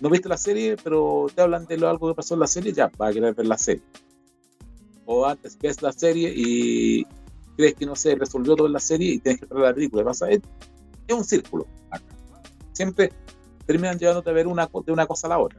no 0.00 0.10
viste 0.10 0.28
la 0.28 0.38
serie, 0.38 0.76
pero 0.82 1.26
te 1.34 1.42
hablan 1.42 1.66
de 1.66 1.76
lo, 1.76 1.88
algo 1.88 2.08
que 2.08 2.14
pasó 2.14 2.34
en 2.34 2.40
la 2.40 2.46
serie, 2.46 2.72
ya, 2.72 2.90
vas 2.96 3.10
a 3.10 3.12
querer 3.12 3.34
ver 3.34 3.46
la 3.46 3.58
serie. 3.58 3.82
O 5.04 5.26
antes 5.26 5.58
ves 5.58 5.82
la 5.82 5.92
serie 5.92 6.32
y 6.34 7.06
crees 7.58 7.74
que 7.74 7.86
no 7.86 7.96
se 7.96 8.14
resolvió 8.14 8.54
todo 8.54 8.68
en 8.68 8.72
la 8.72 8.80
serie 8.80 9.14
y 9.14 9.18
tienes 9.18 9.40
que 9.40 9.46
ver 9.52 9.64
la 9.64 9.74
película. 9.74 10.04
Pasa, 10.04 10.30
es, 10.30 10.40
es 11.08 11.14
un 11.14 11.24
círculo. 11.24 11.66
Siempre 12.72 13.12
terminan 13.66 13.98
llevándote 13.98 14.30
a 14.30 14.32
ver 14.32 14.46
una, 14.46 14.70
de 14.86 14.92
una 14.92 15.06
cosa 15.06 15.26
a 15.26 15.30
la 15.30 15.38
otra. 15.40 15.58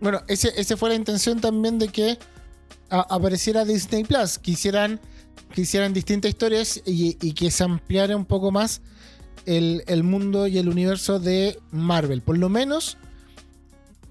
Bueno, 0.00 0.20
ese, 0.26 0.50
ese 0.56 0.76
fue 0.76 0.88
la 0.88 0.96
intención 0.96 1.40
también 1.40 1.78
de 1.78 1.86
que 1.86 2.18
apareciera 2.90 3.64
Disney 3.64 4.02
Plus. 4.02 4.38
Que 4.38 4.50
hicieran 4.50 5.92
distintas 5.92 6.30
historias 6.30 6.82
y, 6.84 7.16
y 7.24 7.32
que 7.32 7.52
se 7.52 7.62
ampliara 7.62 8.16
un 8.16 8.24
poco 8.24 8.50
más 8.50 8.82
el, 9.46 9.84
el, 9.86 10.02
mundo 10.02 10.48
y 10.48 10.58
el 10.58 10.68
universo 10.68 11.20
de 11.20 11.60
Marvel. 11.70 12.22
Por 12.22 12.38
lo 12.38 12.48
menos 12.48 12.98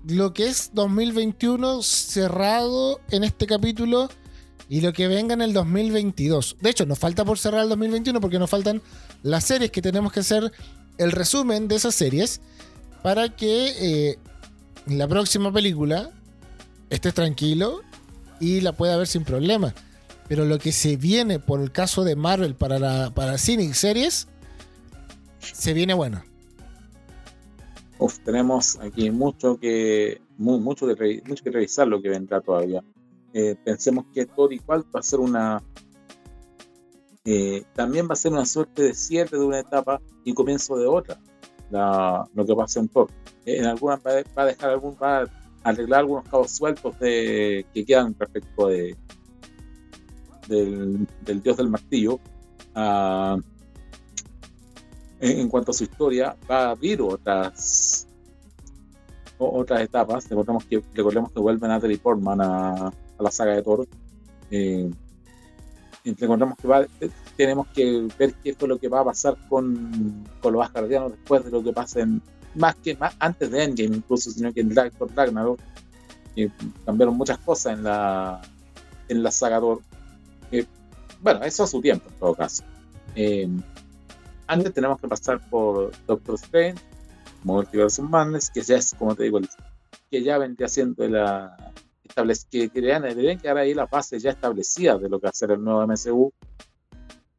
lo 0.08 0.34
que 0.34 0.48
es 0.48 0.72
2021 0.74 1.82
cerrado 1.84 3.02
en 3.12 3.26
este 3.26 3.46
capítulo 3.46 4.08
y 4.70 4.82
lo 4.82 4.94
que 4.94 5.08
venga 5.08 5.34
en 5.34 5.42
el 5.42 5.54
2022. 5.54 6.58
De 6.62 6.70
hecho, 6.70 6.86
nos 6.86 7.00
falta 7.00 7.26
por 7.26 7.38
cerrar 7.38 7.64
el 7.64 7.70
2021 7.70 8.20
porque 8.22 8.40
nos 8.40 8.50
faltan 8.50 8.82
las 9.22 9.44
series 9.44 9.72
que 9.72 9.82
tenemos 9.82 10.12
que 10.12 10.22
hacer 10.22 10.52
el 10.98 11.12
resumen 11.12 11.68
de 11.68 11.76
esas 11.76 11.96
series 11.96 12.42
para 13.02 13.36
que 13.36 13.74
eh, 13.80 14.20
la 14.88 15.08
próxima 15.08 15.52
película 15.52 16.12
estés 16.90 17.14
tranquilo 17.14 17.82
y 18.40 18.62
la 18.62 18.74
pueda 18.74 18.98
ver 18.98 19.08
sin 19.08 19.24
problema. 19.24 19.74
Pero 20.28 20.46
lo 20.46 20.58
que 20.58 20.72
se 20.72 20.96
viene 20.96 21.40
por 21.40 21.62
el 21.62 21.72
caso 21.72 22.04
de 22.04 22.16
Marvel 22.16 22.56
para, 22.56 22.80
la, 22.80 23.12
para 23.14 23.38
cine 23.38 23.74
series, 23.74 24.28
se 25.40 25.74
viene 25.74 25.94
bueno. 25.94 26.24
Uf, 28.00 28.20
tenemos 28.20 28.80
aquí 28.80 29.12
mucho 29.12 29.58
que, 29.60 30.22
mucho, 30.38 30.88
que 30.88 31.22
mucho 31.26 31.44
que 31.44 31.52
revisar 31.52 31.88
lo 31.88 32.02
que 32.02 32.10
vendrá 32.10 32.42
todavía. 32.42 32.84
Eh, 33.34 33.56
pensemos 33.64 34.06
que 34.14 34.26
todo 34.28 34.52
igual 34.52 34.86
va 34.96 35.00
a 35.00 35.04
ser 35.04 35.20
una. 35.20 35.64
Eh, 37.26 37.64
también 37.74 38.08
va 38.08 38.14
a 38.14 38.18
ser 38.18 38.32
una 38.32 38.46
suerte 38.46 38.84
de 38.84 38.94
cierre 38.94 39.38
de 39.38 39.44
una 39.44 39.60
etapa 39.60 40.00
y 40.24 40.34
comienzo 40.34 40.78
de 40.78 40.88
otra. 40.88 41.20
lo 41.72 42.46
que 42.46 42.56
pasa 42.56 42.80
en 42.80 42.90
Thor. 42.90 43.10
Eh, 43.46 43.58
en 43.58 43.66
algunas 43.66 44.00
va, 44.06 44.12
a 44.36 44.46
dejar 44.46 44.70
algún. 44.70 44.96
va 45.02 45.22
a 45.22 45.26
arreglar 45.64 46.02
algunos 46.02 46.28
cabos 46.30 46.52
sueltos 46.52 47.00
de, 47.00 47.66
que 47.74 47.86
quedan 47.86 48.16
respecto 48.20 48.68
de, 48.68 48.96
del, 50.48 51.08
dios 51.42 51.58
del 51.58 51.70
martillo. 51.70 52.20
Ah, 52.76 53.38
en, 55.20 55.48
cuanto 55.48 55.72
a 55.72 55.74
su 55.74 55.86
historia, 55.86 56.36
va 56.50 56.66
a 56.66 56.70
abrir 56.72 57.02
otras 57.02 58.08
otras 59.40 59.82
etapas. 59.82 60.30
Recordemos 60.30 60.66
que, 60.66 60.84
recordemos 60.94 61.32
que 61.32 61.40
vuelve 61.40 61.68
Natalie 61.68 61.98
Portman 61.98 62.42
a, 62.42 62.94
la 63.24 63.32
saga 63.32 63.56
de 63.56 63.64
Thor. 63.64 63.88
Eh, 64.52 64.92
recordemos 66.06 66.58
que 66.58 67.10
tenemos 67.38 67.68
que 67.68 68.08
ver 68.18 68.34
qué 68.44 68.54
fue 68.54 68.68
lo 68.68 68.78
que 68.78 68.88
va 68.88 69.00
a 69.00 69.06
pasar 69.06 69.38
con, 69.48 70.26
con 70.42 70.54
los 70.54 70.66
Asgardianos 70.66 71.12
después 71.12 71.44
de 71.44 71.52
lo 71.52 71.64
que 71.64 71.74
pasa 71.74 72.02
en, 72.02 72.22
más 72.56 72.76
que 72.76 72.96
más 72.96 73.16
antes 73.20 73.50
de 73.50 73.64
Endgame 73.64 73.98
incluso, 73.98 74.32
sino 74.32 74.54
que 74.54 74.62
en 74.62 74.74
Thor 74.74 75.10
Ragnarok 75.16 75.60
eh, 76.36 76.50
cambiaron 76.86 77.16
muchas 77.16 77.38
cosas 77.40 77.78
en 77.78 77.84
la 77.84 78.42
en 79.08 79.24
la 79.24 79.32
saga 79.32 79.60
Thor. 79.60 79.82
Eh, 80.52 80.66
bueno, 81.22 81.44
eso 81.44 81.64
a 81.64 81.68
su 81.68 81.82
tiempo 81.82 82.10
en 82.10 82.16
todo 82.16 82.36
caso. 82.36 82.64
Eh, 83.16 83.48
antes 84.48 84.74
tenemos 84.74 85.00
que 85.00 85.08
pasar 85.08 85.40
por 85.50 85.92
Doctor 86.06 86.36
Strange, 86.36 86.82
Multiverse 87.44 88.02
Madness, 88.02 88.50
que 88.50 88.62
ya 88.62 88.78
es, 88.78 88.94
como 88.94 89.16
te 89.16 89.24
digo, 89.24 89.40
que 90.12 90.24
ya 90.24 90.38
vendría 90.38 90.68
siendo 90.68 91.08
la 91.08 91.56
que, 92.50 92.70
que 92.70 92.82
deberían, 92.82 93.40
quedar 93.40 93.58
ahí 93.58 93.74
las 93.74 93.90
bases 93.90 94.22
ya 94.22 94.32
establecidas 94.32 95.02
de 95.02 95.10
lo 95.10 95.20
que 95.20 95.28
va 95.28 95.54
el 95.54 95.64
nuevo 95.64 95.88
MCU 95.88 96.34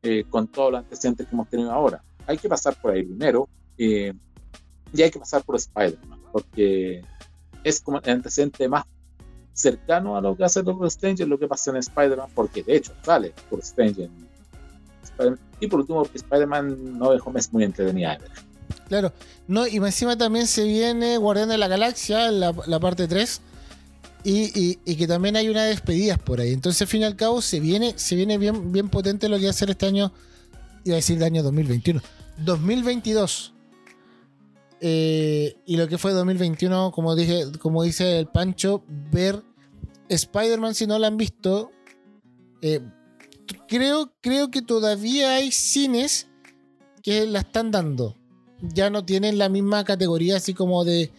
eh, 0.03 0.25
con 0.29 0.49
todos 0.49 0.73
los 0.73 0.81
antecedentes 0.81 1.27
que 1.27 1.35
hemos 1.35 1.49
tenido 1.49 1.73
ahora. 1.73 2.03
Hay 2.27 2.39
que 2.39 2.49
pasar 2.49 2.75
por 2.81 2.93
ahí 2.93 3.05
primero 3.05 3.49
eh, 3.79 4.13
y 4.93 5.03
hay 5.03 5.11
que 5.11 5.19
pasar 5.19 5.43
por 5.43 5.57
Spider-Man, 5.57 6.21
porque 6.33 7.03
es 7.63 7.81
como 7.81 8.01
el 8.01 8.11
antecedente 8.11 8.69
más 8.69 8.85
cercano 9.53 10.17
a 10.17 10.21
lo 10.21 10.37
que 10.37 10.45
hace 10.45 10.63
Doctor 10.63 10.87
Strange, 10.89 11.27
lo 11.27 11.39
que 11.39 11.47
pasa 11.47 11.71
en 11.71 11.77
Spider-Man, 11.77 12.29
porque 12.35 12.63
de 12.63 12.77
hecho 12.77 12.93
sale 13.03 13.33
por 13.49 13.61
Strange 13.61 14.11
y 15.61 15.67
por 15.67 15.81
último, 15.81 16.07
Spider-Man 16.13 16.99
no 16.99 17.13
dejó 17.13 17.33
muy 17.53 17.65
entretenida. 17.65 18.19
Claro, 18.89 19.13
no, 19.47 19.67
y 19.67 19.77
encima 19.77 20.17
también 20.17 20.47
se 20.47 20.65
viene 20.65 21.17
Guardián 21.17 21.49
de 21.49 21.59
la 21.59 21.69
Galaxia, 21.69 22.31
la, 22.31 22.81
parte 22.81 23.07
3. 23.07 23.41
Y, 24.27 24.77
que 24.97 25.07
también 25.07 25.37
hay 25.37 25.51
una 25.51 25.65
despedidas 25.65 26.19
por 26.19 26.41
ahí. 26.41 26.53
Entonces, 26.53 26.81
al 26.83 26.89
fin 26.89 27.03
y 27.03 27.05
al 27.05 27.15
cabo, 27.15 27.43
se 27.43 27.61
viene, 27.61 27.93
se 27.97 28.17
viene 28.17 28.39
bien, 28.39 28.73
bien 28.73 28.89
potente 28.89 29.29
lo 29.29 29.37
que 29.37 29.43
va 29.45 29.49
a 29.49 29.51
hacer 29.51 29.69
este 29.71 29.87
año. 29.87 30.13
Iba 30.85 30.95
a 30.95 30.97
decir 30.97 31.19
el 31.19 31.25
año 31.25 31.43
2021. 31.43 32.01
2022. 32.39 33.53
Eh, 34.81 35.57
y 35.67 35.77
lo 35.77 35.89
que 35.89 35.99
fue 35.99 36.13
2021, 36.13 36.91
como 36.93 37.15
dije, 37.15 37.45
como 37.59 37.83
dice 37.83 38.19
el 38.19 38.27
Pancho, 38.27 38.83
ver 38.89 39.43
Spider-Man 40.09 40.75
si 40.75 40.87
no 40.87 40.99
lo 40.99 41.07
han 41.07 41.19
visto. 41.19 41.71
Eh, 42.63 42.81
creo, 43.69 44.15
creo 44.23 44.51
que 44.51 44.63
todavía 44.63 45.35
hay 45.35 45.53
cines 45.53 46.29
que 47.03 47.27
la 47.27 47.41
están 47.41 47.71
dando. 47.71 48.17
Ya 48.63 48.89
no 48.89 49.05
tienen 49.05 49.37
la 49.37 49.51
misma 49.51 49.85
categoría 49.85 50.37
así 50.37 50.55
como 50.55 50.85
de 50.85 51.13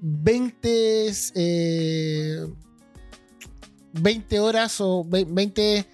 20, 0.00 1.12
eh, 1.34 2.46
20 3.92 4.36
eh, 4.36 4.40
horas 4.40 4.80
o 4.80 5.04
20, 5.04 5.86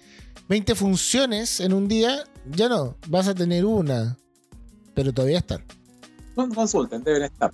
20 0.47 0.75
funciones 0.75 1.59
en 1.59 1.73
un 1.73 1.87
día. 1.87 2.23
Ya 2.51 2.69
no, 2.69 2.95
vas 3.07 3.27
a 3.27 3.35
tener 3.35 3.65
una. 3.65 4.17
Pero 4.93 5.13
todavía 5.13 5.39
están. 5.39 5.63
Consulten, 6.35 7.03
deben 7.03 7.23
estar. 7.23 7.51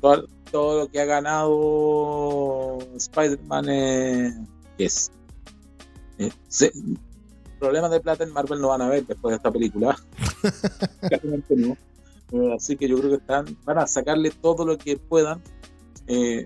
Todo, 0.00 0.26
todo, 0.50 0.80
lo 0.80 0.88
que 0.90 1.00
ha 1.00 1.04
ganado 1.04 2.78
Spider-Man 2.96 3.68
es 4.78 5.10
eh, 6.18 6.72
problemas 7.58 7.90
de 7.90 8.00
plata 8.00 8.24
en 8.24 8.32
Marvel 8.32 8.60
no 8.60 8.68
van 8.68 8.82
a 8.82 8.88
ver 8.88 9.06
después 9.06 9.32
de 9.32 9.36
esta 9.36 9.50
película. 9.50 9.96
Eh, 12.34 12.54
así 12.56 12.78
que 12.78 12.88
yo 12.88 12.96
creo 12.96 13.10
que 13.10 13.16
están, 13.16 13.58
van 13.66 13.76
a 13.76 13.86
sacarle 13.86 14.30
todo 14.30 14.64
lo 14.64 14.78
que 14.78 14.96
puedan. 14.96 15.42
Eh, 16.06 16.44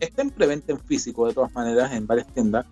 está 0.00 0.22
en 0.22 0.30
preventa 0.30 0.72
en 0.72 0.80
físico, 0.80 1.26
de 1.26 1.34
todas 1.34 1.52
maneras, 1.52 1.92
en 1.92 2.06
varias 2.06 2.26
tiendas. 2.32 2.66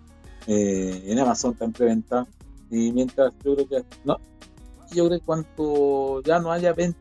Eh, 0.47 1.03
en 1.07 1.19
Amazon 1.19 1.53
está 1.53 1.65
en 1.65 1.73
preventa. 1.73 2.27
Y 2.69 2.91
mientras 2.91 3.33
yo 3.43 3.55
creo 3.55 3.67
que. 3.67 3.83
No, 4.03 4.17
yo 4.91 5.07
creo 5.07 5.19
que 5.19 5.25
cuanto 5.25 6.21
ya 6.23 6.39
no 6.39 6.51
haya 6.51 6.73
venta. 6.73 6.99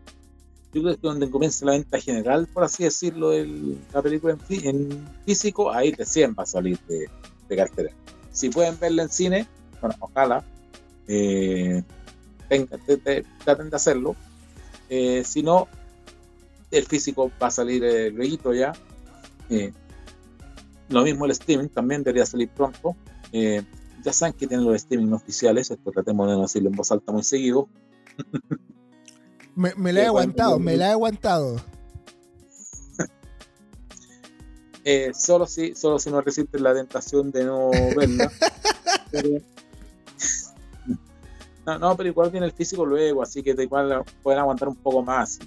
Yo 0.72 0.82
creo 0.82 0.94
que 0.94 1.00
donde 1.02 1.30
comience 1.30 1.64
la 1.64 1.72
venta 1.72 1.98
general, 1.98 2.46
por 2.52 2.64
así 2.64 2.84
decirlo, 2.84 3.32
el, 3.32 3.78
la 3.94 4.02
película 4.02 4.36
en, 4.50 4.66
en, 4.66 5.08
físico, 5.24 5.72
ahí 5.72 5.92
recién 5.92 6.34
va 6.38 6.42
a 6.42 6.46
salir 6.46 6.78
de, 6.86 7.08
de 7.48 7.56
cartera. 7.56 7.90
Si 8.30 8.50
pueden 8.50 8.78
verla 8.78 9.04
en 9.04 9.08
cine, 9.08 9.46
bueno, 9.80 9.96
ojalá, 10.00 10.44
eh, 11.08 11.82
traten 13.44 13.70
de 13.70 13.76
hacerlo. 13.76 14.16
Eh, 14.88 15.22
si 15.24 15.42
no, 15.42 15.68
el 16.70 16.84
físico 16.84 17.30
va 17.42 17.48
a 17.48 17.50
salir 17.50 17.84
eh, 17.84 18.10
luego 18.10 18.54
ya. 18.54 18.72
Eh, 19.48 19.72
lo 20.88 21.02
mismo 21.02 21.24
el 21.24 21.32
streaming 21.32 21.68
también 21.68 22.02
debería 22.02 22.26
salir 22.26 22.48
pronto. 22.48 22.96
ya 23.32 24.12
saben 24.12 24.34
que 24.34 24.46
tienen 24.46 24.66
los 24.66 24.76
streaming 24.76 25.12
oficiales, 25.12 25.70
esto 25.70 25.90
tratemos 25.90 26.28
de 26.28 26.34
no 26.34 26.42
decirlo 26.42 26.70
en 26.70 26.76
voz 26.76 26.92
alta 26.92 27.12
muy 27.12 27.24
seguido. 27.24 27.68
me, 29.56 29.74
me 29.74 29.92
la 29.92 30.02
he 30.02 30.06
aguantado, 30.06 30.58
me 30.58 30.76
la 30.76 30.88
he 30.88 30.92
aguantado. 30.92 31.56
Eh, 34.88 35.10
solo 35.12 35.48
si 35.48 35.74
solo 35.74 35.98
si 35.98 36.10
no 36.10 36.20
resisten 36.20 36.62
la 36.62 36.72
tentación 36.72 37.32
de 37.32 37.44
no 37.44 37.72
verla. 37.96 38.30
no, 41.80 41.96
pero 41.96 42.08
igual 42.08 42.30
viene 42.30 42.46
el 42.46 42.52
físico 42.52 42.86
luego, 42.86 43.20
así 43.20 43.42
que 43.42 43.56
igual 43.58 44.04
pueden 44.22 44.38
aguantar 44.38 44.68
un 44.68 44.76
poco 44.76 45.02
más. 45.02 45.40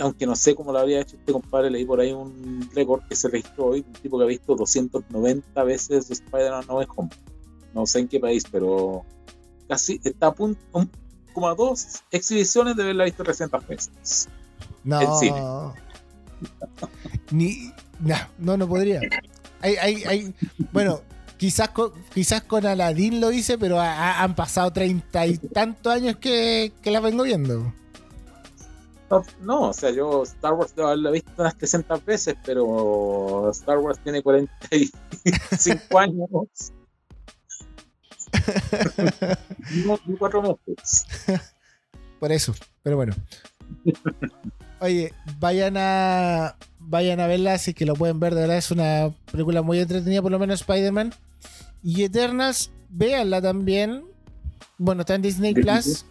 Aunque 0.00 0.26
no 0.26 0.34
sé 0.34 0.54
cómo 0.54 0.72
lo 0.72 0.78
habría 0.78 1.00
hecho 1.00 1.16
este 1.16 1.32
compadre, 1.32 1.70
leí 1.70 1.84
por 1.84 2.00
ahí 2.00 2.12
un 2.12 2.68
récord 2.74 3.02
que 3.08 3.14
se 3.14 3.28
registró 3.28 3.66
hoy, 3.66 3.84
un 3.86 3.92
tipo 3.94 4.18
que 4.18 4.24
ha 4.24 4.28
visto 4.28 4.54
290 4.54 5.64
veces 5.64 6.10
Spider-Man 6.10 6.64
No 6.66 6.76
Home. 6.96 7.10
No 7.74 7.86
sé 7.86 8.00
en 8.00 8.08
qué 8.08 8.18
país, 8.18 8.44
pero 8.50 9.04
casi 9.68 10.00
está 10.02 10.28
a 10.28 10.34
punto, 10.34 10.60
como 11.32 11.48
a 11.48 11.54
dos 11.54 12.02
exhibiciones 12.10 12.74
de 12.76 12.82
haberla 12.82 13.04
visto 13.04 13.22
300 13.22 13.66
veces. 13.66 14.28
No. 14.82 15.74
Ni, 17.30 17.72
no, 18.38 18.56
no, 18.56 18.68
podría. 18.68 19.00
Hay, 19.60 19.76
hay, 19.76 20.04
hay, 20.04 20.34
bueno, 20.72 21.02
quizás 21.36 21.68
con, 21.68 21.92
quizás 22.14 22.42
con 22.42 22.64
Aladdin 22.64 23.20
lo 23.20 23.30
hice, 23.30 23.58
pero 23.58 23.78
han 23.78 24.34
pasado 24.34 24.72
treinta 24.72 25.26
y 25.26 25.36
tantos 25.36 25.92
años 25.92 26.16
que, 26.16 26.72
que 26.82 26.90
la 26.90 27.00
vengo 27.00 27.24
viendo. 27.24 27.72
No, 29.40 29.70
o 29.70 29.72
sea, 29.72 29.90
yo 29.90 30.22
Star 30.22 30.52
Wars 30.54 30.72
lo 30.76 31.08
he 31.08 31.12
visto 31.12 31.30
unas 31.38 31.56
300 31.56 32.04
veces, 32.04 32.36
pero 32.44 33.50
Star 33.50 33.78
Wars 33.78 33.98
tiene 34.04 34.22
45 34.22 35.98
años. 35.98 36.72
no, 39.84 39.98
cuatro 40.18 40.42
meses. 40.42 41.06
Por 42.20 42.30
eso, 42.30 42.54
pero 42.82 42.96
bueno. 42.96 43.14
Oye, 44.80 45.12
vayan 45.40 45.76
a 45.76 46.56
vayan 46.78 47.20
a 47.20 47.26
verla, 47.26 47.54
así 47.54 47.74
que 47.74 47.86
lo 47.86 47.94
pueden 47.94 48.20
ver, 48.20 48.34
de 48.34 48.42
verdad 48.42 48.56
es 48.58 48.70
una 48.70 49.12
película 49.30 49.62
muy 49.62 49.80
entretenida, 49.80 50.22
por 50.22 50.30
lo 50.30 50.38
menos 50.38 50.60
Spider-Man. 50.60 51.12
Y 51.82 52.04
Eternals, 52.04 52.70
véanla 52.90 53.42
también. 53.42 54.04
Bueno, 54.78 55.00
está 55.02 55.16
en 55.16 55.22
Disney 55.22 55.54
Plus. 55.54 56.04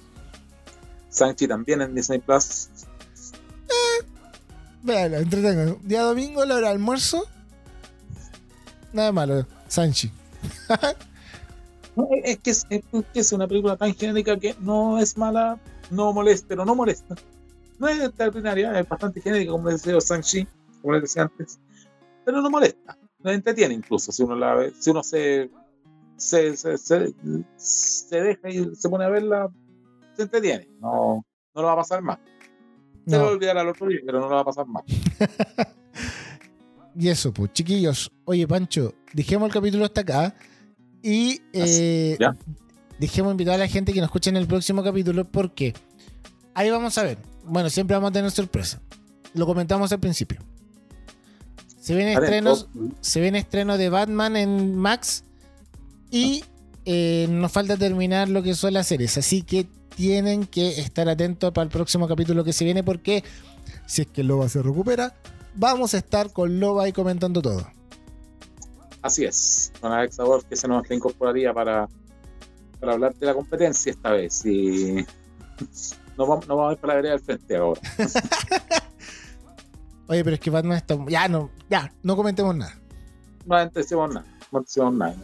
Sanchi 1.10 1.48
también 1.48 1.82
en 1.82 1.96
Disney 1.96 2.20
Plus. 2.20 2.70
Véanla, 4.84 5.20
entretengan. 5.20 5.78
Día 5.84 6.04
domingo, 6.04 6.46
la 6.46 6.56
hora 6.56 6.68
de 6.68 6.74
almuerzo. 6.74 7.28
Nada 8.94 9.12
malo, 9.12 9.46
Sanchi. 9.68 10.12
Es, 12.24 12.38
que 12.38 12.52
es, 12.52 12.66
es 12.70 12.82
que 13.14 13.20
es 13.20 13.32
una 13.34 13.46
película 13.46 13.76
tan 13.76 13.94
genérica 13.94 14.40
que 14.40 14.56
no 14.62 15.00
es 15.00 15.18
mala, 15.18 15.60
no 15.90 16.14
molesta, 16.14 16.48
pero 16.48 16.64
no 16.64 16.74
molesta. 16.74 17.14
No 17.78 17.90
es 17.90 18.02
extraordinaria, 18.02 18.80
es 18.80 18.88
bastante 18.88 19.20
genérica, 19.20 19.52
como 19.52 19.68
decía 19.68 20.00
Sanchi, 20.00 20.48
como 20.82 20.94
les 20.94 21.02
decía 21.02 21.24
antes, 21.24 21.60
pero 22.24 22.42
no 22.42 22.50
molesta, 22.50 22.98
no 23.20 23.32
entretiene 23.32 23.74
incluso 23.74 24.14
si 24.14 24.24
uno 24.24 24.36
la 24.36 24.54
ve, 24.54 24.74
si 24.80 24.92
uno 24.92 25.04
se 25.04 25.50
se, 26.20 26.56
se, 26.58 26.78
se, 26.78 27.14
se 27.56 28.22
deja 28.22 28.50
y 28.50 28.76
se 28.76 28.90
pone 28.90 29.06
a 29.06 29.10
verla, 29.10 29.50
se 30.16 30.24
entretiene, 30.24 30.68
no, 30.80 31.26
no 31.56 31.62
lo 31.62 31.68
va 31.68 31.74
a 31.74 31.78
pasar 31.78 32.02
mal. 32.02 32.20
Se 33.10 33.18
lo 33.18 33.24
va 33.24 33.24
a 33.24 33.30
No. 33.30 33.36
olvidar 33.36 33.58
al 33.58 33.68
otro 33.70 33.88
día, 33.88 34.00
pero 34.06 34.20
no 34.20 34.30
lo 34.30 34.36
va 34.36 34.42
a 34.42 34.46
pasar 34.46 34.66
mal. 34.68 34.84
Y 36.98 37.08
eso, 37.08 37.32
pues, 37.32 37.54
chiquillos. 37.54 38.12
Oye, 38.26 38.46
Pancho, 38.48 38.94
dejemos 39.14 39.48
el 39.48 39.54
capítulo 39.54 39.86
hasta 39.86 40.02
acá. 40.02 40.36
Y 41.02 41.40
eh, 41.54 42.18
ya. 42.20 42.36
dejemos 43.00 43.32
invitar 43.32 43.54
a 43.56 43.58
la 43.60 43.68
gente 43.68 43.94
que 43.94 44.02
nos 44.02 44.08
escuche 44.08 44.30
en 44.30 44.36
el 44.38 44.48
próximo 44.48 44.84
capítulo 44.84 45.24
porque 45.24 45.74
ahí 46.56 46.70
vamos 46.70 46.98
a 46.98 47.04
ver. 47.04 47.18
Bueno, 47.46 47.70
siempre 47.70 47.96
vamos 47.96 48.10
a 48.10 48.14
tener 48.14 48.32
sorpresa. 48.32 48.82
Lo 49.34 49.46
comentamos 49.46 49.92
al 49.94 50.00
principio. 50.02 50.40
Se 51.80 51.96
vienen 51.96 52.18
estrenos, 52.22 52.68
se 53.00 53.22
viene 53.22 53.40
estreno 53.40 53.78
de 53.78 53.90
Batman 53.90 54.36
en 54.36 54.76
Max 54.76 55.24
y 56.12 56.44
eh, 56.84 57.28
nos 57.30 57.52
falta 57.52 57.78
terminar 57.78 58.28
lo 58.28 58.44
que 58.44 58.56
son 58.56 58.74
las 58.74 58.88
series. 58.88 59.18
Así 59.18 59.42
que 59.44 59.68
tienen 60.00 60.48
que 60.48 60.80
estar 60.80 61.10
atentos 61.10 61.52
para 61.52 61.64
el 61.66 61.70
próximo 61.70 62.08
capítulo 62.08 62.46
que 62.46 62.54
se 62.54 62.64
viene 62.64 62.86
porque 62.86 63.22
si 63.86 64.04
es 64.04 64.08
que 64.08 64.24
Loba 64.24 64.48
se 64.48 64.62
recupera, 64.64 65.14
vamos 65.56 65.94
a 65.94 65.98
estar 65.98 66.32
con 66.32 66.58
Loba 66.58 66.86
ahí 66.86 66.94
comentando 66.94 67.42
todo. 67.42 67.68
Así 69.02 69.26
es, 69.26 69.74
con 69.82 69.92
Alex 69.92 70.16
Sabor 70.16 70.46
que 70.46 70.56
se 70.56 70.70
nos 70.70 70.90
incorporaría 70.90 71.54
para, 71.54 71.90
para 72.80 72.94
hablar 72.94 73.14
de 73.14 73.26
la 73.26 73.34
competencia 73.34 73.92
esta 73.92 74.12
vez. 74.12 74.46
Y 74.46 75.06
no 76.18 76.26
vamos, 76.26 76.48
no 76.48 76.56
vamos 76.56 76.70
a 76.70 76.74
ir 76.76 76.80
para 76.80 76.94
la 76.94 76.96
vereda 76.96 77.12
del 77.16 77.22
frente 77.26 77.58
ahora. 77.58 77.82
Oye, 80.08 80.24
pero 80.24 80.36
es 80.36 80.40
que 80.40 80.50
Batman 80.50 80.78
está. 80.78 80.98
Ya 81.10 81.28
no, 81.28 81.50
ya, 81.70 81.94
no 82.04 82.16
comentemos 82.16 82.56
nada. 82.56 82.80
No 83.46 83.70
decimos 83.70 84.14
nada, 84.14 84.26
no 84.50 84.62
decimos 84.62 84.94
nada. 84.94 85.16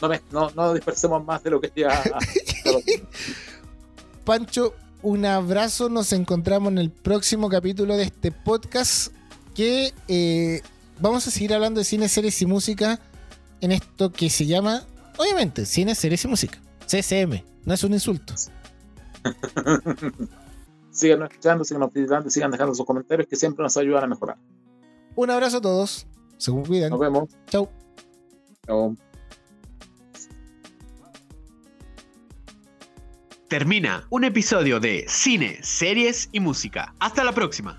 No, 0.00 0.08
me- 0.08 0.22
no, 0.30 0.48
no 0.50 0.74
dispersemos 0.74 1.24
más 1.24 1.42
de 1.42 1.50
lo 1.50 1.60
que 1.60 1.72
ya. 1.74 2.00
Pancho, 4.24 4.74
un 5.02 5.24
abrazo. 5.24 5.88
Nos 5.88 6.12
encontramos 6.12 6.72
en 6.72 6.78
el 6.78 6.90
próximo 6.90 7.48
capítulo 7.48 7.96
de 7.96 8.04
este 8.04 8.30
podcast. 8.32 9.12
Que 9.54 9.92
eh, 10.08 10.62
vamos 11.00 11.26
a 11.26 11.30
seguir 11.30 11.52
hablando 11.52 11.78
de 11.78 11.84
cine, 11.84 12.08
series 12.08 12.40
y 12.40 12.46
música 12.46 13.00
en 13.60 13.72
esto 13.72 14.10
que 14.10 14.30
se 14.30 14.46
llama, 14.46 14.82
obviamente, 15.18 15.66
cine, 15.66 15.94
series 15.94 16.24
y 16.24 16.28
música. 16.28 16.58
CCM, 16.86 17.42
no 17.64 17.74
es 17.74 17.84
un 17.84 17.92
insulto. 17.92 18.34
sigan 20.90 21.22
escuchando, 21.22 21.64
sigan 21.64 21.90
visitando, 21.92 22.30
sigan 22.30 22.50
dejando 22.50 22.74
sus 22.74 22.86
comentarios 22.86 23.28
que 23.28 23.36
siempre 23.36 23.62
nos 23.62 23.76
ayudan 23.76 24.04
a 24.04 24.06
mejorar. 24.06 24.38
Un 25.14 25.30
abrazo 25.30 25.58
a 25.58 25.60
todos. 25.60 26.06
Se 26.38 26.50
cuidan. 26.50 26.90
Nos 26.90 27.00
vemos. 27.00 27.28
Chau. 27.48 27.68
Chao. 28.66 28.96
Termina 33.52 34.06
un 34.08 34.24
episodio 34.24 34.80
de 34.80 35.04
Cine, 35.08 35.58
Series 35.60 36.30
y 36.32 36.40
Música. 36.40 36.94
Hasta 36.98 37.22
la 37.22 37.32
próxima. 37.32 37.78